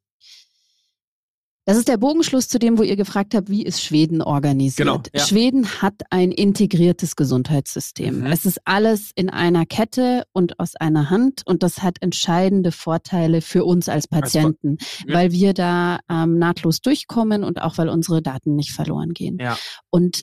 das 1.67 1.77
ist 1.77 1.89
der 1.89 1.97
Bogenschluss 1.97 2.47
zu 2.47 2.61
dem, 2.61 2.79
wo 2.79 2.85
ihr 2.85 2.95
gefragt 2.95 3.35
habt, 3.35 3.51
wie 3.51 3.65
ist 3.65 3.83
Schweden 3.83 4.23
organisiert. 4.23 4.87
Genau, 4.87 5.03
ja. 5.13 5.27
Schweden 5.27 5.67
hat 5.83 5.95
ein 6.11 6.31
integriertes 6.31 7.17
Gesundheitssystem. 7.17 8.21
Mhm. 8.21 8.27
Es 8.27 8.47
ist 8.47 8.61
alles 8.65 9.11
in 9.17 9.31
einer 9.31 9.67
Kette 9.67 10.23
und 10.33 10.61
aus 10.61 10.77
einer 10.77 11.11
Hand 11.11 11.43
und 11.45 11.65
das 11.65 11.83
hat 11.83 11.97
entscheidende 12.01 12.71
Vorteile 12.71 13.43
für 13.43 13.65
uns 13.65 13.89
als 13.89 14.07
Patienten, 14.07 14.79
ja. 15.07 15.15
weil 15.15 15.33
wir 15.33 15.55
da 15.55 15.99
ähm, 16.09 16.39
nahtlos 16.39 16.81
durchkommen 16.81 17.43
und 17.43 17.61
auch 17.61 17.79
weil 17.79 17.89
unsere 17.89 18.23
Daten 18.23 18.55
nicht 18.55 18.71
verloren 18.71 19.13
gehen. 19.13 19.39
Ja. 19.41 19.59
Und 19.91 20.23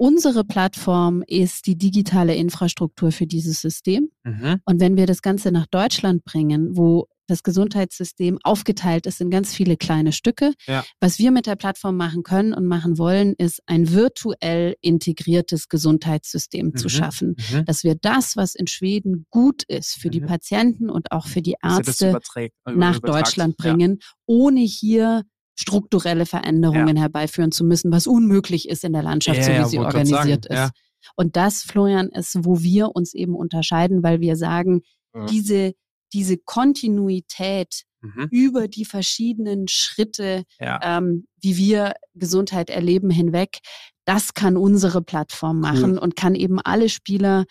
Unsere 0.00 0.44
Plattform 0.44 1.24
ist 1.26 1.66
die 1.66 1.76
digitale 1.76 2.36
Infrastruktur 2.36 3.10
für 3.10 3.26
dieses 3.26 3.60
System. 3.60 4.10
Mhm. 4.22 4.60
Und 4.64 4.78
wenn 4.80 4.96
wir 4.96 5.06
das 5.06 5.22
Ganze 5.22 5.50
nach 5.50 5.66
Deutschland 5.66 6.22
bringen, 6.22 6.76
wo 6.76 7.08
das 7.28 7.42
Gesundheitssystem 7.42 8.38
aufgeteilt 8.42 9.06
ist 9.06 9.20
in 9.20 9.30
ganz 9.30 9.54
viele 9.54 9.76
kleine 9.76 10.12
Stücke. 10.12 10.52
Ja. 10.66 10.84
Was 10.98 11.18
wir 11.18 11.30
mit 11.30 11.46
der 11.46 11.56
Plattform 11.56 11.96
machen 11.96 12.22
können 12.22 12.54
und 12.54 12.66
machen 12.66 12.98
wollen, 12.98 13.34
ist 13.34 13.60
ein 13.66 13.92
virtuell 13.92 14.74
integriertes 14.80 15.68
Gesundheitssystem 15.68 16.68
mhm. 16.68 16.76
zu 16.76 16.88
schaffen. 16.88 17.36
Mhm. 17.52 17.66
Dass 17.66 17.84
wir 17.84 17.94
das, 17.94 18.36
was 18.36 18.54
in 18.54 18.66
Schweden 18.66 19.26
gut 19.30 19.62
ist 19.68 19.94
für 20.00 20.08
mhm. 20.08 20.12
die 20.12 20.20
Patienten 20.22 20.90
und 20.90 21.12
auch 21.12 21.26
für 21.26 21.42
die 21.42 21.56
Ärzte, 21.62 22.18
äh, 22.34 22.48
nach 22.72 22.98
Deutschland 22.98 23.56
bringen, 23.56 23.98
ja. 24.00 24.06
ohne 24.26 24.60
hier 24.60 25.22
strukturelle 25.54 26.24
Veränderungen 26.24 26.96
ja. 26.96 27.02
herbeiführen 27.02 27.52
zu 27.52 27.64
müssen, 27.64 27.92
was 27.92 28.06
unmöglich 28.06 28.68
ist 28.68 28.84
in 28.84 28.92
der 28.92 29.02
Landschaft, 29.02 29.44
so 29.44 29.50
wie 29.50 29.64
sie 29.64 29.78
organisiert 29.78 30.46
ist. 30.46 30.70
Und 31.16 31.36
das, 31.36 31.62
Florian, 31.62 32.08
ist, 32.08 32.36
wo 32.40 32.62
wir 32.62 32.94
uns 32.94 33.12
eben 33.12 33.34
unterscheiden, 33.34 34.02
weil 34.02 34.20
wir 34.20 34.36
sagen, 34.36 34.82
diese 35.30 35.74
diese 36.12 36.38
Kontinuität 36.38 37.84
mhm. 38.00 38.28
über 38.30 38.68
die 38.68 38.84
verschiedenen 38.84 39.68
Schritte, 39.68 40.44
ja. 40.60 40.80
ähm, 40.82 41.26
wie 41.40 41.56
wir 41.56 41.94
Gesundheit 42.14 42.70
erleben, 42.70 43.10
hinweg, 43.10 43.58
das 44.04 44.34
kann 44.34 44.56
unsere 44.56 45.02
Plattform 45.02 45.60
machen 45.60 45.92
cool. 45.92 45.98
und 45.98 46.16
kann 46.16 46.34
eben 46.34 46.60
alle 46.60 46.88
Spieler 46.88 47.44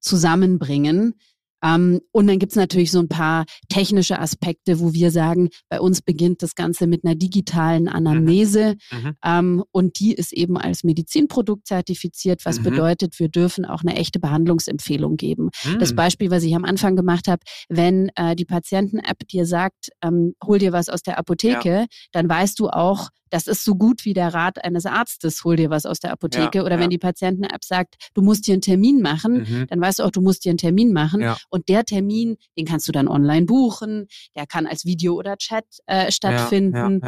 zusammenbringen. 0.00 1.14
Ähm, 1.62 2.00
und 2.12 2.26
dann 2.26 2.38
gibt's 2.38 2.56
natürlich 2.56 2.90
so 2.90 3.00
ein 3.00 3.08
paar 3.08 3.44
technische 3.68 4.18
Aspekte, 4.18 4.80
wo 4.80 4.92
wir 4.92 5.10
sagen, 5.10 5.50
bei 5.68 5.80
uns 5.80 6.02
beginnt 6.02 6.42
das 6.42 6.54
Ganze 6.54 6.86
mit 6.86 7.04
einer 7.04 7.14
digitalen 7.14 7.88
Anamnese 7.88 8.76
mhm. 8.90 8.98
mhm. 8.98 9.16
ähm, 9.24 9.64
und 9.72 9.98
die 10.00 10.12
ist 10.12 10.32
eben 10.32 10.56
als 10.56 10.84
Medizinprodukt 10.84 11.66
zertifiziert, 11.66 12.44
was 12.44 12.60
mhm. 12.60 12.64
bedeutet, 12.64 13.18
wir 13.18 13.28
dürfen 13.28 13.64
auch 13.64 13.82
eine 13.82 13.96
echte 13.96 14.20
Behandlungsempfehlung 14.20 15.16
geben. 15.16 15.50
Mhm. 15.64 15.78
Das 15.78 15.94
Beispiel, 15.94 16.30
was 16.30 16.42
ich 16.42 16.54
am 16.54 16.64
Anfang 16.64 16.96
gemacht 16.96 17.28
habe, 17.28 17.42
wenn 17.68 18.10
äh, 18.16 18.34
die 18.36 18.44
Patienten-App 18.44 19.26
dir 19.28 19.46
sagt, 19.46 19.90
ähm, 20.02 20.34
hol 20.44 20.58
dir 20.58 20.72
was 20.72 20.88
aus 20.88 21.02
der 21.02 21.18
Apotheke, 21.18 21.70
ja. 21.70 21.86
dann 22.12 22.28
weißt 22.28 22.58
du 22.58 22.68
auch, 22.68 23.10
das 23.30 23.46
ist 23.46 23.64
so 23.64 23.76
gut 23.76 24.04
wie 24.04 24.12
der 24.12 24.34
Rat 24.34 24.62
eines 24.62 24.86
Arztes, 24.86 25.44
hol 25.44 25.56
dir 25.56 25.70
was 25.70 25.86
aus 25.86 26.00
der 26.00 26.12
Apotheke. 26.12 26.58
Ja, 26.58 26.64
Oder 26.64 26.74
ja. 26.74 26.80
wenn 26.82 26.90
die 26.90 26.98
Patienten-App 26.98 27.64
sagt, 27.64 28.10
du 28.14 28.22
musst 28.22 28.46
dir 28.46 28.52
einen 28.52 28.60
Termin 28.60 29.00
machen, 29.00 29.46
mhm. 29.48 29.66
dann 29.68 29.80
weißt 29.80 30.00
du 30.00 30.02
auch, 30.02 30.10
du 30.10 30.20
musst 30.20 30.44
dir 30.44 30.50
einen 30.50 30.58
Termin 30.58 30.92
machen. 30.92 31.20
Ja. 31.50 31.56
Und 31.58 31.68
der 31.68 31.84
Termin, 31.84 32.36
den 32.56 32.64
kannst 32.66 32.86
du 32.88 32.92
dann 32.92 33.08
online 33.08 33.46
buchen, 33.46 34.06
der 34.36 34.46
kann 34.46 34.66
als 34.66 34.84
Video 34.84 35.14
oder 35.14 35.36
Chat 35.36 35.64
äh, 35.86 36.10
stattfinden. 36.10 37.00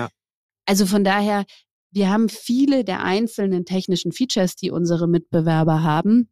Also 0.66 0.86
von 0.86 1.04
daher, 1.04 1.44
wir 1.90 2.10
haben 2.10 2.28
viele 2.28 2.84
der 2.84 3.02
einzelnen 3.04 3.64
technischen 3.64 4.12
Features, 4.12 4.56
die 4.56 4.70
unsere 4.70 5.06
Mitbewerber 5.08 5.82
haben, 5.82 6.30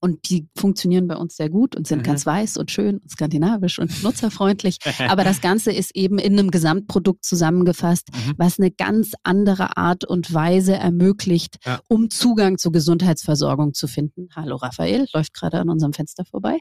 und 0.00 0.30
die 0.30 0.48
funktionieren 0.56 1.08
bei 1.08 1.16
uns 1.16 1.36
sehr 1.36 1.50
gut 1.50 1.74
und 1.74 1.86
sind 1.86 2.00
mhm. 2.00 2.04
ganz 2.04 2.24
weiß 2.24 2.56
und 2.56 2.70
schön 2.70 2.98
und 2.98 3.10
skandinavisch 3.10 3.78
und 3.78 3.90
nutzerfreundlich. 4.02 4.78
Aber 5.08 5.24
das 5.24 5.40
Ganze 5.40 5.72
ist 5.72 5.94
eben 5.96 6.18
in 6.18 6.38
einem 6.38 6.50
Gesamtprodukt 6.50 7.24
zusammengefasst, 7.24 8.08
mhm. 8.12 8.34
was 8.36 8.58
eine 8.58 8.70
ganz 8.70 9.12
andere 9.22 9.76
Art 9.76 10.04
und 10.04 10.32
Weise 10.32 10.74
ermöglicht, 10.74 11.56
ja. 11.64 11.80
um 11.88 12.10
Zugang 12.10 12.58
zur 12.58 12.72
Gesundheitsversorgung 12.72 13.74
zu 13.74 13.88
finden. 13.88 14.28
Hallo 14.34 14.56
Raphael, 14.56 15.06
läuft 15.12 15.34
gerade 15.34 15.58
an 15.58 15.68
unserem 15.68 15.92
Fenster 15.92 16.24
vorbei. 16.24 16.58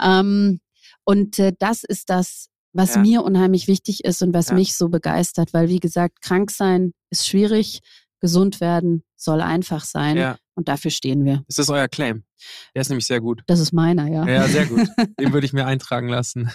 Ähm, 0.00 0.60
und 1.04 1.38
äh, 1.38 1.52
das 1.58 1.84
ist 1.84 2.10
das, 2.10 2.48
was 2.72 2.94
ja. 2.94 3.00
mir 3.00 3.24
unheimlich 3.24 3.66
wichtig 3.66 4.04
ist 4.04 4.22
und 4.22 4.34
was 4.34 4.48
ja. 4.48 4.54
mich 4.54 4.76
so 4.76 4.88
begeistert, 4.88 5.52
weil 5.52 5.68
wie 5.68 5.80
gesagt, 5.80 6.20
krank 6.20 6.50
sein 6.50 6.92
ist 7.10 7.26
schwierig, 7.26 7.80
gesund 8.20 8.60
werden 8.60 9.02
soll 9.16 9.40
einfach 9.40 9.84
sein. 9.84 10.36
Und 10.54 10.68
dafür 10.68 10.90
stehen 10.90 11.24
wir. 11.24 11.44
Das 11.46 11.58
ist 11.58 11.70
euer 11.70 11.88
Claim. 11.88 12.24
Der 12.74 12.82
ist 12.82 12.88
nämlich 12.88 13.06
sehr 13.06 13.20
gut. 13.20 13.42
Das 13.46 13.60
ist 13.60 13.72
meiner, 13.72 14.06
ja. 14.08 14.26
Ja, 14.26 14.46
sehr 14.48 14.66
gut. 14.66 14.86
Den 15.20 15.32
würde 15.32 15.46
ich 15.46 15.52
mir 15.52 15.66
eintragen 15.66 16.08
lassen. 16.08 16.50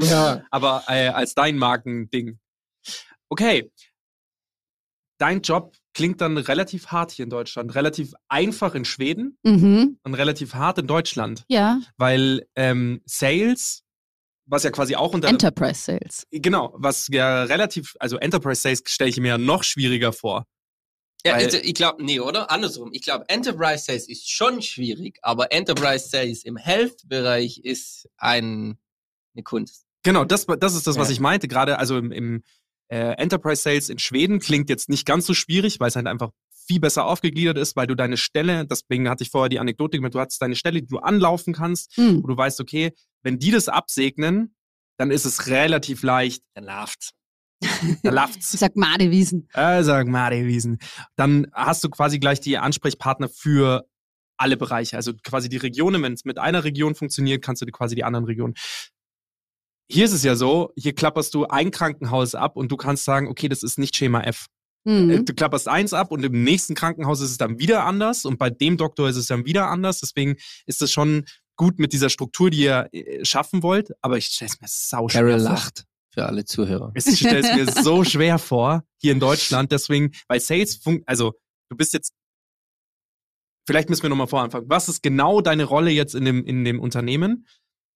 Ja. 0.00 0.42
Aber 0.50 0.84
äh, 0.88 1.08
als 1.08 1.34
dein 1.34 1.56
Markending. 1.56 2.38
Okay. 3.28 3.70
Dein 5.18 5.42
Job 5.42 5.76
klingt 5.94 6.20
dann 6.20 6.36
relativ 6.36 6.88
hart 6.88 7.12
hier 7.12 7.22
in 7.24 7.30
Deutschland. 7.30 7.74
Relativ 7.74 8.12
einfach 8.28 8.74
in 8.74 8.84
Schweden 8.84 9.38
Mhm. 9.44 9.98
und 10.02 10.14
relativ 10.14 10.54
hart 10.54 10.78
in 10.78 10.86
Deutschland. 10.88 11.44
Ja, 11.48 11.80
Weil 11.96 12.46
ähm, 12.56 13.00
Sales, 13.06 13.84
was 14.46 14.64
ja 14.64 14.70
quasi 14.70 14.96
auch 14.96 15.14
unter. 15.14 15.28
Enterprise 15.28 15.80
Sales. 15.80 16.26
Genau, 16.32 16.74
was 16.76 17.06
ja 17.08 17.44
relativ, 17.44 17.94
also 18.00 18.16
Enterprise 18.18 18.60
Sales 18.60 18.82
stelle 18.86 19.10
ich 19.10 19.18
mir 19.20 19.28
ja 19.28 19.38
noch 19.38 19.62
schwieriger 19.62 20.12
vor. 20.12 20.46
Ja, 21.26 21.34
Weil- 21.36 21.54
ich 21.54 21.74
glaube, 21.74 22.04
nee, 22.04 22.20
oder? 22.20 22.50
Andersrum. 22.50 22.90
Ich 22.92 23.02
glaube, 23.02 23.24
Enterprise 23.28 23.84
Sales 23.84 24.08
ist 24.08 24.30
schon 24.30 24.60
schwierig, 24.60 25.18
aber 25.22 25.52
Enterprise 25.52 26.08
Sales 26.08 26.44
im 26.44 26.56
Health-Bereich 26.56 27.58
ist 27.64 28.08
ein, 28.18 28.78
eine 29.34 29.42
Kunst. 29.42 29.86
Genau, 30.02 30.24
das, 30.24 30.44
das 30.60 30.74
ist 30.74 30.86
das, 30.86 30.98
was 30.98 31.08
Ja. 31.08 31.12
ich 31.14 31.20
meinte. 31.20 31.48
Gerade 31.48 31.78
also 31.78 31.96
im, 31.96 32.12
im 32.12 32.42
äh, 32.88 33.12
Enterprise 33.16 33.62
Sales 33.62 33.88
in 33.88 33.98
Schweden 33.98 34.38
klingt 34.38 34.68
jetzt 34.68 34.90
nicht 34.90 35.06
ganz 35.06 35.24
so 35.24 35.32
schwierig, 35.32 35.80
weil 35.80 35.88
es 35.88 35.96
halt 35.96 36.06
einfach 36.06 36.30
viel 36.66 36.80
besser 36.80 37.06
aufgegliedert 37.06 37.56
ist, 37.58 37.74
weil 37.76 37.86
du 37.86 37.94
deine 37.94 38.16
Stelle, 38.18 38.66
deswegen 38.66 39.08
hatte 39.08 39.22
ich 39.24 39.30
vorher 39.30 39.48
die 39.48 39.58
Anekdote 39.58 39.96
gemacht, 39.98 40.14
du 40.14 40.20
hast 40.20 40.40
deine 40.42 40.56
Stelle, 40.56 40.80
die 40.82 40.88
du 40.88 40.98
anlaufen 40.98 41.54
kannst, 41.54 41.96
Mhm. 41.96 42.22
wo 42.22 42.26
du 42.26 42.36
weißt, 42.36 42.60
okay, 42.60 42.92
wenn 43.22 43.38
die 43.38 43.50
das 43.50 43.68
absegnen, 43.68 44.54
dann 44.98 45.10
ist 45.10 45.24
es 45.24 45.46
relativ 45.48 46.02
leicht, 46.02 46.42
Dann 46.54 46.64
läuft's. 46.64 47.12
Da 48.02 48.08
Ich 48.08 48.14
läuft's. 48.14 48.52
sag 48.52 48.76
Madewiesen. 48.76 49.48
Äh, 49.54 49.82
sag 49.82 50.06
Mari 50.06 50.46
Wiesen. 50.46 50.78
Dann 51.16 51.46
hast 51.52 51.82
du 51.84 51.88
quasi 51.90 52.18
gleich 52.18 52.40
die 52.40 52.58
Ansprechpartner 52.58 53.28
für 53.28 53.86
alle 54.36 54.56
Bereiche. 54.56 54.96
Also 54.96 55.12
quasi 55.22 55.48
die 55.48 55.56
Regionen, 55.58 56.02
wenn 56.02 56.12
es 56.12 56.24
mit 56.24 56.38
einer 56.38 56.64
Region 56.64 56.94
funktioniert, 56.94 57.42
kannst 57.42 57.62
du 57.62 57.66
quasi 57.66 57.94
die 57.94 58.04
anderen 58.04 58.24
Regionen. 58.26 58.54
Hier 59.90 60.06
ist 60.06 60.12
es 60.12 60.22
ja 60.24 60.34
so, 60.34 60.72
hier 60.76 60.94
klapperst 60.94 61.34
du 61.34 61.46
ein 61.46 61.70
Krankenhaus 61.70 62.34
ab 62.34 62.56
und 62.56 62.72
du 62.72 62.76
kannst 62.76 63.04
sagen, 63.04 63.28
okay, 63.28 63.48
das 63.48 63.62
ist 63.62 63.78
nicht 63.78 63.96
Schema 63.96 64.22
F. 64.22 64.46
Äh, 64.46 64.50
Mhm. 64.86 65.24
Du 65.24 65.32
klapperst 65.32 65.66
eins 65.66 65.94
ab 65.94 66.12
und 66.12 66.22
im 66.24 66.44
nächsten 66.44 66.74
Krankenhaus 66.74 67.22
ist 67.22 67.30
es 67.30 67.38
dann 67.38 67.58
wieder 67.58 67.84
anders 67.86 68.26
und 68.26 68.38
bei 68.38 68.50
dem 68.50 68.76
Doktor 68.76 69.08
ist 69.08 69.16
es 69.16 69.26
dann 69.28 69.46
wieder 69.46 69.68
anders. 69.68 70.00
Deswegen 70.00 70.36
ist 70.66 70.82
es 70.82 70.92
schon 70.92 71.24
gut 71.56 71.78
mit 71.78 71.94
dieser 71.94 72.10
Struktur, 72.10 72.50
die 72.50 72.64
ihr 72.64 72.88
äh, 72.92 73.24
schaffen 73.24 73.62
wollt. 73.62 73.92
Aber 74.02 74.18
ich 74.18 74.26
stelle 74.26 74.50
es 74.50 74.60
mir 74.60 74.66
sau 74.68 75.08
schwer 75.08 75.22
Carol 75.22 75.40
lacht 75.40 75.84
für 76.14 76.26
alle 76.26 76.44
Zuhörer. 76.44 76.92
Ich 76.94 77.04
stelle 77.18 77.40
es 77.40 77.54
mir 77.54 77.82
so 77.82 78.04
schwer 78.04 78.38
vor, 78.38 78.84
hier 79.00 79.12
in 79.12 79.20
Deutschland. 79.20 79.72
Deswegen, 79.72 80.12
weil 80.28 80.40
Sales 80.40 80.76
funkt, 80.76 81.06
also 81.08 81.34
du 81.68 81.76
bist 81.76 81.92
jetzt, 81.92 82.12
vielleicht 83.66 83.90
müssen 83.90 84.02
wir 84.04 84.10
nochmal 84.10 84.28
voranfangen. 84.28 84.70
Was 84.70 84.88
ist 84.88 85.02
genau 85.02 85.40
deine 85.40 85.64
Rolle 85.64 85.90
jetzt 85.90 86.14
in 86.14 86.24
dem, 86.24 86.44
in 86.44 86.64
dem 86.64 86.80
Unternehmen? 86.80 87.46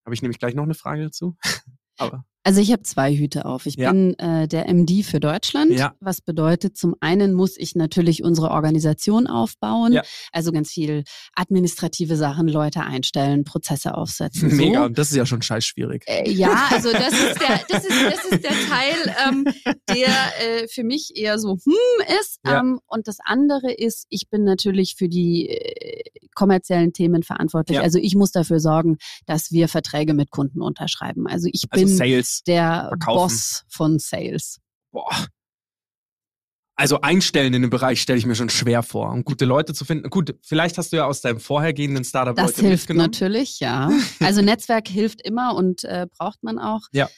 Habe 0.04 0.14
ich 0.14 0.22
nämlich 0.22 0.38
gleich 0.38 0.54
noch 0.54 0.64
eine 0.64 0.74
Frage 0.74 1.04
dazu. 1.04 1.36
Aber 1.96 2.24
Also 2.48 2.62
ich 2.62 2.72
habe 2.72 2.82
zwei 2.82 3.14
Hüte 3.14 3.44
auf. 3.44 3.66
Ich 3.66 3.74
Ja. 3.76 3.92
bin 3.92 4.18
äh, 4.18 4.48
der 4.48 4.70
MD 4.72 5.02
für 5.04 5.20
Deutschland, 5.20 5.70
Ja. 5.72 5.94
was 6.00 6.22
bedeutet, 6.22 6.78
zum 6.78 6.94
einen 7.00 7.34
muss 7.34 7.58
ich 7.58 7.74
natürlich 7.74 8.24
unsere 8.24 8.50
Organisation 8.52 9.26
aufbauen, 9.26 9.92
Ja. 9.92 10.02
also 10.32 10.50
ganz 10.50 10.70
viel 10.70 11.04
administrative 11.36 12.16
Sachen, 12.16 12.48
Leute 12.48 12.80
einstellen, 12.80 13.44
Prozesse 13.44 13.94
aufsetzen. 13.94 14.56
mega, 14.56 14.78
So. 14.80 14.84
und 14.86 14.96
das 14.96 15.10
ist 15.10 15.16
ja 15.18 15.26
schon 15.26 15.42
scheiß 15.42 15.62
schwierig. 15.66 16.04
Äh, 16.06 16.30
ja, 16.30 16.68
also 16.70 16.90
das 16.90 17.12
ist 17.12 17.38
der, 17.38 17.60
das 17.68 17.84
ist, 17.84 18.02
das 18.06 18.24
ist 18.32 18.42
der 18.44 18.50
Teil, 18.70 19.14
ähm, 19.28 19.44
der 19.90 20.08
äh, 20.62 20.68
für 20.68 20.84
mich 20.84 21.12
eher 21.16 21.38
so 21.38 21.58
hm 21.62 21.74
ist. 22.20 22.38
Ähm, 22.46 22.80
und 22.86 23.08
das 23.08 23.18
andere 23.26 23.72
ist, 23.74 24.06
ich 24.08 24.30
bin 24.30 24.44
natürlich 24.44 24.94
für 24.96 25.10
die 25.10 25.50
äh, 25.50 26.02
kommerziellen 26.34 26.92
Themen 26.94 27.22
verantwortlich. 27.24 27.78
Also 27.80 27.98
ich 27.98 28.14
muss 28.14 28.30
dafür 28.30 28.60
sorgen, 28.60 28.96
dass 29.26 29.50
wir 29.50 29.68
Verträge 29.68 30.14
mit 30.14 30.30
Kunden 30.30 30.62
unterschreiben. 30.62 31.26
Also 31.26 31.48
ich 31.52 31.64
Also 31.68 31.84
bin 31.84 31.94
Sales. 31.94 32.37
Der 32.46 32.86
verkaufen. 32.88 33.16
Boss 33.18 33.64
von 33.68 33.98
Sales. 33.98 34.60
Boah. 34.92 35.26
Also 36.76 37.00
einstellen 37.00 37.54
in 37.54 37.62
dem 37.62 37.70
Bereich 37.70 38.00
stelle 38.00 38.20
ich 38.20 38.26
mir 38.26 38.36
schon 38.36 38.50
schwer 38.50 38.84
vor. 38.84 39.10
Und 39.10 39.24
gute 39.24 39.44
Leute 39.44 39.74
zu 39.74 39.84
finden. 39.84 40.10
Gut, 40.10 40.36
vielleicht 40.42 40.78
hast 40.78 40.92
du 40.92 40.96
ja 40.98 41.06
aus 41.06 41.20
deinem 41.20 41.40
vorhergehenden 41.40 42.04
Startup 42.04 42.36
Das 42.36 42.56
Leute 42.56 42.68
hilft 42.68 42.90
natürlich, 42.90 43.58
ja. 43.58 43.90
Also 44.20 44.42
Netzwerk 44.42 44.86
hilft 44.86 45.20
immer 45.22 45.56
und 45.56 45.82
äh, 45.82 46.06
braucht 46.16 46.44
man 46.44 46.60
auch. 46.60 46.82
Ja. 46.92 47.08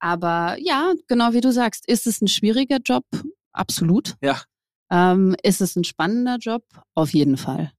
Aber 0.00 0.56
ja, 0.60 0.92
genau 1.08 1.32
wie 1.32 1.40
du 1.40 1.50
sagst, 1.50 1.88
ist 1.88 2.06
es 2.06 2.20
ein 2.20 2.28
schwieriger 2.28 2.76
Job? 2.84 3.04
Absolut. 3.52 4.16
Ja. 4.20 4.42
Ähm, 4.90 5.34
ist 5.42 5.62
es 5.62 5.76
ein 5.76 5.84
spannender 5.84 6.36
Job? 6.38 6.64
Auf 6.94 7.14
jeden 7.14 7.38
Fall. 7.38 7.72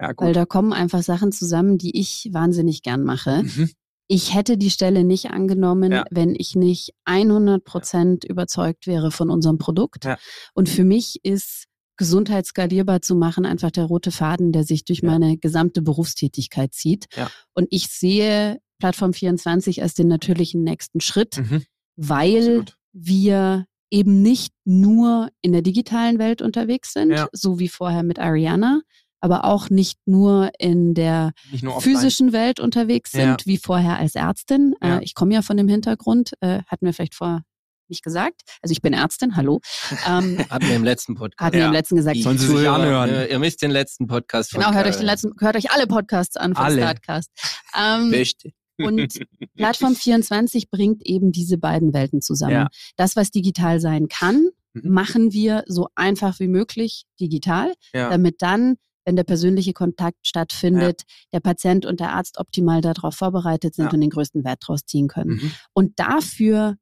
Ja, 0.00 0.08
Weil 0.08 0.28
gut. 0.28 0.36
da 0.36 0.46
kommen 0.46 0.72
einfach 0.72 1.02
Sachen 1.02 1.32
zusammen, 1.32 1.76
die 1.76 1.98
ich 1.98 2.30
wahnsinnig 2.32 2.82
gern 2.82 3.04
mache. 3.04 3.42
Mhm. 3.42 3.70
Ich 4.08 4.34
hätte 4.34 4.56
die 4.56 4.70
Stelle 4.70 5.04
nicht 5.04 5.30
angenommen, 5.30 5.92
Ja. 5.92 6.04
wenn 6.10 6.34
ich 6.34 6.56
nicht 6.56 6.94
100 7.04 7.62
Prozent 7.62 8.24
überzeugt 8.24 8.86
wäre 8.86 9.10
von 9.10 9.30
unserem 9.30 9.58
Produkt. 9.58 10.06
Ja. 10.06 10.18
Und 10.54 10.68
für 10.68 10.84
mich 10.84 11.20
ist 11.24 11.64
Gesundheit 11.98 12.46
skalierbar 12.46 13.02
zu 13.02 13.14
machen 13.16 13.44
einfach 13.44 13.70
der 13.70 13.84
rote 13.84 14.10
Faden, 14.10 14.52
der 14.52 14.64
sich 14.64 14.84
durch 14.84 15.00
Ja. 15.02 15.10
meine 15.10 15.36
gesamte 15.36 15.82
Berufstätigkeit 15.82 16.72
zieht. 16.72 17.06
Und 17.54 17.66
ich 17.70 17.88
sehe 17.88 18.58
Plattform 18.78 19.12
24 19.12 19.82
als 19.82 19.94
den 19.94 20.08
natürlichen 20.08 20.62
nächsten 20.62 21.00
Schritt, 21.00 21.36
Mhm. 21.38 21.64
weil 21.96 22.36
Absolut. 22.38 22.76
wir 22.92 23.66
eben 23.90 24.22
nicht 24.22 24.52
nur 24.64 25.28
in 25.42 25.52
der 25.52 25.62
digitalen 25.62 26.18
Welt 26.18 26.40
unterwegs 26.40 26.92
sind, 26.92 27.12
so 27.32 27.58
wie 27.58 27.68
vorher 27.68 28.02
mit 28.04 28.18
Ariana, 28.18 28.80
aber 29.20 29.44
auch 29.44 29.70
nicht 29.70 29.98
nur 30.06 30.50
in 30.58 30.94
der 30.94 31.32
nur 31.60 31.80
physischen 31.80 32.32
Welt 32.32 32.60
unterwegs 32.60 33.12
sind, 33.12 33.22
Ja. 33.22 33.36
wie 33.46 33.58
vorher 33.58 33.98
als 33.98 34.14
Ärztin. 34.14 34.74
Ja. 34.82 34.98
Äh, 34.98 35.04
ich 35.04 35.14
komme 35.14 35.34
ja 35.34 35.42
von 35.42 35.56
dem 35.56 35.68
Hintergrund, 35.68 36.32
äh, 36.40 36.62
hatten 36.66 36.86
wir 36.86 36.92
vielleicht 36.94 37.14
vorher 37.14 37.42
nicht 37.90 38.04
gesagt. 38.04 38.42
Also 38.62 38.72
ich 38.72 38.82
bin 38.82 38.92
Ärztin, 38.92 39.34
hallo. 39.34 39.60
Ähm, 40.06 40.38
Hatten 40.50 40.68
wir 40.68 40.76
im 40.76 40.84
letzten 40.84 41.14
Podcast. 41.14 41.40
hatten 41.40 41.56
wir 41.56 41.66
im 41.66 41.72
letzten 41.72 41.96
gesagt. 41.96 42.18
Sollen 42.18 42.36
Sie 42.36 42.46
sich 42.46 42.54
Zuhörer, 42.56 42.74
anhören. 42.74 43.08
Ihr, 43.10 43.30
ihr 43.30 43.38
müsst 43.38 43.62
den 43.62 43.70
letzten 43.70 44.06
Podcast 44.06 44.50
von 44.50 44.60
Genau, 44.60 44.74
hört 44.74 44.86
euch, 44.86 44.96
den 44.96 45.06
letzten, 45.06 45.32
hört 45.40 45.56
euch 45.56 45.70
alle 45.70 45.86
Podcasts 45.86 46.36
an 46.36 46.54
von 46.54 46.64
Alle. 46.66 46.76
Startcast. 46.82 47.30
Ähm, 47.78 48.10
Beste. 48.10 48.50
und 48.76 49.18
Plattform 49.56 49.94
24 49.96 50.70
bringt 50.70 51.04
eben 51.06 51.32
diese 51.32 51.56
beiden 51.56 51.94
Welten 51.94 52.20
zusammen. 52.20 52.52
Ja. 52.52 52.68
Das, 52.96 53.16
was 53.16 53.30
digital 53.30 53.80
sein 53.80 54.08
kann, 54.08 54.48
Mhm. 54.74 54.92
machen 54.92 55.32
wir 55.32 55.64
so 55.66 55.88
einfach 55.94 56.40
wie 56.40 56.46
möglich 56.48 57.04
digital, 57.18 57.72
Ja. 57.94 58.10
damit 58.10 58.42
dann, 58.42 58.76
wenn 59.08 59.16
der 59.16 59.24
persönliche 59.24 59.72
Kontakt 59.72 60.18
stattfindet, 60.26 61.04
der 61.32 61.40
Patient 61.40 61.86
und 61.86 61.98
der 61.98 62.12
Arzt 62.12 62.38
optimal 62.38 62.82
darauf 62.82 63.14
vorbereitet 63.14 63.74
sind 63.74 63.86
Ja. 63.86 63.90
und 63.92 64.02
den 64.02 64.10
größten 64.10 64.44
Wert 64.44 64.62
daraus 64.62 64.84
ziehen 64.84 65.08
können. 65.08 65.30
Mhm. 65.30 65.52
Und 65.72 65.98
dafür 65.98 66.76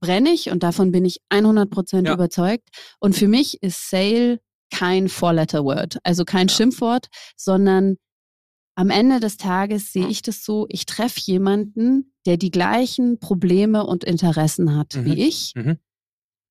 brenne 0.00 0.30
ich 0.30 0.48
und 0.50 0.62
davon 0.62 0.92
bin 0.92 1.04
ich 1.04 1.18
100 1.28 1.68
Prozent 1.68 2.08
Ja. 2.08 2.14
überzeugt. 2.14 2.70
Und 3.00 3.14
für 3.14 3.28
mich 3.28 3.62
ist 3.62 3.90
Sale 3.90 4.40
kein 4.72 5.10
Four-Letter-Word, 5.10 5.98
also 6.04 6.24
kein 6.24 6.48
Ja. 6.48 6.54
Schimpfwort, 6.54 7.08
sondern 7.36 7.96
am 8.74 8.88
Ende 8.88 9.20
des 9.20 9.36
Tages 9.36 9.92
sehe 9.92 10.08
ich 10.08 10.22
das 10.22 10.42
so, 10.42 10.64
ich 10.70 10.86
treffe 10.86 11.20
jemanden, 11.20 12.14
der 12.24 12.38
die 12.38 12.50
gleichen 12.50 13.18
Probleme 13.18 13.84
und 13.86 14.04
Interessen 14.04 14.74
hat 14.74 14.94
Mhm. 14.96 15.04
wie 15.04 15.28
ich. 15.28 15.52
Mhm. 15.54 15.76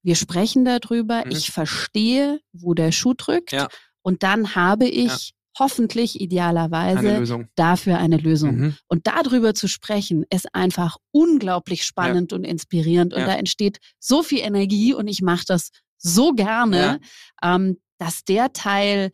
Wir 0.04 0.16
sprechen 0.16 0.64
darüber, 0.64 1.26
Mhm. 1.26 1.32
ich 1.32 1.50
verstehe, 1.50 2.40
wo 2.54 2.76
der 2.76 2.92
Schuh 2.92 3.16
drückt 3.16 3.52
Ja. 3.52 3.68
Und 4.04 4.24
dann 4.24 4.56
habe 4.56 4.88
ich 4.88 5.34
hoffentlich 5.60 6.16
Eine 6.16 6.24
idealerweise 6.24 7.18
Lösung. 7.20 7.48
dafür 7.56 7.98
eine 7.98 8.18
Lösung. 8.18 8.56
Mhm. 8.56 8.78
Und 8.88 9.06
darüber 9.08 9.54
zu 9.54 9.68
sprechen, 9.68 10.26
ist 10.30 10.54
einfach 10.56 10.98
unglaublich 11.12 11.84
spannend 11.84 12.32
und 12.34 12.46
inspirierend. 12.46 13.14
Und 13.14 13.20
Ja. 13.22 13.26
da 13.28 13.36
entsteht 13.36 13.80
so 14.00 14.24
viel 14.24 14.40
Energie 14.40 14.94
und 14.94 15.08
ich 15.10 15.22
mache 15.22 15.44
das 15.46 15.70
so 15.98 16.32
gerne, 16.32 17.00
ähm, 17.44 17.78
dass 17.98 18.24
der 18.24 18.54
Teil 18.54 19.12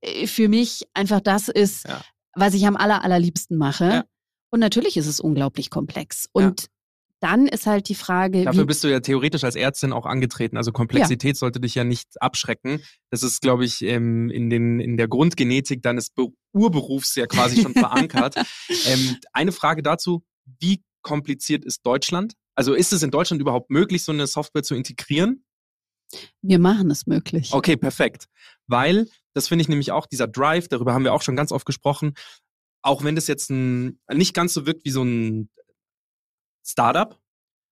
äh, 0.00 0.26
für 0.28 0.48
mich 0.48 0.84
einfach 0.94 1.20
das 1.20 1.48
ist, 1.48 1.88
Ja. 1.88 2.00
was 2.34 2.54
ich 2.54 2.66
am 2.66 2.76
aller, 2.76 3.02
allerliebsten 3.02 3.56
mache. 3.58 3.84
Ja. 3.84 4.04
Und 4.50 4.60
natürlich 4.60 4.96
ist 4.96 5.06
es 5.08 5.18
unglaublich 5.18 5.70
komplex. 5.70 6.28
Und 6.32 6.66
dann 7.24 7.46
ist 7.46 7.66
halt 7.66 7.88
die 7.88 7.94
Frage, 7.94 8.44
Dafür 8.44 8.66
bist 8.66 8.84
du 8.84 8.88
ja 8.88 9.00
theoretisch 9.00 9.44
als 9.44 9.56
Ärztin 9.56 9.94
auch 9.94 10.04
angetreten. 10.04 10.58
Also 10.58 10.72
Komplexität 10.72 11.38
sollte 11.38 11.58
dich 11.58 11.74
ja 11.74 11.82
nicht 11.82 12.20
abschrecken. 12.20 12.82
Das 13.10 13.22
ist, 13.22 13.40
glaube 13.40 13.64
ich, 13.64 13.80
ähm, 13.80 14.28
in, 14.28 14.50
den, 14.50 14.78
in 14.78 14.98
der 14.98 15.08
Grundgenetik 15.08 15.82
deines 15.82 16.10
Be 16.10 16.28
Urberufs 16.52 17.14
ja 17.16 17.26
quasi 17.26 17.62
schon 17.62 17.72
verankert. 17.72 18.36
Ähm, 18.86 19.16
eine 19.32 19.52
Frage 19.52 19.82
dazu, 19.82 20.24
wie 20.60 20.82
kompliziert 21.02 21.64
ist 21.64 21.86
Deutschland? 21.86 22.34
Also 22.54 22.74
ist 22.74 22.92
es 22.92 23.02
in 23.02 23.10
Deutschland 23.10 23.40
überhaupt 23.40 23.70
möglich, 23.70 24.04
so 24.04 24.12
eine 24.12 24.26
Software 24.26 24.62
zu 24.62 24.74
integrieren? 24.74 25.44
wir 26.42 26.58
machen 26.58 26.90
es 26.90 27.06
möglich. 27.06 27.52
Okay, 27.52 27.76
perfekt. 27.76 28.26
Weil, 28.66 29.08
das 29.32 29.48
finde 29.48 29.62
ich 29.62 29.68
nämlich 29.68 29.90
auch, 29.90 30.06
dieser 30.06 30.28
Drive, 30.28 30.68
darüber 30.68 30.94
haben 30.94 31.04
wir 31.04 31.14
auch 31.14 31.22
schon 31.22 31.36
ganz 31.36 31.50
oft 31.50 31.66
gesprochen, 31.66 32.14
auch 32.82 33.02
wenn 33.02 33.14
das 33.14 33.26
jetzt 33.26 33.50
ein, 33.50 33.98
nicht 34.12 34.34
ganz 34.34 34.54
so 34.54 34.66
wirkt 34.66 34.84
wie 34.84 34.90
so 34.90 35.02
ein 35.02 35.48
Startup, 36.64 37.18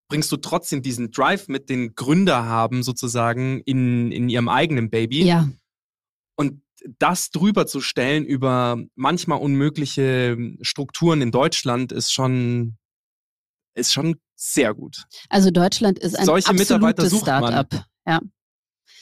bringst 0.09 0.31
du 0.31 0.37
trotzdem 0.37 0.83
diesen 0.83 1.11
Drive 1.11 1.49
mit 1.49 1.71
den 1.71 1.95
Gründer 1.95 2.45
haben 2.45 2.83
sozusagen 2.83 3.61
in, 3.63 4.13
in 4.13 4.29
ihrem 4.29 4.49
eigenen 4.49 4.91
Baby. 4.91 5.25
Ja, 5.25 5.49
Und 6.37 6.63
das 6.99 7.31
drüber 7.31 7.67
zu 7.67 7.81
stellen 7.81 8.25
über 8.25 8.79
manchmal 8.95 9.41
unmögliche 9.41 10.37
Strukturen 10.61 11.23
in 11.23 11.31
Deutschland 11.31 11.93
ist 11.93 12.13
schon, 12.13 12.77
ist 13.75 13.93
schon 13.93 14.17
sehr 14.35 14.75
gut. 14.75 15.05
Also 15.29 15.51
Deutschland 15.51 15.99
ist 15.99 16.19
ein 16.19 16.27
Solche 16.27 16.51
absolutes. 16.51 17.19
Start-up. 17.19 17.87
Ja. 18.07 18.21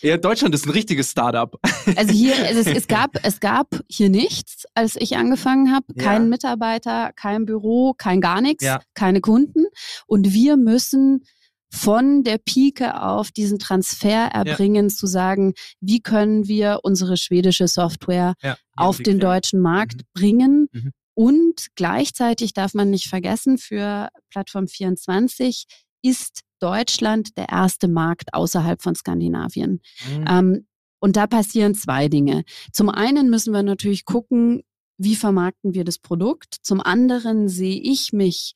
Ja, 0.03 0.17
Deutschland 0.17 0.55
ist 0.55 0.67
ein 0.67 0.71
richtiges 0.71 1.11
Startup. 1.11 1.59
Also 1.97 2.13
hier, 2.13 2.35
es, 2.49 2.67
es, 2.67 2.87
gab, 2.87 3.17
es 3.25 3.41
gab 3.41 3.69
hier 3.89 4.11
nichts, 4.11 4.65
als 4.75 4.97
ich 4.97 5.17
angefangen 5.17 5.73
habe. 5.73 5.87
Ja. 5.97 6.05
Kein 6.05 6.29
Mitarbeiter, 6.29 7.11
kein 7.17 7.47
Büro, 7.47 7.95
kein 7.97 8.21
gar 8.21 8.41
nichts, 8.41 8.63
Ja. 8.65 8.81
keine 8.95 9.21
Kunden. 9.21 9.65
Und 10.07 10.33
wir 10.33 10.57
müssen 10.57 11.25
von 11.73 12.23
der 12.23 12.39
Pike 12.39 13.01
auf 13.03 13.31
diesen 13.33 13.59
Transfer 13.59 14.27
erbringen, 14.33 14.91
zu 14.91 15.07
sagen, 15.07 15.55
wie 15.81 16.01
können 16.01 16.47
wir 16.49 16.81
unsere 16.83 17.17
schwedische 17.17 17.67
Software 17.69 18.35
Ja, 18.43 18.57
auf 18.77 18.97
den 18.99 19.15
integrieren. 19.15 19.21
deutschen 19.35 19.61
Markt 19.61 19.97
Mhm. 20.03 20.07
bringen. 20.15 20.69
Mhm. 20.73 20.93
Und 21.15 21.67
gleichzeitig 21.75 22.53
darf 22.55 22.75
man 22.75 22.91
nicht 22.91 23.09
vergessen, 23.09 23.59
für 23.59 24.09
Plattform 24.31 24.69
24 24.69 25.65
ist 26.03 26.41
Deutschland 26.61 27.37
der 27.37 27.49
erste 27.49 27.89
Markt 27.89 28.35
außerhalb 28.35 28.83
von 28.83 28.95
Skandinavien. 28.95 29.81
Mhm. 30.09 30.25
Ähm, 30.29 30.67
und 31.01 31.17
da 31.17 31.27
passieren 31.27 31.75
zwei 31.75 32.09
Dinge. 32.09 32.45
Zum 32.73 32.91
einen 32.91 33.31
müssen 33.31 33.53
wir 33.53 33.63
natürlich 33.63 34.05
gucken, 34.05 34.63
wie 34.99 35.17
vermarkten 35.17 35.73
wir 35.75 35.85
das 35.85 35.99
Produkt. 35.99 36.57
Zum 36.63 36.81
anderen 36.81 37.49
sehe 37.49 37.81
ich 37.81 38.13
mich 38.13 38.55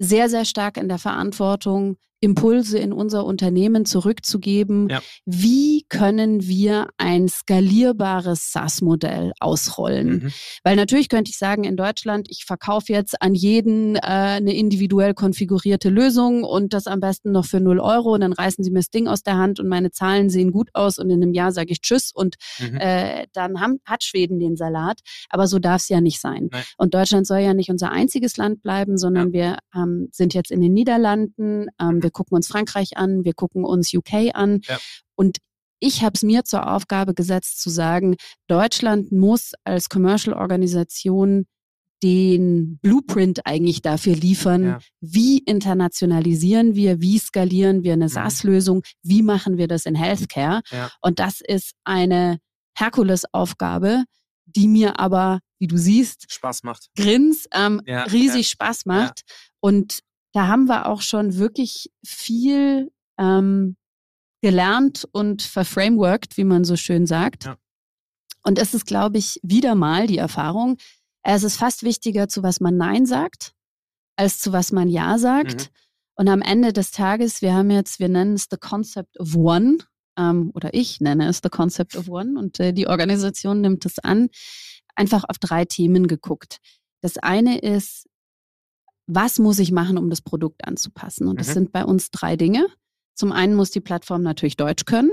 sehr, 0.00 0.28
sehr 0.28 0.44
stark 0.44 0.76
in 0.76 0.88
der 0.88 0.98
Verantwortung, 0.98 1.96
Impulse 2.24 2.78
in 2.78 2.92
unser 2.92 3.24
Unternehmen 3.24 3.84
zurückzugeben. 3.84 4.88
Ja. 4.88 5.00
Wie 5.24 5.84
können 5.88 6.46
wir 6.46 6.88
ein 6.96 7.28
skalierbares 7.28 8.50
SaaS-Modell 8.52 9.32
ausrollen? 9.40 10.08
Mhm. 10.08 10.32
Weil 10.62 10.76
natürlich 10.76 11.08
könnte 11.08 11.30
ich 11.30 11.38
sagen, 11.38 11.64
in 11.64 11.76
Deutschland, 11.76 12.26
ich 12.30 12.44
verkaufe 12.44 12.92
jetzt 12.92 13.20
an 13.22 13.34
jeden 13.34 13.96
äh, 13.96 14.00
eine 14.00 14.54
individuell 14.56 15.14
konfigurierte 15.14 15.90
Lösung 15.90 16.44
und 16.44 16.72
das 16.72 16.86
am 16.86 17.00
besten 17.00 17.30
noch 17.32 17.44
für 17.44 17.60
0 17.60 17.78
Euro 17.80 18.14
und 18.14 18.20
dann 18.22 18.32
reißen 18.32 18.64
sie 18.64 18.70
mir 18.70 18.80
das 18.80 18.90
Ding 18.90 19.06
aus 19.06 19.22
der 19.22 19.36
Hand 19.36 19.60
und 19.60 19.68
meine 19.68 19.90
Zahlen 19.90 20.30
sehen 20.30 20.50
gut 20.50 20.70
aus 20.72 20.98
und 20.98 21.10
in 21.10 21.22
einem 21.22 21.32
Jahr 21.32 21.52
sage 21.52 21.72
ich 21.72 21.80
Tschüss 21.80 22.10
und 22.12 22.36
Mhm. 22.60 22.76
äh, 22.78 23.26
dann 23.32 23.60
haben, 23.60 23.78
hat 23.84 24.04
Schweden 24.04 24.38
den 24.38 24.56
Salat. 24.56 25.00
Aber 25.28 25.46
so 25.46 25.58
darf 25.58 25.82
es 25.82 25.88
ja 25.88 26.00
nicht 26.00 26.20
sein. 26.20 26.48
Nein. 26.50 26.62
Und 26.78 26.94
Deutschland 26.94 27.26
soll 27.26 27.40
ja 27.40 27.54
nicht 27.54 27.70
unser 27.70 27.90
einziges 27.90 28.36
Land 28.36 28.62
bleiben, 28.62 28.96
sondern 28.98 29.32
wir 29.32 29.58
ähm, 29.74 30.08
sind 30.12 30.34
jetzt 30.34 30.50
in 30.50 30.60
den 30.60 30.72
Niederlanden, 30.72 31.66
ähm, 31.80 32.02
wir 32.02 32.10
gucken 32.14 32.34
uns 32.36 32.48
Frankreich 32.48 32.96
an, 32.96 33.24
wir 33.24 33.34
gucken 33.34 33.64
uns 33.64 33.92
UK 33.92 34.30
an. 34.34 34.60
Ja. 34.64 34.78
Und 35.14 35.36
ich 35.80 36.02
habe 36.02 36.14
es 36.14 36.22
mir 36.22 36.44
zur 36.44 36.72
Aufgabe 36.72 37.12
gesetzt 37.12 37.60
zu 37.60 37.68
sagen, 37.68 38.16
Deutschland 38.46 39.12
muss 39.12 39.52
als 39.64 39.90
Commercial-Organisation 39.90 41.44
den 42.02 42.78
Blueprint 42.82 43.46
eigentlich 43.46 43.80
dafür 43.82 44.14
liefern, 44.14 44.62
Ja. 44.64 44.78
wie 45.00 45.38
internationalisieren 45.38 46.74
wir, 46.74 47.00
wie 47.00 47.18
skalieren 47.18 47.82
wir 47.82 47.94
eine 47.94 48.06
Mhm. 48.06 48.10
SaaS-Lösung, 48.10 48.82
wie 49.02 49.22
machen 49.22 49.56
wir 49.58 49.68
das 49.68 49.86
in 49.86 49.94
Healthcare. 49.94 50.62
Ja. 50.70 50.90
Und 51.00 51.18
das 51.18 51.40
ist 51.40 51.72
eine 51.84 52.38
Herkulesaufgabe, 52.76 54.04
die 54.46 54.68
mir 54.68 54.98
aber, 55.00 55.40
wie 55.58 55.66
du 55.66 55.76
siehst, 55.78 56.26
Spaß 56.30 56.62
macht. 56.62 56.88
Grins 56.96 57.46
ähm, 57.52 57.80
Ja, 57.86 58.02
riesig 58.04 58.48
Spaß 58.48 58.86
macht. 58.86 59.22
Und 59.60 60.00
da 60.34 60.48
haben 60.48 60.66
wir 60.66 60.86
auch 60.86 61.00
schon 61.00 61.36
wirklich 61.38 61.90
viel 62.04 62.92
ähm, 63.18 63.76
gelernt 64.42 65.08
und 65.12 65.42
verframeworked, 65.42 66.36
wie 66.36 66.44
man 66.44 66.64
so 66.64 66.76
schön 66.76 67.06
sagt. 67.06 67.44
Ja. 67.44 67.56
Und 68.42 68.58
es 68.58 68.74
ist, 68.74 68.84
glaube 68.84 69.16
ich, 69.16 69.40
wieder 69.42 69.74
mal 69.74 70.06
die 70.06 70.18
Erfahrung, 70.18 70.76
es 71.22 71.42
ist 71.42 71.56
fast 71.56 71.82
wichtiger, 71.82 72.28
zu 72.28 72.42
was 72.42 72.60
man 72.60 72.76
Nein 72.76 73.06
sagt, 73.06 73.54
als 74.16 74.40
zu 74.40 74.52
was 74.52 74.72
man 74.72 74.88
Ja 74.88 75.18
sagt. 75.18 75.54
Mhm. 75.54 75.68
Und 76.16 76.28
am 76.28 76.42
Ende 76.42 76.72
des 76.72 76.90
Tages, 76.90 77.40
wir 77.40 77.54
haben 77.54 77.70
jetzt, 77.70 77.98
wir 77.98 78.08
nennen 78.08 78.34
es 78.34 78.48
The 78.50 78.58
Concept 78.58 79.18
of 79.18 79.34
One, 79.34 79.78
ähm, 80.18 80.50
oder 80.54 80.74
ich 80.74 81.00
nenne 81.00 81.28
es 81.28 81.40
The 81.42 81.48
Concept 81.48 81.96
of 81.96 82.08
One 82.08 82.38
und 82.38 82.60
äh, 82.60 82.72
die 82.72 82.86
Organisation 82.86 83.60
nimmt 83.60 83.86
es 83.86 83.98
an, 83.98 84.28
einfach 84.94 85.24
auf 85.28 85.38
drei 85.38 85.64
Themen 85.64 86.06
geguckt. 86.06 86.58
Das 87.00 87.16
eine 87.18 87.58
ist, 87.58 88.06
was 89.06 89.38
muss 89.38 89.58
ich 89.58 89.72
machen, 89.72 89.98
um 89.98 90.10
das 90.10 90.22
Produkt 90.22 90.66
anzupassen? 90.66 91.26
Und 91.28 91.40
das 91.40 91.48
Mhm. 91.48 91.52
sind 91.52 91.72
bei 91.72 91.84
uns 91.84 92.10
drei 92.10 92.36
Dinge. 92.36 92.66
Zum 93.14 93.32
einen 93.32 93.54
muss 93.54 93.70
die 93.70 93.80
Plattform 93.80 94.22
natürlich 94.22 94.56
Deutsch 94.56 94.84
können. 94.86 95.12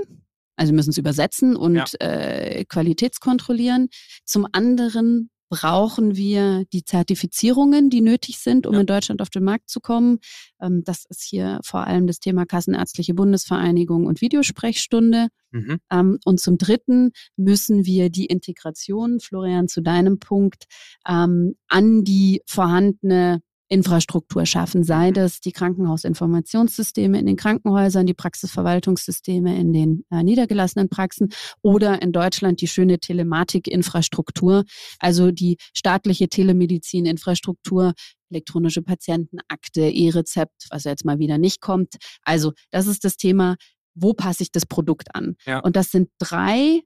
Also 0.56 0.72
müssen 0.72 0.90
es 0.90 0.98
übersetzen 0.98 1.56
und 1.56 1.76
Ja. 1.76 1.84
äh, 2.00 2.64
qualitätskontrollieren. 2.64 3.88
Zum 4.24 4.46
anderen 4.52 5.30
brauchen 5.50 6.16
wir 6.16 6.64
die 6.72 6.82
Zertifizierungen, 6.84 7.90
die 7.90 8.00
nötig 8.00 8.38
sind, 8.38 8.66
um 8.66 8.72
Ja. 8.74 8.80
in 8.80 8.86
Deutschland 8.86 9.20
auf 9.20 9.28
den 9.28 9.44
Markt 9.44 9.68
zu 9.68 9.80
kommen. 9.80 10.18
Ähm, 10.62 10.82
das 10.84 11.04
ist 11.10 11.22
hier 11.22 11.60
vor 11.62 11.86
allem 11.86 12.06
das 12.06 12.20
Thema 12.20 12.46
Kassenärztliche 12.46 13.12
Bundesvereinigung 13.12 14.06
und 14.06 14.22
Videosprechstunde. 14.22 15.28
Mhm. 15.50 15.78
Ähm, 15.90 16.18
und 16.24 16.40
zum 16.40 16.56
Dritten 16.56 17.12
müssen 17.36 17.84
wir 17.84 18.08
die 18.08 18.26
Integration, 18.26 19.20
Florian, 19.20 19.68
zu 19.68 19.82
deinem 19.82 20.18
Punkt, 20.18 20.64
ähm, 21.06 21.54
an 21.68 22.02
die 22.04 22.40
vorhandene 22.46 23.42
Infrastruktur 23.72 24.44
schaffen, 24.44 24.84
sei 24.84 25.08
Mhm. 25.08 25.14
das 25.14 25.40
die 25.40 25.52
Krankenhausinformationssysteme 25.52 27.18
in 27.18 27.24
den 27.24 27.36
Krankenhäusern, 27.36 28.04
die 28.06 28.12
Praxisverwaltungssysteme 28.14 29.58
in 29.58 29.72
den 29.72 30.04
äh, 30.10 30.22
niedergelassenen 30.22 30.90
Praxen 30.90 31.30
oder 31.62 32.02
in 32.02 32.12
Deutschland 32.12 32.60
die 32.60 32.68
schöne 32.68 32.98
Telematikinfrastruktur, 32.98 34.64
also 34.98 35.30
die 35.30 35.56
staatliche 35.74 36.28
Telemedizininfrastruktur, 36.28 37.94
elektronische 38.30 38.82
Patientenakte, 38.82 39.80
E-Rezept, 39.80 40.66
was 40.70 40.84
jetzt 40.84 41.06
mal 41.06 41.18
wieder 41.18 41.38
nicht 41.38 41.62
kommt. 41.62 41.96
Also 42.24 42.52
das 42.70 42.86
ist 42.86 43.04
das 43.04 43.16
Thema, 43.16 43.56
wo 43.94 44.12
passe 44.12 44.42
ich 44.42 44.52
das 44.52 44.66
Produkt 44.66 45.14
an? 45.14 45.36
Ja. 45.46 45.60
Und 45.60 45.76
das 45.76 45.90
sind 45.90 46.08
drei 46.18 46.82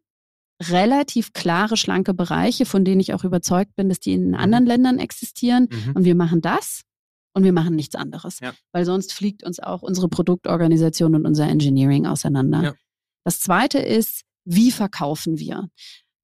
relativ 0.63 1.33
klare, 1.33 1.77
schlanke 1.77 2.15
Bereiche, 2.15 2.67
von 2.67 2.85
denen 2.85 3.01
ich 3.01 3.13
auch 3.15 3.25
überzeugt 3.25 3.77
bin, 3.77 3.89
dass 3.89 4.01
die 4.01 4.13
in 4.13 4.35
anderen 4.35 4.67
Ländern 4.67 4.99
existieren. 4.99 5.69
Mhm. 5.71 5.93
Und 5.97 6.05
wir 6.05 6.15
machen 6.15 6.41
das 6.41 6.83
und 7.35 7.45
wir 7.45 7.53
machen 7.53 7.75
nichts 7.77 7.95
anderes. 7.95 8.41
Ja. 8.41 8.55
Weil 8.73 8.85
sonst 8.85 9.13
fliegt 9.13 9.45
uns 9.45 9.61
auch 9.61 9.83
unsere 9.83 10.09
Produktorganisation 10.09 11.15
und 11.15 11.27
unser 11.27 11.47
Engineering 11.47 12.07
auseinander. 12.07 12.63
Ja. 12.63 12.75
Das 13.25 13.41
zweite 13.41 13.79
ist, 13.79 14.23
wie 14.45 14.71
verkaufen 14.71 15.39
wir? 15.39 15.69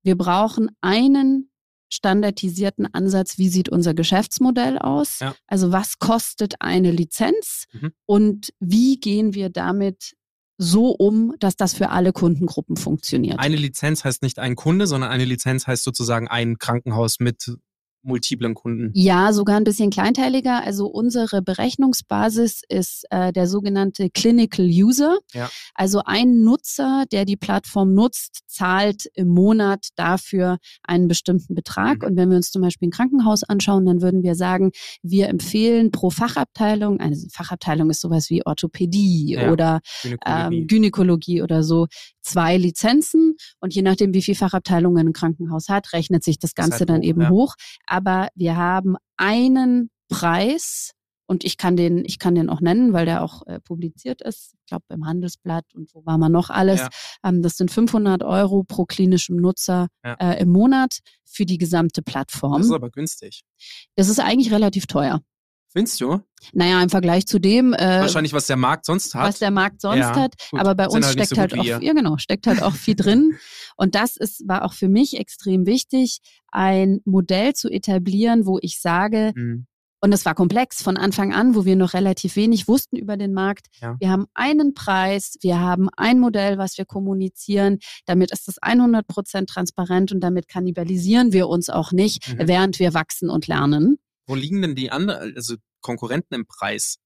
Wir 0.02 0.16
brauchen 0.16 0.70
einen 0.80 1.50
standardisierten 1.92 2.92
Ansatz, 2.94 3.36
wie 3.36 3.48
sieht 3.48 3.68
unser 3.68 3.92
Geschäftsmodell 3.92 4.78
aus? 4.78 5.18
Ja. 5.20 5.34
Also 5.46 5.72
was 5.72 5.98
kostet 5.98 6.54
eine 6.60 6.90
Lizenz 6.90 7.66
Mhm. 7.72 7.92
und 8.06 8.52
wie 8.60 8.98
gehen 8.98 9.34
wir 9.34 9.50
damit 9.50 10.14
so 10.62 10.90
um, 10.90 11.34
dass 11.40 11.56
das 11.56 11.74
für 11.74 11.90
alle 11.90 12.12
Kundengruppen 12.12 12.76
funktioniert? 12.76 13.38
Eine 13.38 13.56
Lizenz 13.56 14.04
heißt 14.04 14.22
nicht 14.22 14.38
ein 14.38 14.54
Kunde, 14.54 14.86
sondern 14.86 15.10
eine 15.10 15.24
Lizenz 15.24 15.66
heißt 15.66 15.82
sozusagen 15.82 16.28
ein 16.28 16.58
Krankenhaus 16.58 17.18
mit 17.18 17.52
multiplen 18.02 18.54
Kunden. 18.54 18.90
Ja, 18.94 19.32
sogar 19.32 19.56
ein 19.56 19.64
bisschen 19.64 19.90
kleinteiliger. 19.90 20.62
Also 20.64 20.86
unsere 20.86 21.42
Berechnungsbasis 21.42 22.62
ist 22.68 23.04
äh, 23.10 23.32
der 23.32 23.46
sogenannte 23.46 24.10
Clinical 24.10 24.66
User. 24.66 25.18
Ja. 25.32 25.50
Also 25.74 26.02
ein 26.04 26.42
Nutzer, 26.42 27.04
der 27.12 27.24
die 27.24 27.36
Plattform 27.36 27.94
nutzt, 27.94 28.40
zahlt 28.46 29.06
im 29.14 29.28
Monat 29.28 29.88
dafür 29.96 30.58
einen 30.82 31.08
bestimmten 31.08 31.54
Betrag. 31.54 32.02
Mhm. 32.02 32.08
Und 32.08 32.16
wenn 32.16 32.30
wir 32.30 32.36
uns 32.36 32.50
zum 32.50 32.62
Beispiel 32.62 32.88
ein 32.88 32.92
Krankenhaus 32.92 33.42
anschauen, 33.44 33.86
dann 33.86 34.02
würden 34.02 34.22
wir 34.22 34.34
sagen, 34.34 34.70
wir 35.02 35.28
empfehlen 35.28 35.90
pro 35.90 36.10
Fachabteilung, 36.10 37.00
eine 37.00 37.16
Fachabteilung 37.32 37.90
ist 37.90 38.00
sowas 38.00 38.30
wie 38.30 38.44
Orthopädie 38.44 39.34
Ja. 39.34 39.52
oder 39.52 39.80
Gynäkologie. 40.02 40.56
ähm, 40.58 40.66
Gynäkologie 40.66 41.42
oder 41.42 41.62
so, 41.62 41.86
zwei 42.20 42.56
Lizenzen. 42.56 43.34
Und 43.60 43.74
je 43.74 43.82
nachdem, 43.82 44.14
wie 44.14 44.22
viele 44.22 44.36
Fachabteilungen 44.36 45.08
ein 45.08 45.12
Krankenhaus 45.12 45.68
hat, 45.68 45.92
rechnet 45.92 46.24
sich 46.24 46.38
das 46.38 46.52
Das 46.54 46.66
ist 46.66 46.70
Ganze 46.70 46.78
halt 46.80 46.88
dann 46.90 47.00
hoch, 47.00 47.06
eben 47.08 47.20
ja. 47.22 47.30
hoch. 47.30 47.54
Aber 47.92 48.28
wir 48.34 48.56
haben 48.56 48.96
einen 49.18 49.90
Preis 50.08 50.92
und 51.26 51.44
ich 51.44 51.58
kann 51.58 51.76
den, 51.76 52.04
ich 52.06 52.18
kann 52.18 52.34
den 52.34 52.48
auch 52.48 52.62
nennen, 52.62 52.94
weil 52.94 53.04
der 53.04 53.22
auch 53.22 53.46
äh, 53.46 53.60
publiziert 53.60 54.22
ist. 54.22 54.54
Ich 54.60 54.66
glaube 54.66 54.84
im 54.88 55.04
Handelsblatt 55.06 55.66
und 55.74 55.94
wo 55.94 56.04
war 56.06 56.16
man 56.16 56.32
noch 56.32 56.48
alles. 56.48 56.80
Ja. 56.80 56.88
Ähm, 57.22 57.42
das 57.42 57.56
sind 57.58 57.70
500 57.70 58.22
Euro 58.22 58.64
pro 58.64 58.86
klinischem 58.86 59.36
Nutzer 59.36 59.88
Ja. 60.04 60.14
äh, 60.14 60.40
im 60.40 60.48
Monat 60.50 61.00
für 61.24 61.44
die 61.44 61.58
gesamte 61.58 62.00
Plattform. 62.02 62.58
das 62.62 62.66
ist 62.68 62.72
aber 62.72 62.90
günstig. 62.90 63.42
das 63.94 64.08
ist 64.08 64.20
eigentlich 64.20 64.52
relativ 64.52 64.86
teuer. 64.86 65.20
Findest 65.72 66.00
du? 66.00 66.20
Naja, 66.52 66.82
im 66.82 66.90
Vergleich 66.90 67.26
zu 67.26 67.38
dem, 67.38 67.72
äh, 67.72 67.78
Wahrscheinlich, 68.00 68.32
was 68.32 68.46
der 68.46 68.56
Markt 68.56 68.84
sonst 68.84 69.14
hat. 69.14 69.26
was 69.28 69.38
der 69.38 69.50
Markt 69.50 69.80
sonst 69.80 69.98
Ja, 70.00 70.14
hat. 70.16 70.34
gut. 70.50 70.60
Aber 70.60 70.74
bei 70.74 70.84
Sind 70.84 70.96
uns 70.96 71.06
halt 71.06 71.14
steckt 71.14 71.28
so 71.30 71.36
halt 71.36 71.58
auch, 71.58 71.64
ja 71.64 71.78
genau, 71.92 72.18
steckt 72.18 72.46
halt 72.46 72.62
auch 72.62 72.74
viel 72.74 72.94
drin. 72.96 73.32
Und 73.76 73.94
das 73.94 74.16
ist, 74.16 74.46
war 74.46 74.64
auch 74.64 74.74
für 74.74 74.88
mich 74.88 75.16
extrem 75.18 75.64
wichtig, 75.66 76.18
ein 76.50 77.00
Modell 77.04 77.54
zu 77.54 77.68
etablieren, 77.70 78.44
wo 78.46 78.58
ich 78.60 78.80
sage, 78.80 79.32
Mhm. 79.34 79.66
Und 80.04 80.12
es 80.12 80.24
war 80.26 80.34
komplex 80.34 80.82
von 80.82 80.96
Anfang 80.96 81.32
an, 81.32 81.54
wo 81.54 81.64
wir 81.64 81.76
noch 81.76 81.94
relativ 81.94 82.34
wenig 82.34 82.66
wussten 82.66 82.96
über 82.96 83.16
den 83.16 83.32
Markt. 83.32 83.68
Ja. 83.80 83.94
Wir 84.00 84.10
haben 84.10 84.26
einen 84.34 84.74
Preis, 84.74 85.36
wir 85.42 85.60
haben 85.60 85.88
ein 85.96 86.18
Modell, 86.18 86.58
was 86.58 86.76
wir 86.76 86.84
kommunizieren. 86.84 87.78
Damit 88.06 88.32
ist 88.32 88.48
es 88.48 88.56
100 88.60 89.06
Prozent 89.06 89.48
transparent 89.48 90.10
und 90.10 90.18
damit 90.18 90.48
kannibalisieren 90.48 91.32
wir 91.32 91.46
uns 91.46 91.68
auch 91.70 91.92
nicht, 91.92 92.28
Mhm. 92.36 92.48
während 92.48 92.80
wir 92.80 92.94
wachsen 92.94 93.30
und 93.30 93.46
lernen. 93.46 93.98
Wo 94.26 94.34
liegen 94.34 94.62
denn 94.62 94.74
die 94.74 94.90
anderen, 94.90 95.34
also 95.36 95.56
Konkurrenten 95.80 96.34
im 96.34 96.46
Preis? 96.46 96.98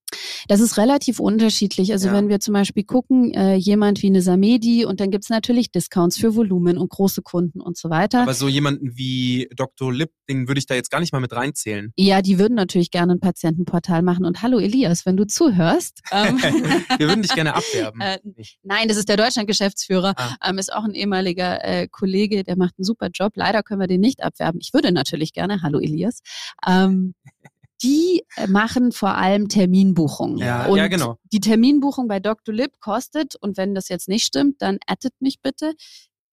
Das 0.49 0.61
ist 0.61 0.77
relativ 0.79 1.19
unterschiedlich. 1.19 1.93
Also 1.93 2.09
Ja. 2.09 2.15
wenn 2.15 2.29
wir 2.29 2.39
zum 2.41 2.55
Beispiel 2.55 2.85
gucken, 2.85 3.33
äh, 3.35 3.57
jemand 3.57 4.03
wie 4.03 4.07
eine 4.07 4.23
Samedi 4.23 4.85
und 4.85 5.01
dann 5.01 5.11
gibt's 5.11 5.29
natürlich 5.29 5.73
Discounts 5.73 6.17
für 6.17 6.37
Volumen 6.37 6.79
und 6.79 6.89
große 6.91 7.23
Kunden 7.23 7.61
und 7.61 7.77
so 7.77 7.91
weiter. 7.91 8.23
Aber 8.23 8.35
so 8.35 8.47
jemanden 8.49 8.97
wie 8.97 9.49
Dr. 9.57 9.93
Lipp, 9.93 10.11
den 10.29 10.47
würde 10.47 10.59
ich 10.61 10.67
da 10.67 10.75
jetzt 10.77 10.91
gar 10.91 11.01
nicht 11.01 11.13
mal 11.13 11.21
mit 11.21 11.33
reinzählen. 11.33 11.93
ja, 11.97 12.23
die 12.23 12.39
würden 12.39 12.55
natürlich 12.55 12.91
gerne 12.93 13.15
ein 13.15 13.21
Patientenportal 13.21 14.03
machen. 14.03 14.25
Und 14.25 14.43
hallo 14.43 14.59
Elias, 14.59 15.05
wenn 15.07 15.17
du 15.17 15.27
zuhörst. 15.27 16.01
Ähm, 16.13 16.39
Wir 17.01 17.09
würden 17.09 17.23
dich 17.23 17.35
gerne 17.35 17.55
abwerben. 17.55 18.01
Äh, 18.07 18.19
Nein, 18.63 18.89
das 18.89 18.97
ist 18.97 19.09
der 19.09 19.17
Deutschland-Geschäftsführer, 19.17 20.15
Ah. 20.17 20.37
ähm, 20.49 20.59
ist 20.59 20.73
auch 20.73 20.85
ein 20.85 20.95
ehemaliger 20.95 21.65
äh, 21.65 21.89
Kollege, 21.89 22.45
der 22.45 22.57
macht 22.57 22.75
einen 22.79 22.85
super 22.85 23.09
Job. 23.13 23.33
Leider 23.35 23.63
können 23.63 23.81
wir 23.81 23.87
den 23.89 24.01
nicht 24.01 24.23
abwerben. 24.23 24.61
Ich 24.61 24.73
würde 24.73 24.93
natürlich 24.93 25.33
gerne, 25.33 25.63
hallo 25.63 25.81
Elias. 25.81 26.21
Ähm, 26.67 27.15
die 27.83 28.23
äh, 28.37 28.47
machen 28.47 28.93
vor 28.93 29.15
allem 29.17 29.49
Terminbuchungen. 29.49 30.39
Ja, 30.39 30.67
und 30.67 30.79
ja, 30.79 30.89
genau. 30.89 31.19
Die 31.33 31.41
Terminbuchung 31.41 32.09
bei 32.09 32.21
Dr. 32.21 32.55
Lip 32.55 32.73
kostet, 32.81 33.37
und 33.37 33.57
wenn 33.57 33.75
das 33.75 33.89
jetzt 33.89 34.09
nicht 34.09 34.25
stimmt, 34.25 34.63
dann 34.63 34.79
addet 34.87 35.13
mich 35.21 35.41
bitte, 35.43 35.75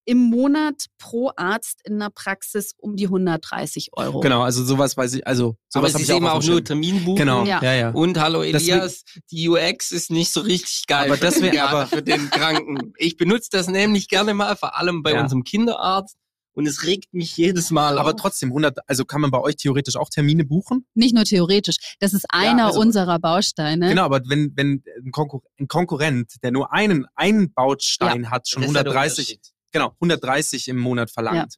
im 0.05 0.17
Monat 0.17 0.87
pro 0.99 1.31
Arzt 1.37 1.79
in 1.85 1.97
der 1.97 2.09
Praxis 2.09 2.73
um 2.77 2.97
die 2.97 3.05
130 3.05 3.91
Euro. 3.93 4.19
Genau, 4.19 4.41
also 4.41 4.61
sowas 4.65 4.97
weiß 4.97 5.13
ich, 5.13 5.25
also 5.25 5.55
sowas 5.69 5.93
habe 5.93 6.03
ist 6.03 6.09
ich 6.09 6.13
auch 6.13 6.17
eben 6.17 6.27
auch 6.27 6.39
dem 6.39 6.47
nur 6.47 6.55
Schirm. 6.57 6.65
Terminbuchen. 6.65 7.15
Genau, 7.15 7.45
Ja. 7.45 7.63
ja, 7.63 7.73
ja. 7.73 7.89
Und 7.91 8.19
hallo 8.19 8.41
Deswegen- 8.41 8.79
Elias, 8.79 9.03
die 9.31 9.47
UX 9.47 9.91
ist 9.93 10.11
nicht 10.11 10.33
so 10.33 10.41
richtig 10.41 10.87
geil 10.87 11.05
Aber 11.09 11.15
das 11.15 11.35
den, 11.35 11.43
wär- 11.43 11.51
Gar- 11.51 11.69
aber- 11.69 11.87
für 11.87 12.03
den 12.03 12.29
Kranken. 12.29 12.91
Ich 12.97 13.15
benutze 13.15 13.47
das 13.53 13.69
nämlich 13.69 14.09
gerne 14.09 14.33
mal, 14.33 14.57
vor 14.57 14.77
allem 14.77 15.03
bei 15.03 15.13
Ja. 15.13 15.21
unserem 15.21 15.45
Kinderarzt. 15.45 16.17
Und 16.55 16.67
es 16.67 16.83
regt 16.83 17.13
mich 17.13 17.35
jedes 17.35 17.71
Mal 17.71 17.97
Aber 17.97 18.11
auf. 18.13 18.15
trotzdem 18.21 18.49
100, 18.49 18.77
also 18.87 19.05
kann 19.05 19.21
man 19.21 19.31
bei 19.31 19.39
euch 19.39 19.55
theoretisch 19.55 19.95
auch 19.95 20.09
Termine 20.09 20.45
buchen? 20.45 20.85
Nicht 20.93 21.15
nur 21.15 21.23
theoretisch. 21.25 21.77
Das 21.99 22.13
ist 22.13 22.25
einer 22.29 22.67
also- 22.67 22.79
unserer 22.79 23.17
Bausteine. 23.19 23.89
Genau, 23.89 24.03
aber 24.03 24.21
wenn, 24.27 24.51
wenn 24.55 24.83
ein, 25.03 25.11
Konkur 25.11 25.41
ein 25.59 25.67
Konkurrent, 25.67 26.33
der 26.43 26.51
nur 26.51 26.71
einen, 26.71 27.05
einen 27.15 27.51
Baustein 27.53 28.29
hat, 28.29 28.47
schon 28.47 28.61
Das 28.61 28.69
ist 28.71 28.75
ja 28.75 28.83
der 28.83 28.91
130, 28.93 29.19
Unterschied. 29.29 29.53
genau, 29.71 29.91
130 29.99 30.67
im 30.67 30.77
Monat 30.77 31.09
verlangt. 31.11 31.55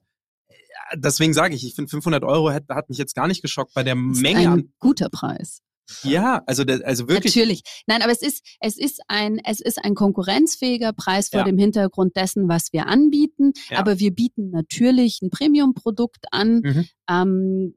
Ja, 0.50 0.56
Deswegen 0.96 1.34
sage 1.34 1.56
ich, 1.56 1.66
ich 1.66 1.74
finde 1.76 1.90
500 1.90 2.24
Euro 2.24 2.52
hat, 2.52 2.64
hat 2.70 2.90
mich 2.90 2.98
jetzt 2.98 3.16
gar 3.16 3.28
nicht 3.28 3.42
geschockt 3.42 3.74
bei 3.74 3.84
der 3.84 3.96
Menge 3.96 4.50
an. 4.50 4.60
ein 4.60 4.74
guter 4.80 5.10
Preis. 5.10 5.62
Ja, 6.04 6.42
also, 6.46 6.64
der, 6.64 6.86
also 6.86 7.08
wirklich. 7.08 7.36
Natürlich. 7.36 7.62
Nein, 7.88 8.02
aber 8.02 8.12
es 8.12 8.22
ist, 8.22 8.44
es 8.60 8.78
ist 8.78 9.02
ein, 9.08 9.40
es 9.44 9.60
ist 9.60 9.84
ein 9.84 9.96
konkurrenzfähiger 9.96 10.94
Preis 10.94 11.30
vor 11.30 11.40
Ja. 11.42 11.46
dem 11.46 11.58
Hintergrund 11.58 12.16
dessen, 12.16 12.48
was 12.50 12.74
wir 12.74 12.88
anbieten. 12.88 13.54
Ja. 13.70 13.80
Aber 13.80 14.00
wir 14.00 14.12
bieten 14.14 14.50
natürlich 14.52 15.20
ein 15.22 15.30
Premium-Produkt 15.30 16.26
an, 16.32 16.62
Mhm. 16.64 16.86
ähm, 17.10 17.76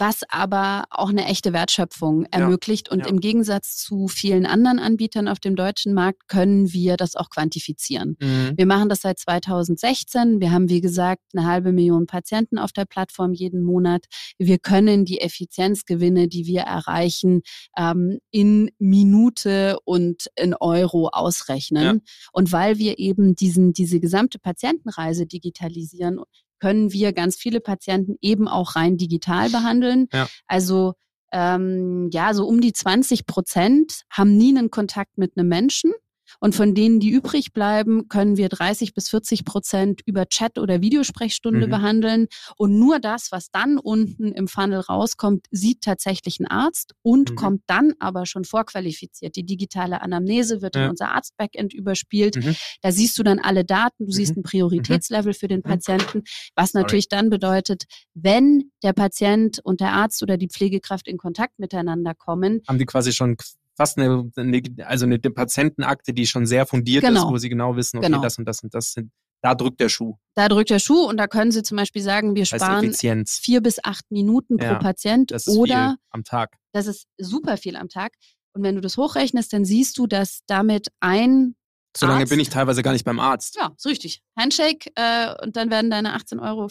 was 0.00 0.22
aber 0.28 0.84
auch 0.90 1.10
eine 1.10 1.26
echte 1.26 1.52
Wertschöpfung 1.52 2.24
ermöglicht. 2.30 2.90
Und 2.90 3.00
Ja. 3.00 3.06
im 3.06 3.20
Gegensatz 3.20 3.76
zu 3.76 4.08
vielen 4.08 4.46
anderen 4.46 4.78
Anbietern 4.78 5.28
auf 5.28 5.38
dem 5.38 5.54
deutschen 5.56 5.92
Markt 5.92 6.26
können 6.28 6.72
wir 6.72 6.96
das 6.96 7.16
auch 7.16 7.28
quantifizieren. 7.28 8.16
Mhm. 8.20 8.52
Wir 8.56 8.66
machen 8.66 8.88
das 8.88 9.02
seit 9.02 9.18
2016. 9.18 10.40
Wir 10.40 10.50
haben, 10.52 10.68
wie 10.70 10.80
gesagt, 10.80 11.22
eine 11.34 11.46
halbe 11.46 11.72
Million 11.72 12.06
Patienten 12.06 12.58
auf 12.58 12.72
der 12.72 12.86
Plattform 12.86 13.32
jeden 13.34 13.62
Monat. 13.62 14.06
Wir 14.38 14.58
können 14.58 15.04
die 15.04 15.20
Effizienzgewinne, 15.20 16.28
die 16.28 16.46
wir 16.46 16.62
erreichen, 16.62 17.42
ähm, 17.76 18.18
in 18.30 18.70
Minute 18.78 19.76
und 19.84 20.28
in 20.36 20.54
Euro 20.54 21.08
ausrechnen. 21.08 21.82
Ja. 21.82 21.94
Und 22.32 22.52
weil 22.52 22.78
wir 22.78 22.98
eben 22.98 23.34
diesen, 23.34 23.72
diese 23.74 24.00
gesamte 24.00 24.38
Patientenreise 24.38 25.26
digitalisieren, 25.26 26.18
können 26.60 26.92
wir 26.92 27.12
ganz 27.12 27.36
viele 27.36 27.60
Patienten 27.60 28.16
eben 28.20 28.46
auch 28.46 28.76
rein 28.76 28.96
digital 28.96 29.50
behandeln. 29.50 30.08
Ja. 30.12 30.28
Also 30.46 30.94
ähm, 31.32 32.08
ja, 32.12 32.34
so 32.34 32.46
um 32.46 32.60
die 32.60 32.72
20 32.72 33.26
Prozent 33.26 34.02
haben 34.10 34.36
nie 34.36 34.56
einen 34.56 34.70
Kontakt 34.70 35.16
mit 35.16 35.36
einem 35.36 35.48
Menschen. 35.48 35.92
Und 36.38 36.54
von 36.54 36.74
denen, 36.74 37.00
die 37.00 37.10
übrig 37.10 37.52
bleiben, 37.52 38.08
können 38.08 38.36
wir 38.36 38.48
30 38.48 38.94
bis 38.94 39.08
40 39.08 39.44
Prozent 39.44 40.00
über 40.06 40.26
Chat 40.28 40.58
oder 40.58 40.80
Videosprechstunde 40.80 41.66
Mhm. 41.66 41.70
behandeln. 41.70 42.26
Und 42.56 42.78
nur 42.78 43.00
das, 43.00 43.32
was 43.32 43.50
dann 43.50 43.78
unten 43.78 44.32
im 44.32 44.46
Funnel 44.48 44.80
rauskommt, 44.80 45.46
sieht 45.50 45.82
tatsächlich 45.82 46.38
ein 46.40 46.46
Arzt 46.46 46.94
und 47.02 47.30
Mhm. 47.30 47.34
kommt 47.34 47.62
dann 47.66 47.94
aber 47.98 48.26
schon 48.26 48.44
vorqualifiziert. 48.44 49.36
Die 49.36 49.44
digitale 49.44 50.02
Anamnese 50.02 50.62
wird 50.62 50.76
in 50.76 50.82
Ja. 50.82 50.90
unser 50.90 51.10
Arzt-Backend 51.12 51.74
überspielt. 51.74 52.36
Mhm. 52.36 52.54
Da 52.82 52.92
siehst 52.92 53.18
du 53.18 53.22
dann 53.22 53.38
alle 53.38 53.64
Daten, 53.64 54.06
du 54.06 54.12
siehst 54.12 54.36
Mhm. 54.36 54.40
ein 54.40 54.42
Prioritätslevel 54.44 55.34
für 55.34 55.48
den 55.48 55.58
Mhm. 55.58 55.62
Patienten, 55.64 56.22
was 56.54 56.74
natürlich 56.74 57.08
dann 57.08 57.30
bedeutet, 57.30 57.84
wenn 58.14 58.70
der 58.82 58.92
Patient 58.92 59.58
und 59.64 59.80
der 59.80 59.92
Arzt 59.92 60.22
oder 60.22 60.36
die 60.36 60.48
Pflegekraft 60.48 61.08
in 61.08 61.16
Kontakt 61.18 61.58
miteinander 61.58 62.14
kommen, 62.14 62.60
Haben 62.68 62.78
die 62.78 62.86
quasi 62.86 63.12
schon 63.12 63.36
fast 63.80 63.96
eine, 63.98 64.30
eine 64.36 64.62
also 64.84 65.06
eine 65.06 65.18
Patientenakte, 65.18 66.12
die 66.12 66.26
schon 66.26 66.44
sehr 66.44 66.66
fundiert 66.66 67.02
Genau. 67.02 67.24
ist, 67.26 67.32
wo 67.32 67.38
sie 67.38 67.48
genau 67.48 67.76
wissen, 67.76 67.96
okay, 67.96 68.08
Genau. 68.08 68.20
das 68.20 68.36
und 68.36 68.44
das 68.44 68.62
und 68.62 68.74
das 68.74 68.92
sind, 68.92 69.10
da 69.42 69.54
drückt 69.54 69.80
der 69.80 69.88
Schuh. 69.88 70.16
da 70.34 70.48
drückt 70.48 70.68
der 70.68 70.78
Schuh 70.80 71.04
und 71.08 71.16
da 71.16 71.26
können 71.26 71.50
Sie 71.50 71.62
zum 71.62 71.78
Beispiel 71.78 72.02
sagen, 72.02 72.34
wir 72.34 72.44
sparen 72.44 72.92
vier 73.26 73.62
bis 73.62 73.82
acht 73.82 74.04
Minuten 74.10 74.58
Ja, 74.60 74.74
pro 74.74 74.82
Patient 74.82 75.30
Das 75.30 75.46
ist 75.46 75.56
oder 75.56 75.74
viel 75.92 75.96
am 76.10 76.24
Tag. 76.24 76.56
das 76.74 76.86
ist 76.86 77.06
super 77.16 77.56
viel 77.56 77.76
am 77.76 77.88
Tag. 77.88 78.12
Und 78.52 78.62
wenn 78.64 78.74
du 78.74 78.82
das 78.82 78.98
hochrechnest, 78.98 79.50
dann 79.54 79.64
siehst 79.64 79.96
du, 79.96 80.06
dass 80.06 80.40
damit 80.46 80.88
ein 81.00 81.54
So 81.96 82.06
lange 82.06 82.26
bin 82.26 82.38
ich 82.38 82.50
teilweise 82.50 82.82
gar 82.82 82.92
nicht 82.92 83.04
beim 83.06 83.18
Arzt. 83.18 83.56
Ja, 83.56 83.72
ist 83.74 83.86
richtig. 83.86 84.20
Handshake 84.38 84.92
äh, 84.96 85.34
und 85.42 85.56
dann 85.56 85.70
werden 85.70 85.90
deine 85.90 86.14
18,34 86.16 86.42
Euro 86.42 86.64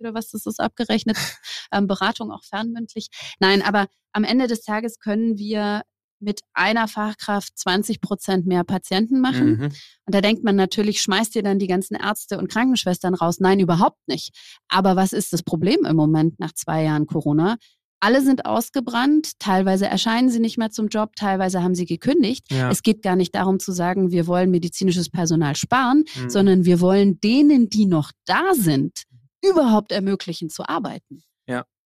oder 0.00 0.14
was 0.14 0.30
das 0.30 0.46
ist 0.46 0.60
abgerechnet. 0.60 1.16
ähm, 1.72 1.86
Beratung 1.88 2.30
auch 2.32 2.44
fernmündlich. 2.44 3.08
Nein, 3.38 3.60
aber 3.60 3.88
am 4.12 4.24
Ende 4.24 4.46
des 4.46 4.62
Tages 4.62 4.98
können 4.98 5.36
wir 5.36 5.82
mit 6.20 6.40
einer 6.52 6.88
Fachkraft 6.88 7.56
20 7.58 8.00
Prozent 8.00 8.46
mehr 8.46 8.64
Patienten 8.64 9.20
machen. 9.20 9.50
Mhm. 9.58 9.64
Und 9.64 10.14
da 10.14 10.20
denkt 10.20 10.44
man 10.44 10.56
natürlich, 10.56 11.00
schmeißt 11.02 11.36
ihr 11.36 11.42
dann 11.42 11.58
die 11.58 11.66
ganzen 11.66 11.94
Ärzte 11.94 12.38
und 12.38 12.50
Krankenschwestern 12.50 13.14
raus? 13.14 13.40
Nein, 13.40 13.60
überhaupt 13.60 14.00
nicht. 14.06 14.30
Aber 14.68 14.96
was 14.96 15.12
ist 15.12 15.32
das 15.32 15.42
Problem 15.42 15.84
im 15.84 15.96
Moment 15.96 16.40
nach 16.40 16.52
zwei 16.52 16.82
Jahren 16.82 17.06
Corona? 17.06 17.56
Alle 18.00 18.22
sind 18.22 18.46
ausgebrannt, 18.46 19.32
teilweise 19.40 19.86
erscheinen 19.86 20.30
sie 20.30 20.38
nicht 20.38 20.56
mehr 20.56 20.70
zum 20.70 20.86
Job, 20.86 21.16
teilweise 21.16 21.62
haben 21.64 21.74
sie 21.74 21.84
gekündigt. 21.86 22.44
Ja. 22.50 22.70
Es 22.70 22.82
geht 22.82 23.02
gar 23.02 23.16
nicht 23.16 23.34
darum 23.34 23.58
zu 23.58 23.72
sagen, 23.72 24.12
wir 24.12 24.28
wollen 24.28 24.50
medizinisches 24.50 25.10
Personal 25.10 25.56
sparen, 25.56 26.04
Mhm. 26.14 26.30
sondern 26.30 26.64
wir 26.64 26.80
wollen 26.80 27.18
denen, 27.20 27.68
die 27.68 27.86
noch 27.86 28.12
da 28.24 28.54
sind, 28.54 29.02
überhaupt 29.44 29.90
ermöglichen 29.90 30.48
zu 30.48 30.68
arbeiten. 30.68 31.22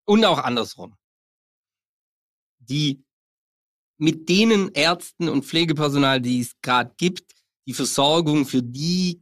Und 0.05 0.25
auch 0.25 0.39
andersrum. 0.39 0.97
Die 2.59 3.05
mit 4.03 4.29
denen 4.29 4.71
Ärzten 4.75 5.29
und 5.29 5.45
Pflegepersonal, 5.45 6.21
die 6.21 6.41
es 6.41 6.55
gerade 6.61 6.93
gibt, 6.97 7.35
die 7.69 7.73
Versorgung 7.73 8.47
für 8.47 8.61
die 8.61 9.21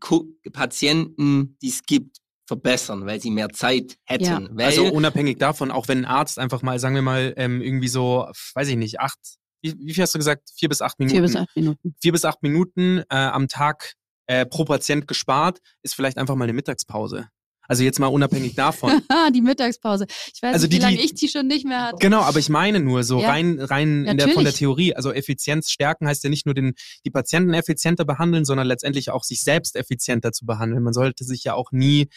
Patienten, 0.52 1.58
die 1.60 1.68
es 1.68 1.82
gibt, 1.82 2.16
verbessern, 2.46 3.04
weil 3.04 3.20
sie 3.20 3.30
mehr 3.30 3.50
Zeit 3.50 3.98
hätten. 4.04 4.58
Ja. 4.58 4.66
Also 4.66 4.86
unabhängig 4.86 5.36
davon, 5.36 5.70
auch 5.70 5.86
wenn 5.86 5.98
ein 5.98 6.04
Arzt 6.06 6.38
einfach 6.38 6.62
mal, 6.62 6.78
sagen 6.78 6.94
wir 6.94 7.02
mal, 7.02 7.34
ähm, 7.36 7.60
irgendwie 7.60 7.88
so, 7.88 8.26
weiß 8.54 8.68
ich 8.68 8.76
nicht, 8.76 9.00
acht, 9.00 9.18
wie, 9.62 9.76
wie 9.78 9.92
viel 9.92 10.02
hast 10.02 10.14
du 10.14 10.18
gesagt? 10.18 10.48
Vier 10.56 10.70
bis 10.70 10.80
acht 10.80 10.98
Minuten. 10.98 11.14
Vier 11.14 11.22
bis 11.22 11.36
acht 11.36 11.54
Minuten. 11.54 11.94
Vier 12.00 12.12
bis 12.12 12.24
acht 12.24 12.42
Minuten 12.42 13.02
äh, 13.10 13.16
am 13.16 13.48
Tag 13.48 13.92
äh, 14.28 14.46
pro 14.46 14.64
Patient 14.64 15.06
gespart, 15.06 15.58
ist 15.82 15.94
vielleicht 15.94 16.16
einfach 16.16 16.36
mal 16.36 16.44
eine 16.44 16.54
Mittagspause. 16.54 17.28
Also 17.70 17.84
jetzt 17.84 18.00
mal 18.00 18.08
unabhängig 18.08 18.56
davon. 18.56 19.00
die 19.32 19.40
Mittagspause. 19.42 20.06
Ich 20.34 20.42
weiß 20.42 20.54
Also 20.54 20.66
nicht, 20.66 20.72
die, 20.72 20.78
wie 20.78 20.82
lange 20.82 21.00
ich 21.00 21.14
die 21.14 21.28
schon 21.28 21.46
nicht 21.46 21.64
mehr 21.64 21.82
hatte. 21.82 21.98
Genau, 22.00 22.22
aber 22.22 22.40
ich 22.40 22.48
meine 22.48 22.80
nur 22.80 23.04
so 23.04 23.20
Ja. 23.20 23.28
rein, 23.30 23.60
rein 23.60 24.06
in 24.06 24.18
der, 24.18 24.30
von 24.30 24.42
der. 24.42 24.52
Theorie. 24.52 24.96
Also 24.96 25.12
Effizienz 25.12 25.70
stärken 25.70 26.08
heißt 26.08 26.24
ja 26.24 26.30
nicht 26.30 26.46
nur 26.46 26.54
den, 26.56 26.74
die 27.04 27.10
Patienten 27.10 27.54
effizienter 27.54 28.04
behandeln, 28.04 28.44
sondern 28.44 28.66
letztendlich 28.66 29.10
auch 29.12 29.22
sich 29.22 29.42
selbst 29.42 29.76
effizienter 29.76 30.32
zu 30.32 30.46
behandeln. 30.46 30.82
Man 30.82 30.92
sollte 30.92 31.22
sich 31.22 31.44
ja 31.44 31.54
auch 31.54 31.70
nie 31.70 32.08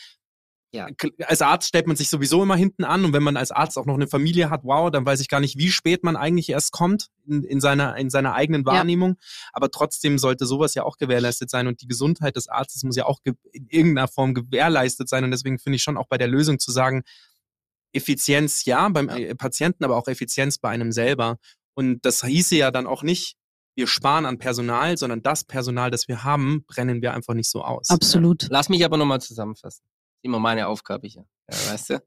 Ja. 0.73 0.87
als 1.27 1.43
Arzt 1.43 1.67
stellt 1.67 1.85
man 1.85 1.95
sich 1.95 2.09
sowieso 2.09 2.41
immer 2.41 2.55
hinten 2.55 2.83
an 2.83 3.05
und 3.05 3.13
wenn 3.13 3.21
man 3.21 3.37
als 3.37 3.51
Arzt 3.51 3.77
auch 3.77 3.85
noch 3.85 3.93
eine 3.93 4.07
Familie 4.07 4.49
hat, 4.49 4.61
wow, 4.63 4.89
dann 4.89 5.05
weiß 5.05 5.19
ich 5.21 5.29
gar 5.29 5.39
nicht, 5.39 5.57
wie 5.59 5.69
spät 5.69 6.03
man 6.03 6.15
eigentlich 6.15 6.49
erst 6.49 6.71
kommt 6.71 7.09
in, 7.27 7.43
in 7.43 7.61
seiner 7.61 7.95
in 7.97 8.09
seiner 8.09 8.33
eigenen 8.33 8.63
Ja. 8.65 8.73
Wahrnehmung. 8.73 9.17
Aber 9.51 9.69
trotzdem 9.69 10.17
sollte 10.17 10.47
sowas 10.47 10.73
ja 10.73 10.83
auch 10.83 10.97
gewährleistet 10.97 11.51
sein 11.51 11.67
und 11.67 11.81
die 11.81 11.87
Gesundheit 11.87 12.35
des 12.35 12.47
Arztes 12.47 12.83
muss 12.83 12.95
ja 12.95 13.05
auch 13.05 13.19
in 13.23 13.67
irgendeiner 13.69 14.07
Form 14.07 14.33
gewährleistet 14.33 15.09
sein 15.09 15.23
und 15.23 15.29
deswegen 15.29 15.59
finde 15.59 15.75
ich 15.75 15.83
schon 15.83 15.95
auch 15.95 16.07
bei 16.07 16.17
der 16.17 16.27
Lösung 16.27 16.57
zu 16.57 16.71
sagen, 16.71 17.03
Effizienz 17.93 18.65
ja 18.65 18.89
beim 18.89 19.09
äh, 19.09 19.35
Patienten, 19.35 19.83
aber 19.83 19.95
auch 19.95 20.07
Effizienz 20.07 20.57
bei 20.57 20.69
einem 20.69 20.91
selber. 20.91 21.37
Und 21.75 22.03
das 22.05 22.23
hieße 22.23 22.55
ja 22.55 22.71
dann 22.71 22.87
auch 22.87 23.03
nicht, 23.03 23.35
wir 23.75 23.87
sparen 23.87 24.25
an 24.25 24.37
Personal, 24.37 24.97
sondern 24.97 25.21
das 25.21 25.43
Personal, 25.43 25.91
das 25.91 26.07
wir 26.07 26.23
haben, 26.23 26.63
brennen 26.65 27.01
wir 27.01 27.13
einfach 27.13 27.33
nicht 27.33 27.49
so 27.49 27.63
aus. 27.63 27.89
Absolut. 27.89 28.47
Lass 28.49 28.69
mich 28.69 28.83
aber 28.85 28.97
nochmal 28.97 29.21
zusammenfassen. 29.21 29.83
Immer 30.23 30.39
meine 30.39 30.67
Aufgabe 30.67 31.07
hier. 31.07 31.25
Ja, 31.51 31.71
weißt 31.71 31.89
du? 31.91 32.03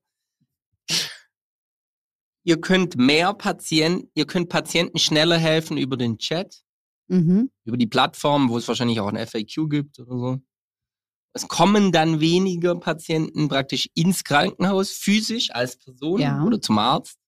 Ihr 2.45 2.61
könnt 2.61 2.97
mehr 2.97 3.35
Patienten, 3.35 4.11
ihr 4.15 4.27
könnt 4.27 4.49
Patienten 4.49 4.99
schneller 4.99 5.37
helfen 5.39 5.77
über 5.77 5.97
den 5.97 6.19
Chat, 6.19 6.63
Mhm. 7.09 7.51
über 7.65 7.77
die 7.77 7.87
Plattform, 7.87 8.49
wo 8.49 8.59
es 8.59 8.67
wahrscheinlich 8.69 9.01
auch 9.01 9.09
ein 9.09 9.17
FAQ 9.17 9.69
gibt 9.69 9.99
oder 9.99 10.19
so. 10.19 10.41
Es 11.35 11.47
kommen 11.49 11.93
dann 11.93 12.21
weniger 12.21 12.75
Patienten 12.77 13.49
praktisch 13.49 13.89
ins 13.95 14.25
Krankenhaus 14.25 14.93
physisch 14.93 15.51
als 15.53 15.77
Person 15.77 16.21
Ja. 16.21 16.43
oder 16.43 16.61
zum 16.61 16.79
Arzt. 16.79 17.19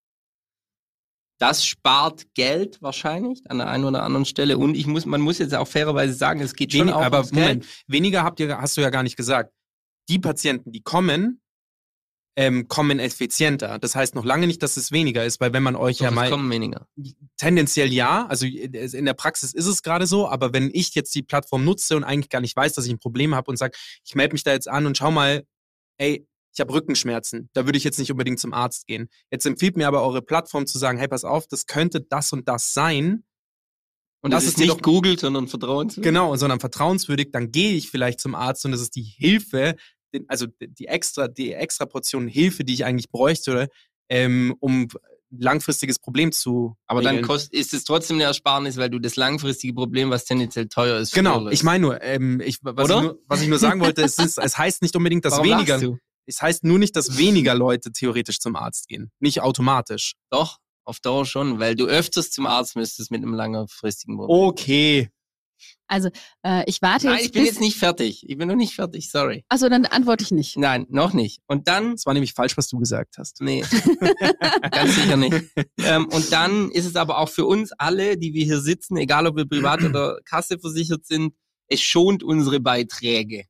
Das 1.41 1.65
spart 1.65 2.33
Geld 2.35 2.81
wahrscheinlich 2.83 3.43
an 3.51 3.59
der 3.59 3.69
einen 3.69 3.85
oder 3.85 4.03
anderen 4.03 4.25
Stelle. 4.25 4.59
Und 4.59 4.75
ich 4.75 4.87
muss, 4.87 5.05
man 5.07 5.21
muss 5.21 5.39
jetzt 5.39 5.55
auch 5.55 5.69
fairerweise 5.69 6.15
sagen, 6.15 6.41
es 6.41 6.55
geht 6.55 6.73
schon 6.73 6.81
Wenig, 6.83 6.95
auch 6.95 7.03
aber 7.03 7.23
Moment, 7.27 7.63
Geld. 7.63 7.85
weniger 7.87 8.25
habt 8.25 8.41
ihr, 8.41 8.59
hast 8.61 8.77
du 8.77 8.81
ja 8.81 8.91
gar 8.91 9.03
nicht 9.05 9.17
gesagt. 9.17 9.53
Die 10.09 10.19
Patienten, 10.19 10.73
die 10.73 10.83
kommen, 10.83 11.41
ähm, 12.37 12.69
kommen 12.69 13.01
effizienter. 13.01 13.79
Das 13.81 13.97
heißt 13.97 14.15
noch 14.15 14.25
lange 14.25 14.47
nicht, 14.47 14.63
dass 14.63 14.77
es 14.77 14.93
weniger 14.93 15.25
ist, 15.25 15.41
weil 15.41 15.53
wenn 15.53 15.63
man 15.65 15.75
euch 15.75 15.99
Doch, 15.99 16.05
ja 16.05 16.11
mal 16.13 16.31
kommen 16.31 16.51
weniger. 16.51 16.87
tendenziell 17.37 17.93
ja, 17.93 18.27
also 18.27 18.47
in 18.47 19.05
der 19.05 19.15
Praxis 19.15 19.53
ist 19.53 19.67
es 19.67 19.83
gerade 19.83 20.07
so, 20.07 20.29
aber 20.29 20.53
wenn 20.53 20.71
ich 20.73 20.95
jetzt 20.95 21.15
die 21.17 21.23
Plattform 21.25 21.65
nutze 21.65 21.97
und 21.97 22.05
eigentlich 22.05 22.29
gar 22.31 22.41
nicht 22.41 22.55
weiß, 22.57 22.75
dass 22.75 22.87
ich 22.87 22.93
ein 22.93 23.01
Problem 23.01 23.35
habe 23.35 23.51
und 23.51 23.57
sage, 23.57 23.77
ich 24.05 24.15
melde 24.15 24.35
mich 24.35 24.45
da 24.45 24.53
jetzt 24.53 24.69
an 24.69 24.87
und 24.87 24.97
schau 24.97 25.11
mal, 25.11 25.45
ey, 25.99 26.29
ich 26.55 26.61
habe 26.61 26.73
Rückenschmerzen, 26.73 27.51
da 27.55 27.67
würde 27.67 27.77
ich 27.77 27.85
jetzt 27.85 27.99
nicht 27.99 28.11
unbedingt 28.13 28.39
zum 28.39 28.53
Arzt 28.55 28.87
gehen. 28.87 29.09
Jetzt 29.33 29.45
empfiehlt 29.45 29.77
mir 29.77 29.89
aber 29.89 30.03
eure 30.03 30.23
Plattform 30.23 30.67
zu 30.67 30.79
sagen, 30.79 30.99
hey, 30.99 31.09
pass 31.09 31.25
auf, 31.25 31.47
das 31.49 31.67
könnte 31.67 32.01
das 32.01 32.33
und 32.33 32.49
das 32.49 32.73
sein. 32.73 33.25
Und 34.21 34.33
das 34.33 34.45
ist 34.45 34.59
nicht 34.59 34.71
doch- 34.71 34.83
googelt, 34.83 35.21
sondern 35.21 35.47
vertrauenswürdig. 35.49 36.03
Genau, 36.09 36.35
sondern 36.37 36.59
vertrauenswürdig, 36.61 37.31
dann 37.33 37.53
gehe 37.53 37.75
ich 37.75 37.91
vielleicht 37.91 38.21
zum 38.21 38.35
Arzt 38.35 38.65
und 38.65 38.73
das 38.73 38.81
ist 38.81 38.95
die 38.97 39.03
Hilfe, 39.03 39.77
den- 40.13 40.25
also 40.29 40.47
die 40.61 40.87
extra, 40.87 41.29
die 41.29 41.53
extra 41.53 41.87
Portion 41.87 42.29
Hilfe, 42.29 42.65
die 42.65 42.75
ich 42.75 42.85
eigentlich 42.85 43.11
bräuchte, 43.11 43.69
ähm, 44.09 44.55
um 44.61 44.89
ein 45.31 45.41
langfristiges 45.41 45.99
Problem 45.99 46.33
zu 46.33 46.75
Aber 46.87 47.03
dann 47.03 47.17
regeln. 47.17 47.27
kost, 47.27 47.53
ist 47.53 47.75
es 47.75 47.85
trotzdem 47.85 48.17
eine 48.17 48.25
Ersparnis, 48.25 48.79
weil 48.79 48.89
du 48.89 48.99
das 48.99 49.17
langfristige 49.17 49.75
Problem, 49.75 50.09
was 50.11 50.25
tendenziell 50.25 50.69
teuer 50.69 50.99
ist, 50.99 51.13
Genau, 51.13 51.49
ich 51.51 51.63
meine 51.63 51.83
nur, 51.83 52.03
ähm, 52.03 52.41
ich, 52.41 52.59
was, 52.63 52.87
Oder? 52.87 52.97
ich 52.97 53.03
nur, 53.03 53.19
was 53.27 53.43
ich 53.43 53.49
nur 53.49 53.59
sagen 53.59 53.81
wollte, 53.81 54.03
es, 54.03 54.17
ist, 54.19 54.39
es 54.39 54.57
heißt 54.57 54.81
nicht 54.81 54.97
unbedingt, 54.97 55.25
dass 55.27 55.33
Warum 55.35 55.45
weniger, 55.47 55.99
es 56.25 56.41
heißt 56.41 56.65
nur 56.65 56.79
nicht, 56.79 56.97
dass 56.97 57.19
weniger 57.19 57.55
Leute 57.55 57.93
theoretisch 57.93 58.39
zum 58.39 58.57
Arzt 58.57 58.89
gehen. 58.89 59.11
Nicht 59.21 59.43
automatisch. 59.43 60.15
Doch, 60.31 60.57
auf 60.85 61.01
Dauer 61.01 61.27
schon, 61.27 61.59
weil 61.59 61.75
du 61.75 61.85
öfters 61.87 62.31
zum 62.31 62.47
Arzt 62.47 62.75
müsstest 62.77 63.11
mit 63.11 63.23
einem 63.23 63.35
langfristigen 63.35 64.17
Problem. 64.17 64.39
Okay. 64.49 65.11
Also, 65.89 66.11
äh, 66.45 66.65
ich 66.67 66.83
warte 66.83 67.07
Nein, 67.07 67.17
jetzt. 67.17 67.27
ich 67.27 67.33
bin 67.33 67.43
bis, 67.43 67.51
jetzt 67.53 67.61
nicht 67.61 67.77
fertig. 67.79 68.25
Ich 68.29 68.37
bin 68.37 68.47
noch 68.49 68.55
nicht 68.55 68.75
fertig, 68.75 69.11
sorry. 69.11 69.45
Achso, 69.49 69.69
dann 69.69 69.87
antworte 69.87 70.23
ich 70.23 70.31
nicht. 70.31 70.57
Nein, 70.57 70.87
noch 70.91 71.13
nicht. 71.13 71.41
Und 71.47 71.67
dann, 71.67 71.93
Das 71.93 72.07
war 72.07 72.15
nämlich 72.15 72.35
falsch, 72.35 72.57
was 72.57 72.69
du 72.69 72.79
gesagt 72.79 73.17
hast. 73.19 73.41
nee, 73.41 73.63
ganz 74.71 74.95
sicher 74.95 75.17
nicht. 75.17 75.47
Ähm, 75.79 76.07
und 76.07 76.31
dann 76.33 76.71
ist 76.71 76.85
es 76.85 76.95
aber 76.95 77.19
auch 77.19 77.29
für 77.29 77.47
uns 77.47 77.73
alle, 77.73 78.17
die 78.19 78.35
wir 78.35 78.45
hier 78.45 78.61
sitzen, 78.61 78.97
egal 78.99 79.27
ob 79.27 79.37
wir 79.37 79.47
privat 79.47 79.83
oder 79.83 80.19
Kasse 80.25 80.59
versichert 80.59 81.07
sind, 81.07 81.35
es 81.69 81.81
schont 81.81 82.23
unsere 82.23 82.61
Beiträge. 82.61 83.45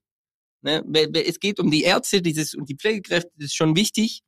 Ne? 0.62 0.84
Es 1.14 1.40
geht 1.40 1.60
um 1.60 1.70
die 1.70 1.82
Ärzte 1.82 2.22
dieses, 2.22 2.54
und 2.54 2.68
die 2.68 2.76
Pflegekräfte, 2.76 3.30
das 3.36 3.46
ist 3.46 3.56
schon 3.56 3.76
wichtig, 3.76 4.22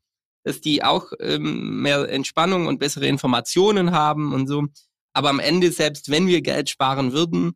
dass 0.44 0.60
die 0.60 0.82
auch 0.82 1.12
ähm, 1.20 1.82
mehr 1.82 2.08
Entspannung 2.08 2.66
und 2.66 2.78
bessere 2.78 3.06
Informationen 3.06 3.92
haben 3.92 4.32
und 4.32 4.46
so. 4.46 4.66
Aber 5.12 5.28
am 5.28 5.40
Ende, 5.40 5.72
selbst 5.72 6.10
wenn 6.10 6.26
wir 6.26 6.40
Geld 6.40 6.70
sparen 6.70 7.12
würden, 7.12 7.52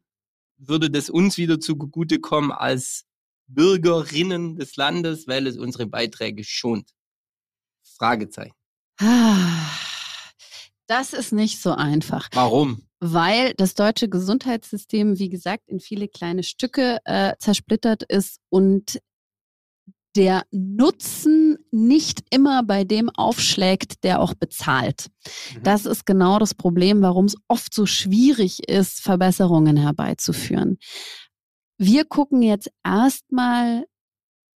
würde 0.57 0.91
das 0.91 1.11
uns 1.11 1.37
wieder 1.39 1.61
zugutekommen 1.61 2.53
als 2.53 3.05
Bürgerinnen 3.47 4.57
des 4.57 4.77
Landes, 4.77 5.27
weil 5.29 5.47
es 5.47 5.57
unsere 5.57 5.87
Beiträge 5.87 6.45
schont. 6.45 6.91
Fragezeichen. 7.83 8.55
Ah, 8.99 9.71
Das 10.87 11.15
ist 11.15 11.33
nicht 11.33 11.63
so 11.63 11.73
einfach, 11.73 12.29
Warum? 12.33 12.83
weil 13.01 13.55
das 13.55 13.75
deutsche 13.75 14.09
Gesundheitssystem, 14.09 15.19
wie 15.19 15.31
gesagt, 15.31 15.67
in 15.67 15.81
viele 15.81 16.09
kleine 16.09 16.43
Stücke 16.43 16.99
äh, 17.05 17.33
zersplittert 17.39 18.03
ist 18.03 18.39
und 18.51 19.01
der 20.17 20.45
Nutzen 20.51 21.59
nicht 21.71 22.25
immer 22.31 22.62
bei 22.62 22.85
dem 22.85 23.11
aufschlägt, 23.11 24.05
der 24.05 24.21
auch 24.21 24.35
bezahlt. 24.35 25.09
Mhm. 25.55 25.62
Das 25.62 25.87
ist 25.87 26.07
genau 26.07 26.39
das 26.39 26.55
Problem, 26.55 27.03
warum 27.03 27.27
es 27.27 27.37
oft 27.49 27.75
so 27.75 27.87
schwierig 27.87 28.69
ist, 28.69 29.01
Verbesserungen 29.01 29.77
herbeizuführen. 29.77 30.79
Wir 31.79 32.05
gucken 32.05 32.43
jetzt 32.43 32.71
erstmal, 32.85 33.85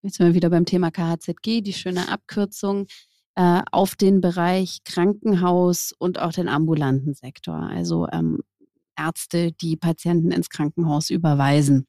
jetzt 0.03 0.17
sind 0.19 0.27
wir 0.27 0.35
wieder 0.35 0.51
beim 0.51 0.65
Thema 0.65 0.91
KHZG, 0.91 1.61
die 1.63 1.73
schöne 1.73 2.09
Abkürzung, 2.09 2.87
äh, 3.35 3.63
auf 3.73 3.97
den 3.97 4.21
Bereich 4.21 4.81
Krankenhaus 4.85 5.93
und 5.99 6.21
auch 6.21 6.33
den 6.33 6.49
ambulanten 6.49 7.15
Sektor, 7.15 7.57
also 7.57 8.07
ähm, 8.13 8.41
Ärzte, 8.97 9.53
die 9.53 9.77
Patienten 9.77 10.31
ins 10.31 10.49
Krankenhaus 10.49 11.11
überweisen. 11.11 11.87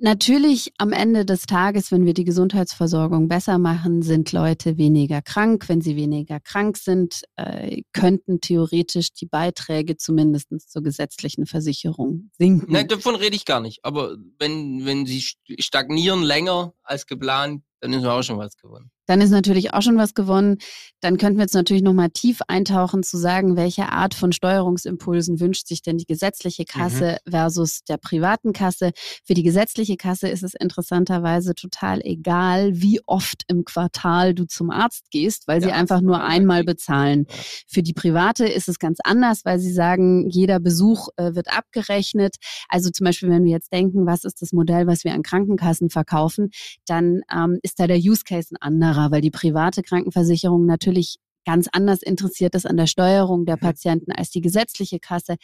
Natürlich 0.00 0.72
am 0.78 0.92
Ende 0.92 1.24
des 1.24 1.42
Tages, 1.42 1.90
wenn 1.90 2.04
wir 2.04 2.14
die 2.14 2.24
Gesundheitsversorgung 2.24 3.28
besser 3.28 3.58
machen, 3.58 4.02
sind 4.02 4.32
Leute 4.32 4.76
weniger 4.76 5.22
krank. 5.22 5.68
Wenn 5.68 5.80
sie 5.80 5.96
weniger 5.96 6.40
krank 6.40 6.76
sind, 6.76 7.22
äh, 7.36 7.82
könnten 7.92 8.40
theoretisch 8.40 9.12
die 9.12 9.26
Beiträge 9.26 9.96
zumindest 9.96 10.48
zur 10.70 10.82
gesetzlichen 10.82 11.46
Versicherung 11.46 12.30
sinken. 12.38 12.70
Nein, 12.72 12.88
davon 12.88 13.14
rede 13.14 13.36
ich 13.36 13.44
gar 13.44 13.60
nicht. 13.60 13.84
Aber 13.84 14.16
wenn, 14.38 14.84
wenn 14.84 15.06
sie 15.06 15.20
st- 15.20 15.62
stagnieren 15.62 16.22
länger 16.22 16.74
als 16.82 17.06
geplant, 17.06 17.62
dann 17.80 17.92
ist 17.92 18.04
auch 18.04 18.22
schon 18.22 18.38
was 18.38 18.56
gewonnen. 18.56 18.90
Dann 19.06 19.20
ist 19.20 19.30
natürlich 19.30 19.74
auch 19.74 19.82
schon 19.82 19.96
was 19.96 20.14
gewonnen. 20.14 20.58
Dann 21.00 21.18
könnten 21.18 21.38
wir 21.38 21.44
jetzt 21.44 21.54
natürlich 21.54 21.82
nochmal 21.82 22.10
tief 22.10 22.40
eintauchen, 22.48 23.02
zu 23.02 23.16
sagen, 23.16 23.56
welche 23.56 23.90
Art 23.90 24.14
von 24.14 24.32
Steuerungsimpulsen 24.32 25.40
wünscht 25.40 25.66
sich 25.66 25.82
denn 25.82 25.98
die 25.98 26.06
gesetzliche 26.06 26.64
Kasse 26.64 27.18
versus 27.28 27.84
der 27.84 27.98
privaten 27.98 28.52
Kasse. 28.52 28.92
Für 29.24 29.34
die 29.34 29.42
gesetzliche 29.42 29.96
Kasse 29.96 30.28
ist 30.28 30.42
es 30.42 30.54
interessanterweise 30.54 31.54
total 31.54 32.00
egal, 32.02 32.72
wie 32.74 33.00
oft 33.06 33.42
im 33.48 33.64
Quartal 33.64 34.34
du 34.34 34.46
zum 34.46 34.70
Arzt 34.70 35.10
gehst, 35.10 35.46
weil 35.46 35.60
Der 35.60 35.68
sie 35.68 35.74
einfach 35.74 36.00
nur 36.00 36.22
einmal 36.24 36.64
bezahlen. 36.64 37.26
Ja. 37.28 37.34
Für 37.68 37.82
die 37.82 37.92
private 37.92 38.46
ist 38.46 38.68
es 38.68 38.78
ganz 38.78 38.98
anders, 39.04 39.44
weil 39.44 39.58
sie 39.58 39.72
sagen, 39.72 40.28
jeder 40.28 40.60
Besuch 40.60 41.08
äh, 41.16 41.34
wird 41.34 41.48
abgerechnet. 41.52 42.36
Also 42.68 42.90
zum 42.90 43.04
Beispiel, 43.04 43.30
wenn 43.30 43.44
wir 43.44 43.52
jetzt 43.52 43.72
denken, 43.72 44.06
was 44.06 44.24
ist 44.24 44.42
das 44.42 44.52
Modell, 44.52 44.86
was 44.86 45.04
wir 45.04 45.12
an 45.12 45.22
Krankenkassen 45.22 45.90
verkaufen, 45.90 46.50
dann 46.86 47.20
ähm, 47.32 47.58
ist 47.62 47.78
da 47.78 47.86
der 47.86 47.98
Use 47.98 48.22
Case 48.24 48.48
ein 48.52 48.56
anderer, 48.60 48.95
weil 49.10 49.20
die 49.20 49.30
private 49.30 49.82
Krankenversicherung 49.82 50.66
natürlich 50.66 51.16
ganz 51.44 51.68
anders 51.72 52.02
interessiert 52.02 52.54
ist 52.54 52.66
an 52.66 52.76
der 52.76 52.86
Steuerung 52.86 53.46
der 53.46 53.56
Patienten 53.56 54.12
als 54.12 54.30
die 54.30 54.40
gesetzliche 54.40 54.98
Kasse. 54.98 55.36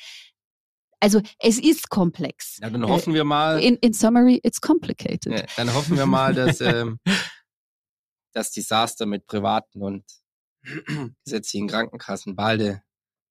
Also 1.01 1.21
es 1.39 1.59
ist 1.59 1.91
komplex. 1.91 2.59
Ja, 2.61 2.71
dann 2.71 2.87
hoffen 2.89 3.15
wir 3.15 3.25
mal, 3.25 3.61
In, 3.61 3.77
in 3.77 3.93
summary, 3.93 4.41
it's 4.43 4.61
complicated. 4.61 5.27
ja, 5.27 5.45
dann 5.57 5.75
hoffen 5.75 5.97
wir 5.97 6.07
mal, 6.07 6.35
dass 6.35 6.61
ähm, 6.61 6.99
das 8.33 8.51
Desaster 8.53 9.07
mit 9.07 9.27
privaten 9.27 9.83
und 9.83 10.05
gesetzlichen 11.25 11.69
Krankenkassen 11.69 12.37
bald 12.37 12.81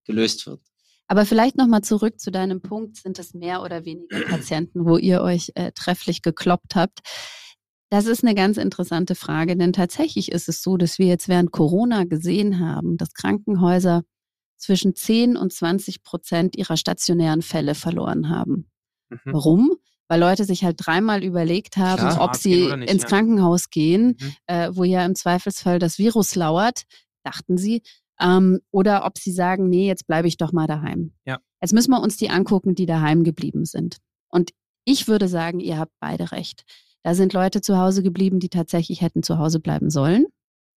gelöst 0.06 0.48
wird. 0.48 0.62
Aber 1.08 1.26
vielleicht 1.26 1.58
nochmal 1.58 1.82
zurück 1.82 2.20
zu 2.22 2.32
deinem 2.32 2.62
Punkt, 2.62 2.98
sind 2.98 3.20
es 3.20 3.34
mehr 3.34 3.62
oder 3.62 3.84
weniger 3.84 4.22
Patienten, 4.22 4.86
wo 4.86 4.98
ihr 4.98 5.22
euch 5.22 5.52
äh, 5.56 5.72
trefflich 5.74 6.22
gekloppt 6.22 6.76
habt? 6.76 7.00
Das 7.92 8.06
ist 8.06 8.24
eine 8.24 8.36
ganz 8.36 8.56
interessante 8.56 9.16
Frage, 9.16 9.58
denn 9.58 9.74
tatsächlich 9.74 10.32
ist 10.32 10.48
es 10.48 10.64
so, 10.64 10.78
dass 10.78 10.98
wir 10.98 11.08
jetzt 11.08 11.28
während 11.28 11.52
Corona 11.52 12.06
gesehen 12.06 12.60
haben, 12.66 12.96
dass 12.96 13.14
Krankenhäuser 13.14 14.04
zwischen 14.58 14.96
10 14.96 15.36
und 15.36 15.52
20 15.52 16.02
Prozent 16.02 16.56
ihrer 16.56 16.78
stationären 16.78 17.42
Fälle 17.42 17.76
verloren 17.76 18.30
haben. 18.30 18.70
Mhm. 19.10 19.20
Warum? 19.26 19.72
Weil 20.08 20.22
Leute 20.22 20.46
sich 20.46 20.64
halt 20.64 20.78
dreimal 20.80 21.22
überlegt 21.22 21.76
haben, 21.76 21.98
Klar. 22.00 22.22
ob 22.22 22.36
sie 22.38 22.74
nicht, 22.74 22.90
ins 22.90 23.02
ja. 23.04 23.08
Krankenhaus 23.10 23.70
gehen, 23.70 24.16
Mhm. 24.20 24.34
äh, 24.48 24.70
wo 24.74 24.86
ja 24.86 25.06
im 25.06 25.14
Zweifelsfall 25.16 25.78
das 25.78 25.98
Virus 25.98 26.36
lauert, 26.36 26.84
dachten 27.26 27.58
sie, 27.58 27.82
ähm, 28.22 28.60
oder 28.72 29.04
ob 29.06 29.18
sie 29.18 29.34
sagen, 29.34 29.68
nee, 29.68 29.88
jetzt 29.88 30.08
bleibe 30.08 30.30
ich 30.30 30.38
doch 30.38 30.54
mal 30.54 30.68
daheim. 30.68 31.12
Ja. 31.26 31.40
Jetzt 31.62 31.74
müssen 31.74 31.92
wir 31.92 32.02
uns 32.02 32.16
die 32.16 32.30
angucken, 32.30 32.74
die 32.74 32.86
daheim 32.86 33.26
geblieben 33.26 33.66
sind. 33.66 33.98
Und 34.30 34.52
ich 34.86 35.10
würde 35.10 35.28
sagen, 35.28 35.60
ihr 35.60 35.78
habt 35.78 35.92
beide 36.00 36.32
recht. 36.32 36.64
Da 37.04 37.16
sind 37.16 37.34
Leute 37.34 37.62
zu 37.62 37.78
Hause 37.78 38.04
geblieben, 38.04 38.40
die 38.40 38.50
tatsächlich 38.50 39.02
hätten 39.02 39.24
zu 39.24 39.38
Hause 39.38 39.60
bleiben 39.60 39.90
sollen. 39.90 40.26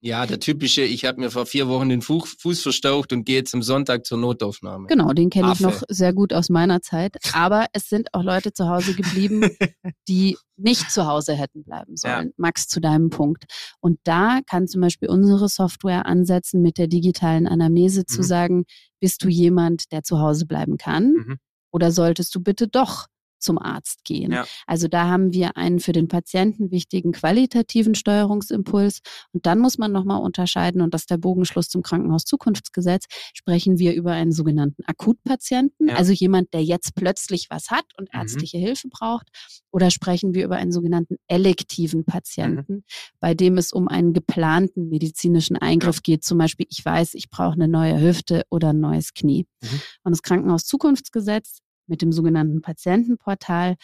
Ja, 0.00 0.26
der 0.26 0.38
typische, 0.38 0.82
ich 0.82 1.06
habe 1.06 1.18
mir 1.18 1.30
vor 1.30 1.46
vier 1.46 1.66
Wochen 1.66 1.88
den 1.88 2.02
Fuß, 2.02 2.36
Fuß 2.38 2.60
verstaucht 2.60 3.14
und 3.14 3.24
gehe 3.24 3.36
jetzt 3.36 3.54
am 3.54 3.62
Sonntag 3.62 4.04
zur 4.04 4.18
Notaufnahme. 4.18 4.86
Genau, 4.86 5.14
den 5.14 5.30
kenne 5.30 5.50
ich 5.52 5.60
noch 5.60 5.82
sehr 5.88 6.12
gut 6.12 6.34
aus 6.34 6.50
meiner 6.50 6.82
Zeit. 6.82 7.16
Aber 7.32 7.68
es 7.72 7.88
sind 7.88 8.12
auch 8.12 8.22
Leute 8.22 8.52
zu 8.52 8.68
Hause 8.68 8.92
geblieben, 8.94 9.40
die 10.08 10.36
nicht 10.58 10.90
zu 10.90 11.06
Hause 11.06 11.32
hätten 11.32 11.64
bleiben 11.64 11.96
sollen. 11.96 12.32
Max, 12.36 12.68
zu 12.68 12.82
deinem 12.82 13.08
Punkt. 13.08 13.44
Und 13.80 13.98
da 14.04 14.40
kann 14.46 14.68
zum 14.68 14.82
Beispiel 14.82 15.08
unsere 15.08 15.48
Software 15.48 16.04
ansetzen, 16.04 16.60
mit 16.60 16.76
der 16.76 16.86
digitalen 16.86 17.46
Anamnese 17.46 18.04
zu 18.04 18.18
Mhm. 18.20 18.24
sagen, 18.24 18.64
bist 19.00 19.24
du 19.24 19.28
jemand, 19.28 19.90
der 19.90 20.02
zu 20.02 20.18
Hause 20.20 20.44
bleiben 20.44 20.76
kann? 20.76 21.12
Mhm. 21.14 21.36
Oder 21.72 21.90
solltest 21.92 22.34
du 22.34 22.40
bitte 22.40 22.68
doch 22.68 23.06
zum 23.44 23.58
Arzt 23.58 24.04
gehen. 24.04 24.32
Ja. 24.32 24.44
Also 24.66 24.88
da 24.88 25.06
haben 25.08 25.32
wir 25.32 25.56
einen 25.56 25.78
für 25.78 25.92
den 25.92 26.08
Patienten 26.08 26.72
wichtigen 26.72 27.12
qualitativen 27.12 27.94
Steuerungsimpuls. 27.94 29.00
Und 29.32 29.46
dann 29.46 29.60
muss 29.60 29.78
man 29.78 29.92
nochmal 29.92 30.20
unterscheiden, 30.20 30.80
und 30.80 30.92
das 30.94 31.02
ist 31.02 31.10
der 31.10 31.18
Bogenschluss 31.18 31.68
zum 31.68 31.82
Krankenhauszukunftsgesetz, 31.82 33.04
sprechen 33.34 33.78
wir 33.78 33.94
über 33.94 34.12
einen 34.12 34.32
sogenannten 34.32 34.82
Akutpatienten, 34.86 35.88
Ja. 35.88 35.94
also 35.96 36.12
jemand, 36.12 36.52
der 36.54 36.64
jetzt 36.64 36.94
plötzlich 36.94 37.48
was 37.50 37.70
hat 37.70 37.84
und 37.98 38.12
Mhm. 38.12 38.20
ärztliche 38.20 38.58
Hilfe 38.58 38.88
braucht, 38.88 39.28
oder 39.70 39.90
sprechen 39.90 40.34
wir 40.34 40.44
über 40.44 40.56
einen 40.56 40.72
sogenannten 40.72 41.16
elektiven 41.28 42.00
Mhm. 42.00 42.04
Patienten, 42.06 42.84
bei 43.20 43.34
dem 43.34 43.58
es 43.58 43.72
um 43.72 43.88
einen 43.88 44.12
geplanten 44.12 44.88
medizinischen 44.88 45.56
Eingriff 45.56 46.02
geht. 46.02 46.24
Zum 46.24 46.38
Beispiel, 46.38 46.66
ich 46.70 46.84
weiß, 46.84 47.14
ich 47.14 47.28
brauche 47.30 47.54
eine 47.54 47.68
neue 47.68 48.00
Hüfte 48.00 48.44
oder 48.50 48.70
ein 48.70 48.80
neues 48.80 49.14
Knie. 49.14 49.46
Mhm. 49.62 49.80
Und 50.04 50.12
das 50.12 50.22
Krankenhauszukunftsgesetz 50.22 51.58
mit 51.86 52.02
dem 52.02 52.12
sogenannten 52.12 52.60
Patientenportal 52.62 53.76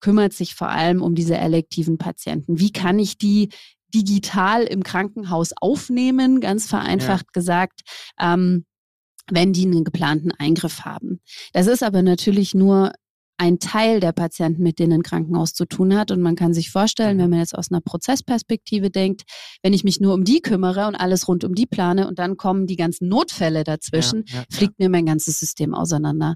kümmert 0.00 0.32
sich 0.32 0.54
vor 0.54 0.68
allem 0.68 1.02
um 1.02 1.14
diese 1.14 1.36
elektiven 1.36 1.98
Patienten. 1.98 2.60
Wie 2.60 2.72
kann 2.72 2.98
ich 2.98 3.18
die 3.18 3.48
digital 3.94 4.64
im 4.64 4.82
Krankenhaus 4.82 5.52
aufnehmen, 5.60 6.40
ganz 6.40 6.66
vereinfacht 6.66 7.32
gesagt, 7.32 7.80
ähm, 8.20 8.64
wenn 9.30 9.52
die 9.52 9.66
einen 9.66 9.84
geplanten 9.84 10.30
Eingriff 10.32 10.84
haben. 10.84 11.20
Das 11.52 11.66
ist 11.66 11.82
aber 11.82 12.02
natürlich 12.02 12.54
nur 12.54 12.92
ein 13.40 13.60
Teil 13.60 14.00
der 14.00 14.12
Patienten, 14.12 14.62
mit 14.64 14.78
denen 14.80 14.94
ein 14.94 15.02
Krankenhaus 15.02 15.52
zu 15.52 15.64
tun 15.64 15.96
hat. 15.96 16.10
Und 16.10 16.20
man 16.20 16.34
kann 16.34 16.52
sich 16.52 16.70
vorstellen, 16.70 17.16
Mhm. 17.18 17.20
wenn 17.22 17.30
man 17.30 17.38
jetzt 17.38 17.54
aus 17.56 17.70
einer 17.70 17.80
Prozessperspektive 17.80 18.90
denkt, 18.90 19.22
wenn 19.62 19.72
ich 19.72 19.84
mich 19.84 20.00
nur 20.00 20.14
um 20.14 20.24
die 20.24 20.40
kümmere 20.40 20.88
und 20.88 20.96
alles 20.96 21.28
rund 21.28 21.44
um 21.44 21.54
die 21.54 21.66
plane 21.66 22.08
und 22.08 22.18
dann 22.18 22.36
kommen 22.36 22.66
die 22.66 22.74
ganzen 22.76 23.08
Notfälle 23.08 23.62
dazwischen, 23.62 24.24
Ja, 24.26 24.38
ja, 24.40 24.44
fliegt 24.50 24.78
mir 24.80 24.88
mein 24.88 25.06
ganzes 25.06 25.38
System 25.38 25.72
auseinander. 25.72 26.34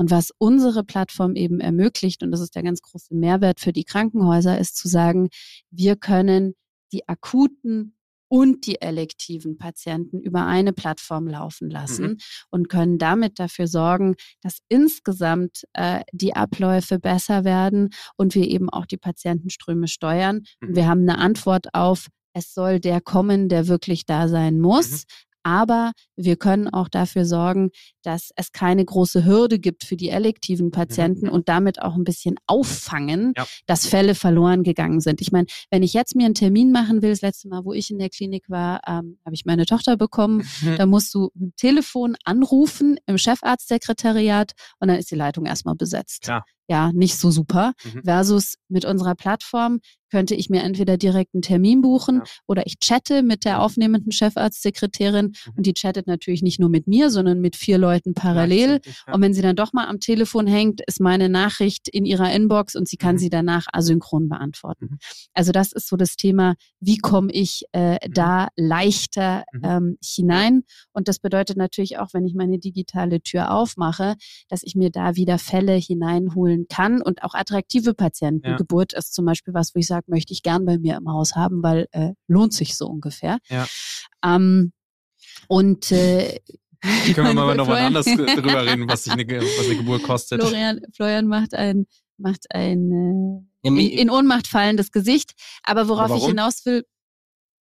Und 0.00 0.10
was 0.10 0.32
unsere 0.38 0.82
Plattform 0.82 1.36
eben 1.36 1.60
ermöglicht, 1.60 2.22
und 2.22 2.30
das 2.30 2.40
ist 2.40 2.54
der 2.54 2.62
ganz 2.62 2.80
große 2.80 3.14
Mehrwert 3.14 3.60
für 3.60 3.74
die 3.74 3.84
Krankenhäuser, 3.84 4.58
ist 4.58 4.78
zu 4.78 4.88
sagen, 4.88 5.28
wir 5.70 5.94
können 5.94 6.54
die 6.90 7.06
akuten 7.06 7.94
und 8.26 8.66
die 8.66 8.80
elektiven 8.80 9.58
Patienten 9.58 10.18
über 10.22 10.46
eine 10.46 10.72
Plattform 10.72 11.28
laufen 11.28 11.68
lassen 11.68 12.16
und 12.50 12.70
können 12.70 12.96
damit 12.96 13.38
dafür 13.38 13.66
sorgen, 13.66 14.14
dass 14.40 14.60
insgesamt 14.70 15.64
äh, 15.74 16.00
die 16.12 16.34
Abläufe 16.34 16.98
besser 16.98 17.44
werden 17.44 17.90
und 18.16 18.34
wir 18.34 18.48
eben 18.48 18.70
auch 18.70 18.86
die 18.86 18.96
Patientenströme 18.96 19.86
steuern. 19.86 20.44
Mhm. 20.62 20.68
Und 20.68 20.76
wir 20.76 20.86
haben 20.86 21.02
eine 21.02 21.18
Antwort 21.18 21.74
auf, 21.74 22.06
es 22.32 22.54
soll 22.54 22.80
der 22.80 23.02
kommen, 23.02 23.50
der 23.50 23.68
wirklich 23.68 24.06
da 24.06 24.28
sein 24.28 24.60
muss. 24.60 24.90
Mhm. 24.92 25.29
Aber 25.42 25.92
wir 26.16 26.36
können 26.36 26.68
auch 26.68 26.88
dafür 26.88 27.24
sorgen, 27.24 27.70
dass 28.02 28.30
es 28.36 28.52
keine 28.52 28.84
große 28.84 29.24
Hürde 29.24 29.58
gibt 29.58 29.84
für 29.84 29.96
die 29.96 30.08
elektiven 30.10 30.70
Patienten 30.70 31.28
und 31.28 31.48
damit 31.48 31.80
auch 31.82 31.94
ein 31.94 32.04
bisschen 32.04 32.36
auffangen, 32.46 33.28
Mhm. 33.28 33.32
Ja. 33.36 33.46
dass 33.66 33.86
Fälle 33.86 34.14
verloren 34.14 34.62
gegangen 34.62 35.00
sind. 35.00 35.20
Ich 35.20 35.32
meine, 35.32 35.46
wenn 35.70 35.82
ich 35.82 35.92
jetzt 35.94 36.14
mir 36.16 36.24
einen 36.26 36.34
Termin 36.34 36.72
machen 36.72 37.02
will, 37.02 37.10
das 37.10 37.20
letzte 37.22 37.48
Mal, 37.48 37.64
wo 37.64 37.72
ich 37.72 37.90
in 37.90 37.98
der 37.98 38.08
Klinik 38.10 38.48
war, 38.48 38.80
ähm, 38.86 39.18
habe 39.24 39.34
ich 39.34 39.44
meine 39.44 39.66
Tochter 39.66 39.96
bekommen. 39.96 40.46
Mhm. 40.62 40.76
Da 40.76 40.86
musst 40.86 41.12
du 41.14 41.30
mit 41.34 41.52
dem 41.52 41.56
Telefon 41.56 42.16
anrufen 42.24 42.98
im 43.06 43.16
Chefarztsekretariat 43.18 44.52
und 44.78 44.88
dann 44.88 44.98
ist 44.98 45.10
die 45.10 45.14
Leitung 45.16 45.46
erstmal 45.46 45.74
besetzt. 45.74 46.22
Klar. 46.22 46.44
Ja, 46.70 46.92
nicht 46.92 47.16
so 47.18 47.32
super. 47.32 47.72
Mhm. 47.84 48.02
Versus 48.04 48.54
mit 48.68 48.84
unserer 48.84 49.16
Plattform 49.16 49.80
könnte 50.12 50.34
ich 50.34 50.50
mir 50.50 50.62
entweder 50.62 50.96
direkt 50.96 51.34
einen 51.34 51.42
Termin 51.42 51.82
buchen 51.82 52.16
Ja. 52.16 52.22
oder 52.48 52.66
ich 52.66 52.78
chatte 52.80 53.22
mit 53.22 53.44
der 53.44 53.60
aufnehmenden 53.62 54.10
Chefarztsekretärin 54.12 55.26
Mhm. 55.26 55.52
und 55.56 55.66
die 55.66 55.72
chattet 55.74 56.06
natürlich 56.08 56.42
nicht 56.42 56.58
nur 56.60 56.68
mit 56.68 56.86
mir, 56.88 57.10
sondern 57.10 57.40
mit 57.40 57.54
vier 57.56 57.78
Leuten 57.78 58.14
parallel. 58.14 58.80
Ja. 59.06 59.14
Und 59.14 59.22
wenn 59.22 59.34
sie 59.34 59.42
dann 59.42 59.54
doch 59.56 59.72
mal 59.72 59.86
am 59.88 60.00
Telefon 60.00 60.46
hängt, 60.48 60.80
ist 60.86 61.00
meine 61.00 61.28
Nachricht 61.28 61.88
in 61.88 62.04
ihrer 62.04 62.32
Inbox 62.32 62.74
und 62.76 62.88
sie 62.88 62.96
kann 62.96 63.16
Mhm. 63.16 63.18
sie 63.18 63.30
danach 63.30 63.66
asynchron 63.72 64.28
beantworten. 64.28 64.88
Mhm. 64.92 64.98
Also 65.32 65.52
das 65.52 65.72
ist 65.72 65.88
so 65.88 65.96
das 65.96 66.16
Thema, 66.16 66.54
wie 66.80 66.98
komme 66.98 67.32
ich 67.32 67.64
äh, 67.72 67.94
Mhm. 68.06 68.12
da 68.12 68.48
leichter 68.56 69.44
Mhm. 69.52 69.60
ähm, 69.64 69.98
hinein? 70.04 70.62
Und 70.92 71.06
das 71.08 71.18
bedeutet 71.20 71.56
natürlich 71.56 71.98
auch, 71.98 72.08
wenn 72.12 72.24
ich 72.26 72.34
meine 72.34 72.58
digitale 72.58 73.20
Tür 73.22 73.52
aufmache, 73.54 74.16
dass 74.48 74.62
ich 74.64 74.74
mir 74.74 74.90
da 74.90 75.14
wieder 75.16 75.38
Fälle 75.38 75.74
hineinholen 75.74 76.59
kann 76.68 77.00
und 77.02 77.22
auch 77.22 77.34
attraktive 77.34 77.94
Patientengeburt 77.94 78.92
ist 78.92 79.14
zum 79.14 79.24
Beispiel 79.24 79.54
was, 79.54 79.74
wo 79.74 79.78
ich 79.78 79.86
sage, 79.86 80.04
möchte 80.08 80.32
ich 80.32 80.42
gern 80.42 80.64
bei 80.64 80.78
mir 80.78 80.96
im 80.96 81.08
Haus 81.08 81.34
haben, 81.36 81.62
weil 81.62 81.86
äh, 81.92 82.12
lohnt 82.28 82.52
sich 82.52 82.76
so 82.76 82.86
ungefähr. 82.86 83.38
Ja. 83.48 83.66
Ähm, 84.24 84.72
und 85.48 85.90
äh, 85.92 86.40
Können 87.14 87.28
wir 87.28 87.34
mal 87.34 87.54
noch 87.56 87.66
was 87.68 87.78
Florian- 87.78 87.86
anderes 87.96 88.36
drüber 88.36 88.66
reden, 88.66 88.88
was, 88.88 89.04
sich 89.04 89.12
eine, 89.12 89.26
was 89.26 89.66
eine 89.66 89.76
Geburt 89.76 90.02
kostet. 90.02 90.40
Florian, 90.40 90.80
Florian 90.94 91.26
macht 91.26 91.54
ein, 91.54 91.86
macht 92.18 92.46
ein 92.54 92.90
äh, 93.62 93.68
Ja, 93.68 93.72
in, 93.72 93.76
in 93.78 94.10
Ohnmacht 94.10 94.46
fallendes 94.46 94.90
Gesicht. 94.92 95.32
Aber 95.62 95.88
worauf 95.88 96.10
Aber 96.10 96.16
ich 96.16 96.24
hinaus 96.26 96.64
will, 96.66 96.84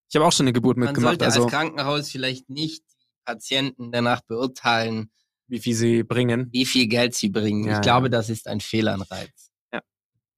Ich 0.10 0.16
habe 0.16 0.26
auch 0.26 0.32
schon 0.32 0.46
eine 0.46 0.54
Geburt 0.54 0.78
Man 0.78 0.88
mitgemacht, 0.88 1.12
sollte 1.20 1.26
also 1.26 1.44
als 1.44 1.52
Krankenhaus 1.52 2.10
vielleicht 2.10 2.50
nicht 2.50 2.84
Patienten 3.26 3.92
danach 3.92 4.22
beurteilen, 4.22 5.12
wie 5.50 5.60
viel 5.60 5.76
sie 5.76 6.04
bringen. 6.04 6.50
wie 6.52 6.66
viel 6.66 6.88
Geld 6.88 7.16
sie 7.16 7.30
bringen. 7.30 7.64
Ja, 7.64 7.72
ich 7.72 7.76
ja. 7.78 7.82
glaube, 7.82 8.10
das 8.10 8.30
ist 8.30 8.48
ein 8.48 8.62
Fehlanreiz. 8.62 9.50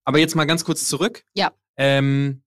Aber 0.03 0.18
jetzt 0.20 0.36
mal 0.36 0.45
ganz 0.45 0.66
kurz 0.66 0.88
zurück. 0.88 1.24
Ja. 1.36 1.51
Ähm, 1.78 2.43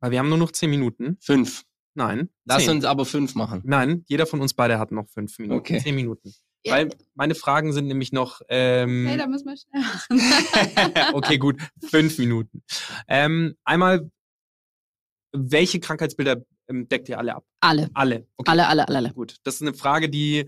weil 0.00 0.10
wir 0.10 0.18
haben 0.18 0.28
nur 0.28 0.38
noch 0.38 0.52
zehn 0.52 0.70
Minuten. 0.70 1.16
Fünf. 1.20 1.64
Nein. 1.94 2.28
Lass 2.44 2.64
zehn. 2.64 2.76
uns 2.76 2.84
aber 2.84 3.04
fünf 3.04 3.34
machen. 3.34 3.62
Nein, 3.64 4.04
jeder 4.08 4.26
von 4.26 4.40
uns 4.40 4.54
beide 4.54 4.78
hat 4.78 4.92
noch 4.92 5.08
fünf 5.08 5.38
Minuten. 5.38 5.60
Okay. 5.60 5.80
Zehn 5.80 5.94
Minuten. 5.94 6.34
Ja. 6.64 6.74
Weil 6.74 6.90
meine 7.14 7.34
Fragen 7.34 7.72
sind 7.72 7.86
nämlich 7.88 8.12
noch. 8.12 8.40
Ähm, 8.48 9.06
hey, 9.06 9.18
da 9.18 9.26
müssen 9.26 9.46
wir 9.46 9.56
schnell 9.56 9.82
machen. 9.82 11.14
okay, 11.14 11.38
gut. 11.38 11.60
Fünf 11.90 12.18
Minuten. 12.18 12.62
Ähm, 13.08 13.56
einmal, 13.64 14.10
welche 15.32 15.80
Krankheitsbilder 15.80 16.44
ähm, 16.68 16.88
deckt 16.88 17.08
ihr 17.08 17.18
alle 17.18 17.34
ab? 17.36 17.44
alle, 17.60 17.90
Alle. 17.94 18.28
Okay. 18.36 18.50
alle, 18.50 18.68
alle, 18.68 18.86
alle, 18.86 18.96
alle. 18.98 19.12
Gut. 19.12 19.36
Das 19.44 19.56
ist 19.56 19.62
eine 19.62 19.74
Frage, 19.74 20.08
die 20.08 20.46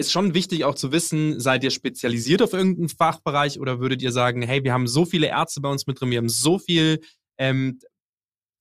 ist 0.00 0.10
schon 0.10 0.34
wichtig 0.34 0.64
auch 0.64 0.74
zu 0.74 0.90
wissen, 0.92 1.38
seid 1.38 1.62
ihr 1.62 1.70
spezialisiert 1.70 2.42
auf 2.42 2.52
irgendeinen 2.52 2.88
Fachbereich 2.88 3.60
oder 3.60 3.80
würdet 3.80 4.02
ihr 4.02 4.12
sagen, 4.12 4.42
hey, 4.42 4.64
wir 4.64 4.72
haben 4.72 4.86
so 4.86 5.04
viele 5.04 5.28
Ärzte 5.28 5.60
bei 5.60 5.68
uns 5.68 5.86
mit 5.86 6.00
drin, 6.00 6.10
wir 6.10 6.18
haben 6.18 6.28
so 6.28 6.58
viel, 6.58 7.00
ähm, 7.38 7.78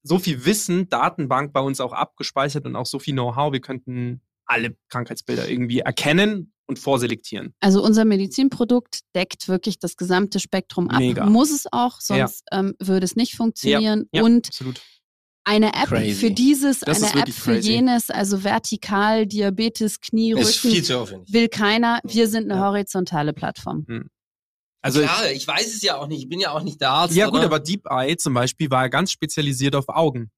so 0.03 0.19
viel 0.19 0.45
Wissen, 0.45 0.89
Datenbank 0.89 1.53
bei 1.53 1.61
uns 1.61 1.81
auch 1.81 1.93
abgespeichert 1.93 2.65
und 2.65 2.75
auch 2.75 2.85
so 2.85 2.99
viel 2.99 3.13
Know-how, 3.13 3.51
wir 3.51 3.61
könnten 3.61 4.21
alle 4.45 4.75
Krankheitsbilder 4.89 5.47
irgendwie 5.49 5.79
erkennen 5.79 6.53
und 6.67 6.79
vorselektieren. 6.79 7.53
Also 7.59 7.83
unser 7.83 8.05
Medizinprodukt 8.05 8.99
deckt 9.15 9.47
wirklich 9.47 9.79
das 9.79 9.95
gesamte 9.95 10.39
Spektrum 10.39 10.89
ab. 10.89 10.99
Mega. 10.99 11.25
Muss 11.25 11.51
es 11.51 11.65
auch, 11.71 11.99
sonst 11.99 12.43
ähm, 12.51 12.75
würde 12.79 13.05
es 13.05 13.15
nicht 13.15 13.35
funktionieren. 13.35 14.07
Ja, 14.11 14.23
Und 14.23 14.47
absolut. 14.47 14.81
Eine 15.49 15.73
App 15.73 15.87
Crazy. 15.89 16.13
für 16.15 16.31
dieses, 16.31 16.79
Das 16.81 17.01
eine 17.03 17.23
App 17.23 17.29
für 17.33 17.53
crazy. 17.53 17.71
jenes, 17.71 18.09
also 18.09 18.43
vertikal, 18.43 19.25
Diabetes, 19.25 19.99
Knie, 19.99 20.33
Ist 20.39 20.57
viel 20.57 20.71
Rücken, 20.71 20.83
zu 20.83 20.99
aufwendig. 20.99 21.33
will 21.33 21.47
keiner. 21.49 21.99
Wir 22.03 22.27
sind 22.27 22.51
eine 22.51 22.59
Ja. 22.61 22.67
horizontale 22.67 23.33
Plattform. 23.33 23.85
Also 24.81 25.01
Klar, 25.01 25.31
ich 25.31 25.45
weiß 25.47 25.67
es 25.73 25.81
ja 25.81 25.97
auch 25.97 26.07
nicht. 26.07 26.19
Ich 26.23 26.29
bin 26.29 26.39
ja 26.39 26.51
auch 26.51 26.61
nicht 26.63 26.79
der 26.79 26.91
Arzt. 26.91 27.15
Ja, 27.15 27.25
gut, 27.25 27.35
oder? 27.39 27.45
aber 27.45 27.59
Deep 27.59 27.85
Eye 27.89 28.15
zum 28.17 28.33
Beispiel 28.33 28.69
war 28.71 28.89
ganz 28.89 29.11
spezialisiert 29.11 29.75
auf 29.75 29.89
Augen. 29.89 30.31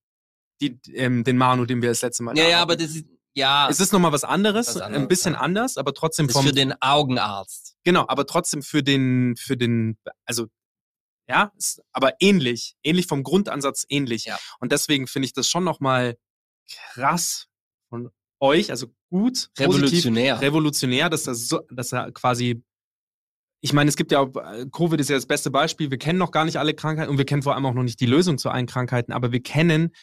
Die, 0.61 0.79
ähm, 0.93 1.23
den 1.23 1.37
Manu, 1.37 1.65
den 1.65 1.81
wir 1.81 1.89
das 1.89 2.01
letzte 2.01 2.23
Mal 2.23 2.37
Ja, 2.37 2.47
ja, 2.47 2.61
aber 2.61 2.75
das 2.75 2.91
ist, 2.95 3.05
ja, 3.35 3.67
Es 3.69 3.79
ist 3.79 3.93
nochmal 3.93 4.11
was 4.11 4.23
anderes, 4.23 4.67
Was 4.75 4.77
anderes, 4.81 5.01
ein 5.03 5.07
bisschen 5.07 5.33
ja. 5.33 5.39
anders, 5.41 5.77
aber 5.77 5.93
trotzdem 5.93 6.27
das 6.27 6.35
ist 6.35 6.39
vom. 6.41 6.47
für 6.47 6.53
den 6.55 6.73
Augenarzt. 6.81 7.75
genau, 7.83 8.05
aber 8.07 8.25
trotzdem 8.25 8.61
für 8.61 8.81
den, 8.83 9.35
für 9.37 9.57
den, 9.57 9.97
also 10.25 10.47
ja, 11.27 11.51
ist 11.57 11.81
aber 11.91 12.13
ähnlich, 12.19 12.75
ähnlich 12.83 13.07
vom 13.07 13.23
Grundansatz 13.23 13.85
ähnlich. 13.89 14.25
Ja. 14.25 14.37
Und 14.59 14.71
deswegen 14.71 15.07
finde 15.07 15.27
ich 15.27 15.33
das 15.33 15.47
schon 15.47 15.63
nochmal 15.63 16.17
krass 16.69 17.47
von 17.89 18.09
euch, 18.39 18.71
also 18.71 18.87
gut, 19.09 19.49
positiv, 19.55 19.59
Revolutionär. 19.59 20.41
revolutionär, 20.41 21.09
dass 21.09 21.23
das 21.23 21.47
so, 21.47 21.61
dass 21.69 21.91
er 21.91 22.11
quasi, 22.11 22.63
ich 23.61 23.73
meine, 23.73 23.89
es 23.89 23.95
gibt 23.95 24.11
ja 24.11 24.19
auch, 24.19 24.35
äh, 24.35 24.65
Covid 24.71 24.99
ist 24.99 25.09
ja 25.09 25.15
das 25.15 25.27
beste 25.27 25.51
Beispiel, 25.51 25.91
wir 25.91 25.97
kennen 25.97 26.19
noch 26.19 26.31
gar 26.31 26.45
nicht 26.45 26.57
alle 26.57 26.73
Krankheiten 26.73 27.11
und 27.11 27.17
wir 27.17 27.25
kennen 27.25 27.43
vor 27.43 27.53
allem 27.55 27.65
auch 27.65 27.73
noch 27.73 27.83
nicht 27.83 27.99
die 27.99 28.07
Lösung 28.07 28.37
zu 28.37 28.49
allen 28.49 28.65
Krankheiten, 28.65 29.11
aber 29.11 29.31
wir 29.31 29.43
kennen 29.43 29.93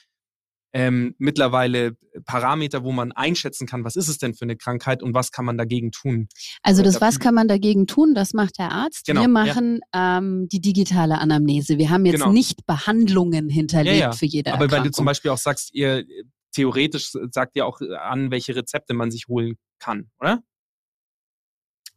ähm, 0.72 1.14
mittlerweile 1.18 1.96
Parameter, 2.26 2.84
wo 2.84 2.92
man 2.92 3.12
einschätzen 3.12 3.66
kann, 3.66 3.84
was 3.84 3.96
ist 3.96 4.08
es 4.08 4.18
denn 4.18 4.34
für 4.34 4.42
eine 4.42 4.56
Krankheit 4.56 5.02
und 5.02 5.14
was 5.14 5.30
kann 5.32 5.44
man 5.46 5.56
dagegen 5.56 5.92
tun. 5.92 6.28
Also 6.62 6.82
das, 6.82 6.94
da- 6.94 7.00
was 7.00 7.18
kann 7.20 7.34
man 7.34 7.48
dagegen 7.48 7.86
tun? 7.86 8.14
Das 8.14 8.34
macht 8.34 8.58
der 8.58 8.70
Arzt. 8.72 9.06
Genau, 9.06 9.20
Wir 9.20 9.24
ja. 9.24 9.28
machen 9.28 9.80
ähm, 9.94 10.48
die 10.50 10.60
digitale 10.60 11.18
Anamnese. 11.18 11.78
Wir 11.78 11.88
haben 11.90 12.04
jetzt 12.04 12.16
Genau. 12.20 12.32
nicht 12.32 12.66
Behandlungen 12.66 13.48
hinterlegt 13.48 13.96
Ja, 13.98 14.06
ja. 14.06 14.12
für 14.12 14.26
jede 14.26 14.50
Aber 14.52 14.60
weil 14.60 14.64
Erkrankung. 14.66 14.90
du 14.92 14.96
zum 14.96 15.04
Beispiel 15.06 15.30
auch 15.30 15.38
sagst, 15.38 15.72
ihr 15.74 15.98
äh, 16.00 16.04
theoretisch 16.52 17.12
sagt 17.30 17.56
ihr 17.56 17.64
auch 17.66 17.80
an, 18.00 18.30
welche 18.30 18.54
Rezepte 18.56 18.92
man 18.94 19.10
sich 19.10 19.28
holen 19.28 19.56
kann, 19.78 20.10
oder? 20.20 20.42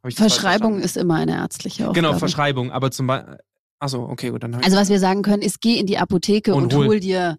Verschreibung 0.09 0.79
ist 0.79 0.97
immer 0.97 1.15
eine 1.15 1.33
ärztliche 1.35 1.87
Aufgabe. 1.89 2.07
Genau, 2.07 2.17
Verschreibung, 2.19 2.71
aber 2.71 2.91
zum 2.91 3.07
Beispiel. 3.07 3.37
Achso, 3.79 4.03
okay, 4.03 4.29
gut, 4.29 4.43
dann 4.43 4.53
ich- 4.59 4.63
Also 4.65 4.77
was 4.77 4.89
wir 4.89 4.99
sagen 4.99 5.23
können, 5.23 5.41
ist, 5.41 5.59
geh 5.61 5.77
in 5.79 5.87
die 5.87 5.97
Apotheke 5.97 6.53
Und 6.53 6.65
und, 6.65 6.73
hol. 6.75 6.87
hol 6.87 6.99
dir 6.99 7.37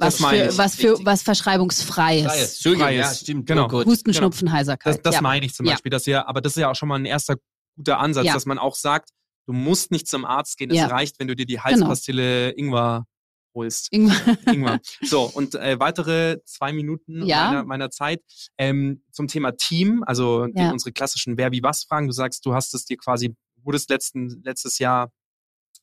was 0.00 0.16
für, 0.16 0.58
was 0.58 0.74
für 0.76 1.04
was 1.04 1.22
verschreibungsfreies. 1.22 2.26
Freies. 2.26 2.54
Entschuldigung, 2.54 2.86
Freies. 2.86 2.98
ja, 3.06 3.14
stimmt. 3.14 3.46
Genau. 3.46 3.66
Oh. 3.70 3.84
Husten, 3.84 4.10
Genau. 4.10 4.18
Schnupfen, 4.18 4.52
Heiserkeit. 4.52 4.94
Das, 4.96 5.02
das 5.02 5.14
ja. 5.16 5.20
meine 5.22 5.46
ich 5.46 5.54
zum 5.54 5.66
Ja. 5.66 5.72
Beispiel, 5.72 5.90
dass 5.90 6.06
ihr, 6.06 6.26
aber 6.28 6.40
das 6.40 6.56
ist 6.56 6.60
ja 6.60 6.70
auch 6.70 6.74
schon 6.74 6.88
mal 6.88 6.98
ein 6.98 7.04
erster 7.06 7.36
guter 7.76 7.98
Ansatz, 7.98 8.26
Ja. 8.26 8.32
dass 8.34 8.46
man 8.46 8.58
auch 8.58 8.74
sagt, 8.74 9.10
Du 9.46 9.54
musst 9.54 9.90
nicht 9.90 10.06
zum 10.06 10.24
Arzt 10.24 10.58
gehen. 10.58 10.70
Es 10.70 10.76
Ja. 10.76 10.86
reicht, 10.86 11.18
wenn 11.18 11.26
du 11.26 11.34
dir 11.34 11.44
die 11.46 11.54
Genau. 11.54 11.64
Halspastille 11.64 12.50
Ingwer 12.50 13.04
holst. 13.52 13.88
Ingwer. 13.90 14.14
Ingwer. 14.46 14.78
So, 15.02 15.22
und 15.24 15.56
äh, 15.56 15.80
weitere 15.80 16.38
zwei 16.44 16.72
Minuten 16.72 17.26
Ja. 17.26 17.46
meiner, 17.46 17.64
meiner 17.64 17.90
Zeit 17.90 18.22
ähm, 18.58 19.02
zum 19.10 19.26
Thema 19.26 19.56
Team, 19.56 20.04
also 20.06 20.46
Ja. 20.54 20.70
unsere 20.70 20.92
klassischen 20.92 21.36
Wer 21.36 21.50
wie 21.50 21.64
was 21.64 21.82
Fragen. 21.82 22.06
Du 22.06 22.12
sagst, 22.12 22.46
du 22.46 22.54
hast 22.54 22.74
es 22.74 22.84
dir 22.84 22.96
quasi, 22.96 23.34
wurdest 23.64 23.90
letzten, 23.90 24.40
letztes 24.44 24.78
Jahr 24.78 25.10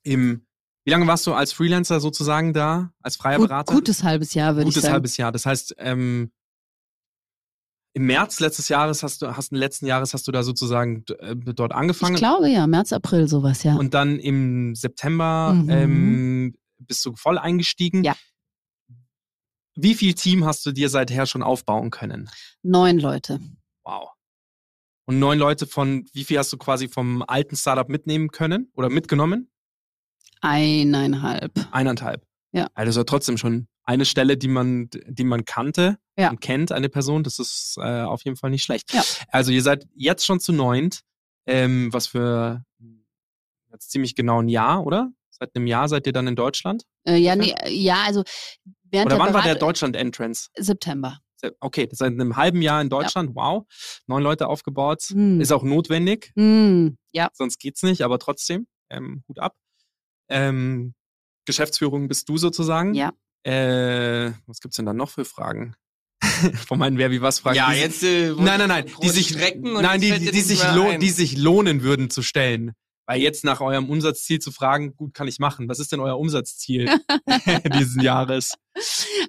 im, 0.03 0.45
wie 0.88 0.92
lange 0.92 1.06
warst 1.06 1.28
du 1.28 1.34
als 1.34 1.52
Freelancer 1.52 2.00
sozusagen 2.00 2.54
da, 2.54 2.94
als 3.02 3.18
freier 3.18 3.40
Gut, 3.40 3.50
Berater? 3.50 3.74
gutes 3.74 4.04
halbes 4.04 4.34
Jahr, 4.34 4.56
würde 4.56 4.62
ich 4.70 4.74
Gutes 4.74 4.84
sagen. 4.84 4.94
halbes 4.94 5.18
Jahr. 5.18 5.34
Das 5.34 5.46
heißt, 5.46 5.76
ähm, 5.80 6.32
im 7.94 8.06
März 8.06 8.40
letztes 8.40 8.70
Jahres 8.70 9.04
hast 9.04 9.22
du, 9.22 9.36
hast 9.36 9.52
letzten 9.52 9.86
Jahres 9.86 10.14
hast 10.14 10.30
du 10.30 10.32
da 10.32 10.44
sozusagen 10.44 11.04
äh, 11.20 11.36
dort 11.36 11.74
angefangen. 11.74 12.14
Ich 12.16 12.20
glaube 12.22 12.48
ja, 12.48 12.66
März, 12.68 12.94
April 12.94 13.28
sowas, 13.28 13.64
ja. 13.64 13.76
Und 13.76 13.94
dann 13.96 14.18
im 14.18 14.76
September 14.76 15.52
Mhm. 15.56 15.70
ähm, 15.70 16.56
bist 16.80 17.06
du 17.06 17.14
voll 17.18 17.38
eingestiegen. 17.38 18.06
Ja. 18.06 18.16
Wie 19.76 19.94
viel 19.94 20.14
Team 20.14 20.46
hast 20.46 20.66
du 20.66 20.72
dir 20.72 20.88
seither 20.90 21.26
schon 21.26 21.44
aufbauen 21.44 21.92
können? 21.92 22.30
Neun 22.64 22.98
Leute. 22.98 23.42
Wow. 23.84 24.12
Und 25.06 25.20
neun 25.20 25.38
Leute 25.38 25.68
von, 25.68 26.06
wie 26.14 26.24
viel 26.24 26.38
hast 26.38 26.54
du 26.54 26.58
quasi 26.58 26.88
vom 26.88 27.26
alten 27.28 27.58
Startup 27.58 27.90
mitnehmen 27.90 28.30
können 28.30 28.72
oder 28.74 28.90
mitgenommen? 28.90 29.52
Eineinhalb. 30.42 31.52
Eineinhalb. 31.72 32.24
Ja. 32.52 32.68
Also 32.74 32.90
das 32.90 32.98
war 32.98 33.06
trotzdem 33.06 33.38
schon 33.38 33.68
eine 33.84 34.06
Stelle, 34.06 34.38
die 34.38 34.48
man, 34.48 34.90
die 35.08 35.24
man 35.24 35.46
kannte 35.46 35.98
Ja. 36.18 36.30
und 36.30 36.42
kennt, 36.42 36.72
eine 36.72 36.90
Person. 36.90 37.24
Das 37.24 37.40
ist 37.40 37.76
äh, 37.80 38.02
auf 38.02 38.24
jeden 38.26 38.38
Fall 38.38 38.50
nicht 38.50 38.64
schlecht. 38.64 38.94
Ja. 38.94 39.04
Also 39.30 39.52
ihr 39.52 39.62
seid 39.62 39.86
jetzt 39.96 40.26
schon 40.26 40.40
zu 40.40 40.54
neunt, 40.54 41.02
ähm, 41.46 41.92
was 41.94 42.08
für 42.08 42.64
jetzt 43.72 43.92
ziemlich 43.92 44.16
genau 44.16 44.42
ein 44.42 44.50
Jahr, 44.50 44.86
oder? 44.86 45.12
Seit 45.30 45.56
einem 45.56 45.68
Jahr 45.68 45.88
seid 45.88 46.08
ihr 46.08 46.14
dann 46.14 46.28
in 46.28 46.36
Deutschland? 46.36 46.84
Äh, 47.08 47.18
ja, 47.18 47.36
nee, 47.36 47.54
äh, 47.62 47.72
ja, 47.72 48.04
also 48.06 48.24
während 48.90 49.08
Oder 49.08 49.18
der 49.18 49.26
wann 49.26 49.34
war 49.34 49.44
der 49.44 49.52
Berat- 49.56 49.62
Deutschland-Entrance? 49.62 50.50
September. 50.58 51.20
Okay, 51.60 51.88
seit 51.92 52.14
einem 52.14 52.36
halben 52.36 52.64
Jahr 52.64 52.82
in 52.82 52.90
Deutschland. 52.90 53.36
Wow. 53.36 53.66
Neun 54.08 54.24
Leute 54.24 54.48
aufgebaut. 54.48 55.04
Hm. 55.10 55.40
Ist 55.40 55.52
auch 55.52 55.62
notwendig, 55.62 56.32
Hm, 56.36 56.98
ja. 57.12 57.30
sonst 57.34 57.60
geht's 57.60 57.84
nicht, 57.84 58.02
aber 58.02 58.18
trotzdem, 58.18 58.66
ähm, 58.90 59.24
Hut 59.28 59.38
ab. 59.40 59.54
Ähm, 60.30 60.94
Geschäftsführung 61.46 62.08
bist 62.08 62.28
du 62.30 62.38
sozusagen. 62.38 62.94
Ja. 62.94 63.14
Äh, 63.44 64.32
was 64.46 64.60
gibt's 64.60 64.78
denn 64.78 64.86
da 64.86 64.94
noch 64.94 65.10
für 65.10 65.26
Fragen? 65.26 65.76
Von 66.68 66.80
meinen 66.80 66.98
Wer 66.98 67.12
wie 67.12 67.22
was 67.22 67.40
Fragen. 67.40 67.56
Ja, 67.58 67.72
die, 67.72 67.80
jetzt. 67.80 68.04
Äh, 68.04 68.30
Nein, 68.38 68.60
nein, 68.60 68.68
nein. 68.68 68.86
Die 69.02 69.10
sich, 69.10 69.30
Strecken 69.30 69.76
und 69.76 69.84
nein, 69.84 70.02
die, 70.02 70.12
die, 70.20 70.32
die, 70.32 70.42
sich 70.42 70.62
mehr 70.64 70.76
lo- 70.76 70.90
ein. 70.90 71.00
die 71.00 71.10
sich 71.10 71.38
lohnen 71.38 71.84
würden 71.84 72.10
zu 72.10 72.22
stellen. 72.22 72.74
Weil 73.10 73.22
jetzt 73.22 73.46
nach 73.46 73.62
eurem 73.62 73.90
Umsatzziel 73.90 74.40
zu 74.40 74.52
fragen, 74.52 74.94
gut, 74.98 75.14
kann 75.14 75.30
ich 75.30 75.40
machen. 75.40 75.70
Was 75.70 75.80
ist 75.80 75.94
denn 75.94 76.02
euer 76.02 76.20
Umsatzziel 76.20 76.90
diesen 77.80 78.02
Jahres? 78.02 78.56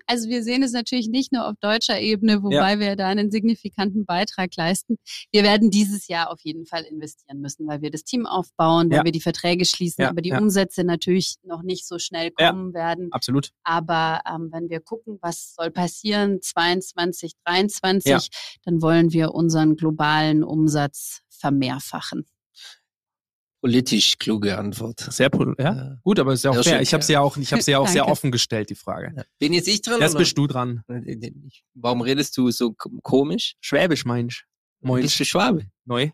Also 0.06 0.28
wir 0.28 0.42
sehen 0.42 0.62
es 0.62 0.72
natürlich 0.72 1.08
nicht 1.08 1.32
nur 1.32 1.46
auf 1.46 1.54
deutscher 1.60 2.00
Ebene, 2.00 2.42
wobei 2.42 2.78
wir 2.78 2.96
da 2.96 3.08
einen 3.08 3.30
signifikanten 3.30 4.04
Beitrag 4.06 4.54
leisten. 4.56 4.96
Wir 5.32 5.42
werden 5.42 5.70
dieses 5.70 6.08
Jahr 6.08 6.30
auf 6.30 6.40
jeden 6.42 6.66
Fall 6.66 6.82
investieren 6.84 7.40
müssen, 7.40 7.66
weil 7.66 7.82
wir 7.82 7.90
das 7.90 8.04
Team 8.04 8.26
aufbauen, 8.26 8.90
weil 8.90 8.98
Ja. 8.98 9.04
wir 9.04 9.12
die 9.12 9.20
Verträge 9.20 9.64
schließen, 9.64 10.02
Ja, 10.02 10.10
aber 10.10 10.22
die 10.22 10.30
ja. 10.30 10.38
Umsätze 10.38 10.84
natürlich 10.84 11.36
noch 11.42 11.62
nicht 11.62 11.86
so 11.86 11.98
schnell 11.98 12.30
Ja. 12.38 12.50
kommen 12.50 12.72
werden. 12.74 13.08
Absolut. 13.12 13.50
Aber 13.64 14.20
ähm, 14.28 14.48
wenn 14.52 14.68
wir 14.68 14.80
gucken, 14.80 15.18
was 15.20 15.54
soll 15.54 15.70
passieren 15.70 16.40
22, 16.42 17.32
23, 17.44 18.10
Ja. 18.10 18.20
dann 18.64 18.80
wollen 18.82 19.12
wir 19.12 19.32
unseren 19.34 19.76
globalen 19.76 20.42
Umsatz 20.42 21.20
vermehrfachen. 21.28 22.26
Politisch 23.60 24.18
kluge 24.18 24.56
Antwort. 24.56 25.00
Sehr 25.00 25.30
pol- 25.30 25.54
ja? 25.58 25.74
Ja. 25.74 25.96
Gut, 26.04 26.18
aber 26.20 26.32
ist 26.32 26.44
ja 26.44 26.50
auch 26.52 26.56
Ja, 26.56 26.62
fair. 26.62 26.72
schön, 26.74 26.82
Ich 26.82 26.94
habe 26.94 27.02
sie 27.02 27.12
ja 27.14 27.20
auch, 27.20 27.36
ich 27.36 27.52
habe 27.52 27.62
sie 27.62 27.72
ja 27.72 27.78
auch 27.80 27.88
sehr 27.88 28.06
offen 28.06 28.30
gestellt, 28.30 28.70
die 28.70 28.76
Frage. 28.76 29.12
Ja. 29.16 29.24
Bin 29.40 29.52
jetzt 29.52 29.66
ich 29.68 29.82
dran? 29.82 30.00
Jetzt 30.00 30.16
bist 30.16 30.38
du 30.38 30.46
dran. 30.46 30.82
Warum 31.74 32.00
redest 32.02 32.36
du 32.36 32.50
so 32.50 32.72
komisch? 33.02 33.54
Schwäbisch 33.60 34.04
meinst 34.04 34.44
Moin. 34.80 35.02
Bist 35.02 35.18
du 35.18 35.24
Schwabe? 35.24 35.66
Neu. 35.86 36.10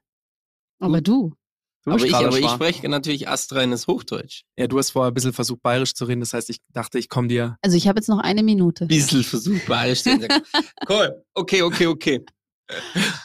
Aber 0.80 1.00
du, 1.02 1.34
Du 1.84 1.90
aber 1.90 2.02
ich, 2.02 2.14
aber 2.14 2.38
ich 2.38 2.48
spreche 2.48 2.88
natürlich 2.88 3.28
astreines 3.28 3.86
Hochdeutsch. 3.86 4.44
Ja, 4.56 4.66
du 4.66 4.78
hast 4.78 4.92
vorher 4.92 5.10
ein 5.10 5.14
bisschen 5.14 5.34
versucht, 5.34 5.60
bayerisch 5.60 5.92
zu 5.92 6.06
reden. 6.06 6.20
Das 6.20 6.32
heißt, 6.32 6.48
ich 6.48 6.60
dachte, 6.72 6.98
ich 6.98 7.10
komme 7.10 7.28
dir. 7.28 7.58
also 7.60 7.76
ich 7.76 7.86
habe 7.88 7.98
jetzt 7.98 8.08
noch 8.08 8.20
eine 8.20 8.42
Minute. 8.42 8.86
Bissel 8.86 9.22
versucht, 9.22 9.66
bayerisch 9.66 10.02
zu 10.02 10.18
sagen. 10.18 10.42
Cool. 10.88 11.22
Okay, 11.34 11.60
okay, 11.60 11.86
okay. 11.88 12.24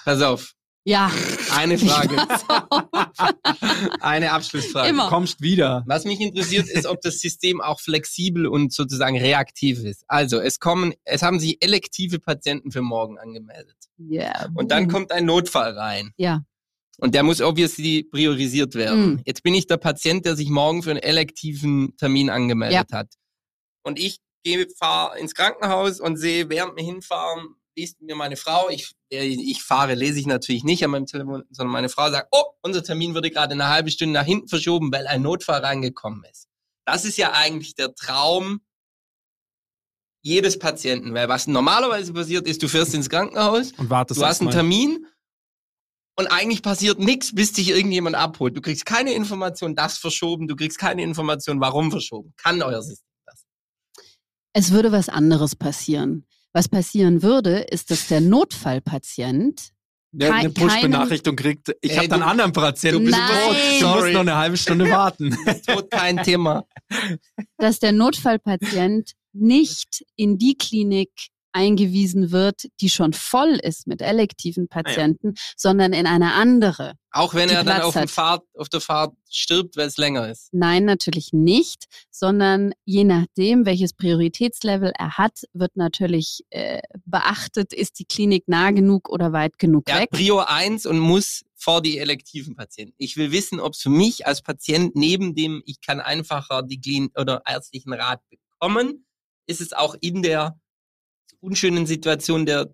Pass 0.03 0.21
auf. 0.21 0.53
Ja, 0.89 1.11
Eine 1.55 1.77
Frage. 1.77 2.17
Eine 3.99 4.31
Abschlussfrage. 4.31 4.89
Immer. 4.89 5.03
Du 5.03 5.09
kommst 5.09 5.39
wieder. 5.39 5.83
Was 5.85 6.03
mich 6.03 6.19
interessiert, 6.19 6.67
ist, 6.67 6.87
ob 6.87 6.99
das 7.01 7.19
System 7.19 7.61
auch 7.61 7.79
flexibel 7.79 8.47
und 8.47 8.73
sozusagen 8.73 9.15
reaktiv 9.15 9.83
ist. 9.83 10.03
Also, 10.07 10.39
es 10.39 10.59
kommen, 10.59 10.95
es 11.03 11.21
haben 11.21 11.39
sich 11.39 11.63
elektive 11.63 12.17
Patienten 12.17 12.71
für 12.71 12.81
morgen 12.81 13.19
angemeldet. 13.19 13.77
Ja. 13.97 14.47
Und 14.55 14.71
dann 14.71 14.87
kommt 14.87 15.11
ein 15.11 15.25
Notfall 15.25 15.77
rein. 15.77 16.11
Ja. 16.17 16.41
Und 16.97 17.13
der 17.13 17.21
muss 17.21 17.39
obviously 17.39 18.07
priorisiert 18.09 18.73
werden. 18.73 19.13
Mm. 19.13 19.21
Jetzt 19.25 19.43
bin 19.43 19.53
ich 19.53 19.67
der 19.67 19.77
Patient, 19.77 20.25
der 20.25 20.35
sich 20.35 20.49
morgen 20.49 20.81
für 20.81 20.89
einen 20.89 21.03
elektiven 21.03 21.95
Termin 21.97 22.31
angemeldet 22.31 22.91
hat. 22.91 23.13
Und 23.83 23.99
ich 23.99 24.21
gehe, 24.43 24.65
fahre 24.75 25.19
ins 25.19 25.35
Krankenhaus 25.35 25.99
und 25.99 26.17
sehe, 26.17 26.49
während 26.49 26.75
wir 26.77 26.83
hinfahren, 26.83 27.58
liest 27.75 28.01
mir 28.01 28.15
meine 28.15 28.35
Frau, 28.35 28.69
ich, 28.69 28.93
äh, 29.11 29.25
ich 29.25 29.61
fahre, 29.63 29.95
lese 29.95 30.19
ich 30.19 30.25
natürlich 30.25 30.63
nicht 30.63 30.83
an 30.83 30.91
meinem 30.91 31.05
Telefon, 31.05 31.43
sondern 31.49 31.71
meine 31.71 31.89
Frau 31.89 32.09
sagt, 32.09 32.29
oh, 32.31 32.43
unser 32.61 32.83
Termin 32.83 33.15
wurde 33.15 33.31
gerade 33.31 33.53
eine 33.53 33.69
halbe 33.69 33.91
Stunde 33.91 34.13
nach 34.13 34.25
hinten 34.25 34.47
verschoben, 34.47 34.91
weil 34.91 35.07
ein 35.07 35.21
Notfall 35.21 35.61
reingekommen 35.61 36.23
ist. 36.29 36.47
Das 36.85 37.05
ist 37.05 37.17
ja 37.17 37.33
eigentlich 37.33 37.75
der 37.75 37.93
Traum 37.95 38.61
jedes 40.21 40.59
Patienten, 40.59 41.13
weil 41.13 41.29
was 41.29 41.47
normalerweise 41.47 42.13
passiert 42.13 42.47
ist, 42.47 42.61
du 42.61 42.67
fährst 42.67 42.93
ins 42.93 43.09
Krankenhaus, 43.09 43.71
Und 43.77 43.89
wartest 43.89 44.19
du 44.19 44.25
hast 44.25 44.41
einen. 44.41 44.51
Termin 44.51 45.05
und 46.17 46.27
eigentlich 46.27 46.61
passiert 46.61 46.99
nichts, 46.99 47.33
bis 47.33 47.53
dich 47.53 47.69
irgendjemand 47.69 48.15
abholt. 48.15 48.57
Du 48.57 48.61
kriegst 48.61 48.85
keine 48.85 49.13
Information, 49.13 49.75
das 49.75 49.97
verschoben, 49.97 50.47
du 50.47 50.55
kriegst 50.57 50.77
keine 50.77 51.03
Information, 51.03 51.61
warum 51.61 51.91
verschoben. 51.91 52.33
Kann 52.35 52.61
euer 52.61 52.81
System 52.81 53.07
das? 53.25 53.45
Es 54.53 54.71
würde 54.71 54.91
was 54.91 55.07
anderes 55.07 55.55
passieren. 55.55 56.25
Was 56.53 56.67
passieren 56.67 57.21
würde, 57.21 57.59
ist, 57.59 57.91
dass 57.91 58.07
der 58.07 58.21
Notfallpatient 58.21 59.71
der 60.11 60.33
eine 60.33 60.49
Push-Benachrichtigung 60.49 61.35
kriegt, 61.35 61.71
ich 61.81 61.95
habe 61.95 62.11
einen 62.11 62.23
anderen 62.23 62.51
Patienten. 62.51 63.05
du 63.05 63.11
bist 63.11 63.17
tot. 63.17 63.45
tot. 63.45 63.55
Du 63.55 63.79
Sorry. 63.79 64.01
musst 64.01 64.13
noch 64.13 64.19
eine 64.21 64.35
halbe 64.37 64.57
Stunde 64.57 64.85
warten. 64.89 65.37
Tot 65.67 65.91
kein 65.91 66.17
Thema. 66.23 66.65
dass 67.57 67.79
der 67.79 67.91
Notfallpatient 67.91 69.13
nicht 69.33 70.03
in 70.15 70.39
die 70.39 70.57
Klinik 70.57 71.11
eingewiesen 71.51 72.31
wird, 72.31 72.67
die 72.79 72.89
schon 72.89 73.13
voll 73.13 73.59
ist 73.61 73.87
mit 73.87 74.01
elektiven 74.01 74.67
Patienten, 74.67 75.35
sondern 75.55 75.93
in 75.93 76.07
eine 76.07 76.33
andere. 76.33 76.93
Auch 77.11 77.33
wenn 77.33 77.49
er 77.49 77.63
dann 77.63 77.77
Platz 77.77 77.83
auf, 77.85 77.93
dem 77.93 78.01
hat. 78.03 78.09
Fahrt, 78.11 78.43
auf 78.55 78.69
der 78.69 78.81
Fahrt 78.81 79.13
stirbt, 79.29 79.77
weil 79.77 79.87
es 79.87 79.97
länger 79.97 80.29
ist. 80.29 80.49
Nein, 80.51 80.85
natürlich 80.85 81.33
nicht, 81.33 81.85
sondern 82.11 82.73
je 82.85 83.03
nachdem, 83.03 83.65
welches 83.65 83.93
Prioritätslevel 83.93 84.91
er 84.95 85.17
hat, 85.17 85.41
wird 85.53 85.75
natürlich 85.75 86.41
äh, 86.51 86.81
beachtet, 87.05 87.73
ist 87.73 87.97
die 87.99 88.05
Klinik 88.05 88.43
nah 88.47 88.71
genug 88.71 89.09
oder 89.09 89.33
weit 89.33 89.57
genug 89.57 89.87
Er 89.87 89.95
hat 89.95 90.01
weg. 90.03 90.11
Prio 90.11 90.39
1 90.39 90.85
und 90.85 90.99
muss 90.99 91.43
vor 91.55 91.81
die 91.81 91.97
elektiven 91.97 92.55
Patienten. 92.55 92.95
Ich 92.97 93.17
will 93.17 93.31
wissen, 93.31 93.59
ob 93.59 93.73
es 93.73 93.81
für 93.81 93.89
mich 93.89 94.27
als 94.27 94.41
Patient 94.41 94.95
neben 94.95 95.35
dem, 95.35 95.63
ich 95.65 95.81
kann 95.81 95.99
einfacher 95.99 96.63
die 96.63 96.79
Klin 96.79 97.09
oder 97.15 97.41
ärztlichen 97.45 97.93
Rat 97.93 98.21
bekommen, 98.29 99.05
ist 99.47 99.61
es 99.61 99.73
auch 99.73 99.95
in 99.99 100.21
der 100.21 100.59
unschönen 101.41 101.85
Situation 101.85 102.45
der, 102.45 102.73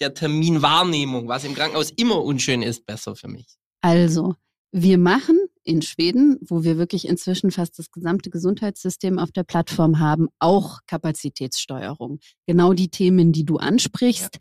der 0.00 0.14
Terminwahrnehmung, 0.14 1.28
was 1.28 1.44
im 1.44 1.54
Krankenhaus 1.54 1.90
immer 1.90 2.22
unschön 2.22 2.62
ist, 2.62 2.86
besser 2.86 3.16
für 3.16 3.28
mich. 3.28 3.46
Also, 3.80 4.34
wir 4.72 4.98
machen 4.98 5.38
in 5.64 5.82
Schweden, 5.82 6.38
wo 6.40 6.62
wir 6.62 6.78
wirklich 6.78 7.08
inzwischen 7.08 7.50
fast 7.50 7.78
das 7.78 7.90
gesamte 7.90 8.30
Gesundheitssystem 8.30 9.18
auf 9.18 9.32
der 9.32 9.42
Plattform 9.42 9.98
haben, 9.98 10.28
auch 10.38 10.80
Kapazitätssteuerung. 10.86 12.20
Genau 12.46 12.72
die 12.72 12.88
Themen, 12.88 13.32
die 13.32 13.44
du 13.44 13.56
ansprichst. 13.56 14.38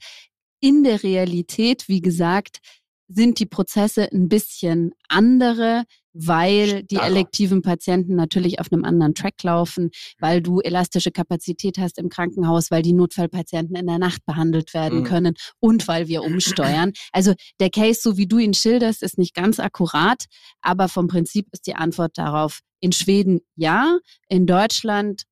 In 0.61 0.83
der 0.83 1.03
Realität, 1.03 1.88
wie 1.88 2.01
gesagt, 2.01 2.59
sind 3.07 3.39
die 3.39 3.45
Prozesse 3.45 4.11
ein 4.11 4.29
bisschen 4.29 4.91
andere, 5.09 5.83
weil 6.18 6.84
die 6.84 6.95
Starrer. 6.95 7.09
elektiven 7.11 7.61
Patienten 7.61 8.16
natürlich 8.16 8.59
auf 8.59 8.72
einem 8.72 8.86
anderen 8.86 9.13
Track 9.16 9.43
laufen, 9.43 9.91
weil 10.20 10.41
du 10.41 10.61
elastische 10.61 11.11
Kapazität 11.11 11.78
hast 11.78 11.97
im 11.97 12.07
Krankenhaus, 12.09 12.72
weil 12.72 12.82
die 12.82 12.93
Notfallpatienten 12.93 13.76
in 13.76 13.86
der 13.86 13.99
Nacht 13.99 14.26
behandelt 14.26 14.74
werden 14.74 14.99
Mhm. 14.99 15.03
können 15.03 15.34
und 15.59 15.88
weil 15.89 16.07
wir 16.07 16.24
umsteuern. 16.24 16.93
Also 17.11 17.34
der 17.59 17.70
Case, 17.70 17.99
so 18.01 18.18
wie 18.18 18.28
du 18.28 18.38
ihn 18.38 18.53
schilderst, 18.53 19.03
ist 19.03 19.18
nicht 19.18 19.34
ganz 19.34 19.59
akkurat, 19.59 20.24
aber 20.61 20.88
vom 20.88 21.07
Prinzip 21.07 21.47
ist 21.51 21.68
die 21.68 21.76
Antwort 21.76 22.18
darauf 22.18 22.61
in 22.80 22.93
Schweden 22.93 23.41
ja, 23.55 23.97
in 24.30 24.45
Deutschland 24.47 25.24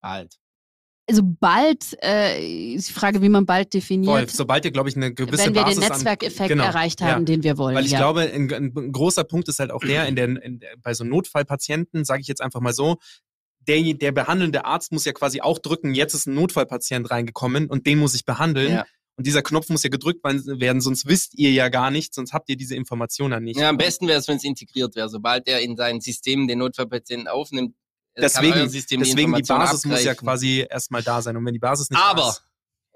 Bald. 0.00 0.34
Also 1.06 1.22
bald, 1.22 1.98
äh, 2.02 2.74
ist 2.74 2.88
die 2.88 2.92
Frage, 2.92 3.20
wie 3.20 3.28
man 3.28 3.44
bald 3.44 3.74
definiert. 3.74 4.10
Voll, 4.10 4.28
sobald 4.28 4.64
ihr, 4.64 4.70
glaube 4.70 4.88
ich, 4.88 4.96
eine 4.96 5.12
gewisse 5.12 5.46
wenn 5.46 5.54
wir 5.54 5.62
Basis 5.62 5.80
den 5.80 5.88
Netzwerkeffekt 5.88 6.40
an, 6.40 6.48
genau, 6.48 6.64
erreicht 6.64 7.02
haben, 7.02 7.20
ja. 7.20 7.24
den 7.24 7.42
wir 7.42 7.58
wollen. 7.58 7.76
Weil 7.76 7.84
ich 7.84 7.92
ja. 7.92 7.98
glaube, 7.98 8.22
ein, 8.22 8.50
ein 8.50 8.92
großer 8.92 9.24
Punkt 9.24 9.48
ist 9.48 9.58
halt 9.58 9.70
auch 9.70 9.84
der, 9.84 10.06
in 10.06 10.16
der, 10.16 10.42
in 10.42 10.60
der 10.60 10.76
bei 10.82 10.94
so 10.94 11.04
Notfallpatienten, 11.04 12.06
sage 12.06 12.22
ich 12.22 12.26
jetzt 12.26 12.40
einfach 12.40 12.60
mal 12.60 12.72
so, 12.72 12.96
der, 13.68 13.82
der 13.94 14.12
behandelnde 14.12 14.64
Arzt 14.64 14.92
muss 14.92 15.04
ja 15.04 15.12
quasi 15.12 15.42
auch 15.42 15.58
drücken, 15.58 15.94
jetzt 15.94 16.14
ist 16.14 16.26
ein 16.26 16.34
Notfallpatient 16.34 17.10
reingekommen 17.10 17.66
und 17.66 17.86
den 17.86 17.98
muss 17.98 18.14
ich 18.14 18.24
behandeln. 18.24 18.72
Ja. 18.72 18.86
Und 19.16 19.26
dieser 19.26 19.42
Knopf 19.42 19.68
muss 19.68 19.84
ja 19.84 19.90
gedrückt 19.90 20.24
werden, 20.24 20.80
sonst 20.80 21.06
wisst 21.06 21.38
ihr 21.38 21.52
ja 21.52 21.68
gar 21.68 21.90
nicht, 21.90 22.14
sonst 22.14 22.32
habt 22.32 22.48
ihr 22.48 22.56
diese 22.56 22.74
Informationen 22.74 23.44
nicht. 23.44 23.60
Ja, 23.60 23.68
am 23.68 23.76
besten 23.76 24.08
wäre 24.08 24.18
es, 24.18 24.26
wenn 24.26 24.38
es 24.38 24.44
integriert 24.44 24.96
wäre. 24.96 25.08
Sobald 25.08 25.46
er 25.46 25.60
in 25.60 25.76
sein 25.76 26.00
System 26.00 26.48
den 26.48 26.58
Notfallpatienten 26.58 27.28
aufnimmt, 27.28 27.76
Deswegen, 28.16 28.70
deswegen 28.70 29.32
die 29.34 29.40
Information 29.40 29.58
Basis 29.58 29.84
muss 29.84 30.04
ja 30.04 30.14
quasi 30.14 30.66
erstmal 30.68 31.02
da 31.02 31.20
sein. 31.20 31.36
Und 31.36 31.44
wenn 31.44 31.52
die 31.54 31.58
Basis 31.58 31.90
nicht 31.90 32.00
da 32.00 32.10
Aber 32.10 32.36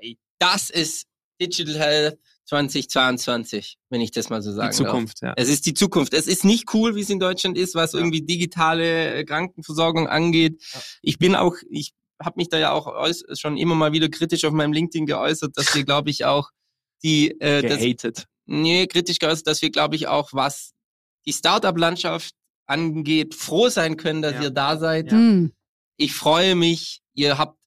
ist, 0.01 0.17
das 0.39 0.71
ist 0.71 1.07
Digital 1.41 1.77
Health 1.77 2.19
2022, 2.47 3.79
wenn 3.91 4.01
ich 4.01 4.11
das 4.11 4.31
mal 4.31 4.41
so 4.43 4.53
sagen 4.53 4.71
die 4.71 4.77
Zukunft, 4.77 5.21
ja. 5.21 5.29
darf. 5.29 5.35
Es 5.39 5.49
ist 5.49 5.67
die 5.67 5.75
Zukunft. 5.75 6.15
Es 6.15 6.27
ist 6.27 6.45
nicht 6.45 6.73
cool, 6.73 6.95
wie 6.95 7.03
es 7.03 7.11
in 7.11 7.19
Deutschland 7.19 7.59
ist, 7.59 7.75
was 7.75 7.93
Ja. 7.93 7.99
irgendwie 7.99 8.23
digitale 8.23 9.15
äh, 9.15 9.25
Krankenversorgung 9.25 10.09
angeht. 10.09 10.63
Ja. 10.73 10.81
Ich 11.03 11.19
bin 11.19 11.35
auch, 11.35 11.57
ich 11.69 11.93
habe 12.21 12.35
mich 12.37 12.49
da 12.49 12.59
ja 12.59 12.73
auch 12.73 13.07
schon 13.35 13.57
immer 13.57 13.75
mal 13.75 13.93
wieder 13.93 14.09
kritisch 14.09 14.45
auf 14.45 14.53
meinem 14.53 14.73
LinkedIn 14.73 15.07
geäußert, 15.07 15.57
dass 15.57 15.75
wir, 15.75 15.85
glaube 15.85 16.11
ich, 16.11 16.25
auch 16.25 16.51
die, 17.03 17.39
äh, 17.41 17.63
das, 17.63 18.21
nee, 18.47 18.87
kritisch 18.87 19.19
geäußert, 19.19 19.47
dass 19.47 19.63
wir, 19.63 19.71
glaube 19.71 19.97
ich, 19.97 20.09
auch 20.09 20.31
was 20.33 20.73
die 21.27 21.33
Startup-Landschaft 21.33 22.35
angeht, 22.69 23.35
froh 23.35 23.69
sein 23.69 23.97
können, 23.97 24.23
dass 24.23 24.35
Ja. 24.35 24.43
ihr 24.43 24.51
da 24.51 24.77
seid. 24.77 25.11
Hm. 25.11 25.53
Ich 25.97 26.15
freue 26.15 26.55
mich. 26.55 27.01
Ihr 27.15 27.39
habt, 27.39 27.59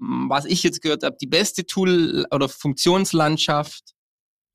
m, 0.00 0.28
was 0.30 0.44
ich 0.46 0.62
jetzt 0.62 0.80
gehört 0.80 1.02
habe, 1.02 1.16
die 1.20 1.26
beste 1.26 1.66
Tool- 1.66 2.26
oder 2.30 2.48
Funktionslandschaft. 2.48 3.92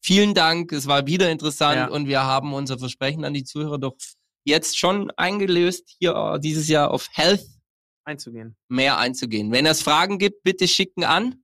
Vielen 0.04 0.34
Dank. 0.34 0.72
Es 0.72 0.88
war 0.88 1.06
wieder 1.06 1.30
interessant 1.30 1.76
Ja. 1.76 1.88
und 1.89 2.08
wir 2.08 2.24
haben 2.24 2.54
unser 2.54 2.80
Versprechen 2.80 3.24
an 3.26 3.34
die 3.36 3.44
Zuhörer 3.44 3.78
doch 3.78 3.96
jetzt 4.44 4.80
schon 4.80 5.12
eingelöst, 5.12 5.96
hier 6.00 6.16
äh, 6.16 6.39
dieses 6.39 6.68
Jahr 6.68 6.89
auf 6.89 7.08
Health 7.12 7.46
Einzugehen. 8.06 8.56
mehr 8.70 8.98
einzugehen. 8.98 9.52
Wenn 9.52 9.68
es 9.68 9.84
Fragen 9.84 10.18
gibt, 10.18 10.42
bitte 10.42 10.68
schicken 10.68 11.04
an. 11.04 11.44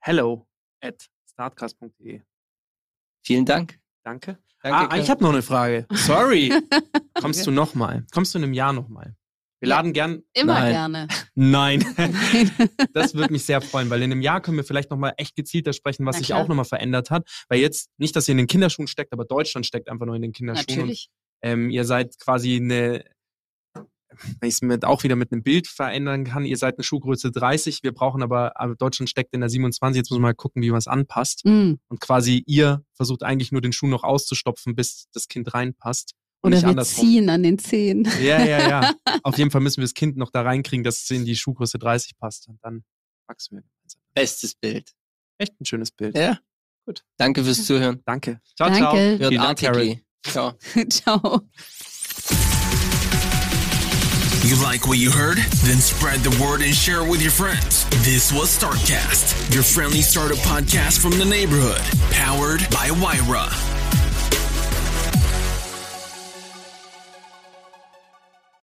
Hello 0.00 0.46
at 0.80 1.08
startcast.de. 1.32 2.22
Vielen 3.26 3.44
Dank. 3.44 3.79
Danke. 4.04 4.38
Danke, 4.62 4.78
ah, 4.78 4.86
Kai. 4.88 5.00
ich 5.00 5.10
habe 5.10 5.22
noch 5.22 5.32
eine 5.32 5.42
Frage. 5.42 5.86
Sorry. 5.90 6.52
Kommst 7.20 7.46
du 7.46 7.50
nochmal? 7.50 8.04
Kommst 8.12 8.34
du 8.34 8.38
in 8.38 8.44
einem 8.44 8.52
Jahr 8.52 8.72
nochmal? 8.72 9.14
Wir 9.60 9.68
Ja. 9.68 9.76
laden 9.76 9.92
gern. 9.92 10.22
Immer 10.32 10.54
Nein. 10.54 10.72
gerne. 10.72 11.08
Nein. 11.34 11.84
das 12.94 13.14
würde 13.14 13.32
mich 13.32 13.44
sehr 13.44 13.60
freuen, 13.60 13.90
weil 13.90 14.02
in 14.02 14.10
einem 14.12 14.22
Jahr 14.22 14.40
können 14.40 14.56
wir 14.56 14.64
vielleicht 14.64 14.90
nochmal 14.90 15.14
echt 15.16 15.36
gezielter 15.36 15.72
sprechen, 15.72 16.06
was 16.06 16.16
sich 16.18 16.32
auch 16.34 16.48
nochmal 16.48 16.64
verändert 16.64 17.10
hat. 17.10 17.28
Weil 17.48 17.60
jetzt, 17.60 17.90
nicht, 17.98 18.16
dass 18.16 18.26
ihr 18.28 18.32
in 18.32 18.38
den 18.38 18.46
Kinderschuhen 18.46 18.88
steckt, 18.88 19.12
aber 19.12 19.24
Deutschland 19.24 19.66
steckt 19.66 19.88
einfach 19.88 20.06
nur 20.06 20.16
in 20.16 20.22
den 20.22 20.32
Kinderschuhen. 20.32 20.78
Natürlich. 20.78 21.10
Und, 21.42 21.50
ähm, 21.50 21.70
ihr 21.70 21.84
seid 21.84 22.18
quasi 22.18 22.56
eine, 22.56 23.04
wenn 24.40 24.48
ich 24.48 24.54
es 24.54 24.62
mit, 24.62 24.84
auch 24.84 25.02
wieder 25.02 25.16
mit 25.16 25.32
einem 25.32 25.42
Bild 25.42 25.66
verändern 25.66 26.24
kann, 26.24 26.44
ihr 26.44 26.56
seid 26.56 26.76
eine 26.76 26.84
Schuhgröße 26.84 27.30
30, 27.30 27.82
wir 27.82 27.92
brauchen 27.92 28.22
aber, 28.22 28.58
aber 28.60 28.74
Deutschland 28.74 29.08
steckt 29.08 29.32
in 29.34 29.40
der 29.40 29.48
27, 29.50 29.96
jetzt 29.98 30.10
muss 30.10 30.18
man 30.18 30.30
mal 30.30 30.34
gucken, 30.34 30.62
wie 30.62 30.70
man 30.70 30.78
es 30.78 30.86
anpasst. 30.88 31.42
Hm. 31.44 31.78
Und 31.88 32.00
quasi 32.00 32.42
ihr 32.46 32.84
versucht 32.94 33.22
eigentlich 33.22 33.52
nur 33.52 33.60
den 33.60 33.72
Schuh 33.72 33.86
noch 33.86 34.02
auszustopfen, 34.04 34.74
bis 34.74 35.08
das 35.12 35.28
Kind 35.28 35.54
reinpasst. 35.54 36.14
Und 36.42 36.48
Oder 36.48 36.56
nicht 36.56 36.64
wir 36.64 36.70
andersrum. 36.70 37.04
ziehen 37.04 37.28
an 37.28 37.42
den 37.42 37.58
Zehen. 37.58 38.08
Ja, 38.22 38.42
ja, 38.44 38.68
ja. 38.68 38.94
Auf 39.22 39.36
jeden 39.36 39.50
Fall 39.50 39.60
müssen 39.60 39.78
wir 39.78 39.84
das 39.84 39.94
Kind 39.94 40.16
noch 40.16 40.30
da 40.30 40.42
reinkriegen, 40.42 40.84
dass 40.84 41.02
es 41.02 41.10
in 41.10 41.24
die 41.26 41.36
Schuhgröße 41.36 41.78
30 41.78 42.16
passt. 42.16 42.48
Und 42.48 42.58
dann 42.62 42.82
wachsen 43.26 43.56
wir. 43.56 43.62
gemeinsam. 43.62 44.00
Bestes 44.14 44.54
Bild. 44.54 44.90
Echt 45.38 45.60
ein 45.60 45.64
schönes 45.66 45.90
Bild. 45.90 46.16
Ja. 46.16 46.38
Gut. 46.86 47.04
Danke 47.18 47.44
fürs 47.44 47.64
Zuhören. 47.66 48.00
Danke. 48.06 48.40
Ciao, 48.56 48.68
Danke. 48.68 48.80
ciao. 48.80 48.94
Hört 48.96 49.60
Dank. 49.62 50.02
Ciao. 50.22 50.54
Ciao. 50.88 51.40
You 54.42 54.56
like 54.62 54.86
what 54.88 54.96
you 54.96 55.10
heard? 55.10 55.36
Then 55.36 55.80
spread 55.80 56.20
the 56.20 56.42
word 56.42 56.62
and 56.62 56.74
share 56.74 57.04
it 57.04 57.10
with 57.10 57.20
your 57.20 57.30
friends. 57.30 57.84
This 58.04 58.32
was 58.32 58.48
Startcast, 58.48 59.52
your 59.52 59.62
friendly 59.62 60.00
startup 60.00 60.38
podcast 60.38 61.00
from 61.00 61.12
the 61.18 61.26
neighborhood, 61.26 61.82
powered 62.10 62.60
by 62.70 62.90
Wyra. 62.90 63.79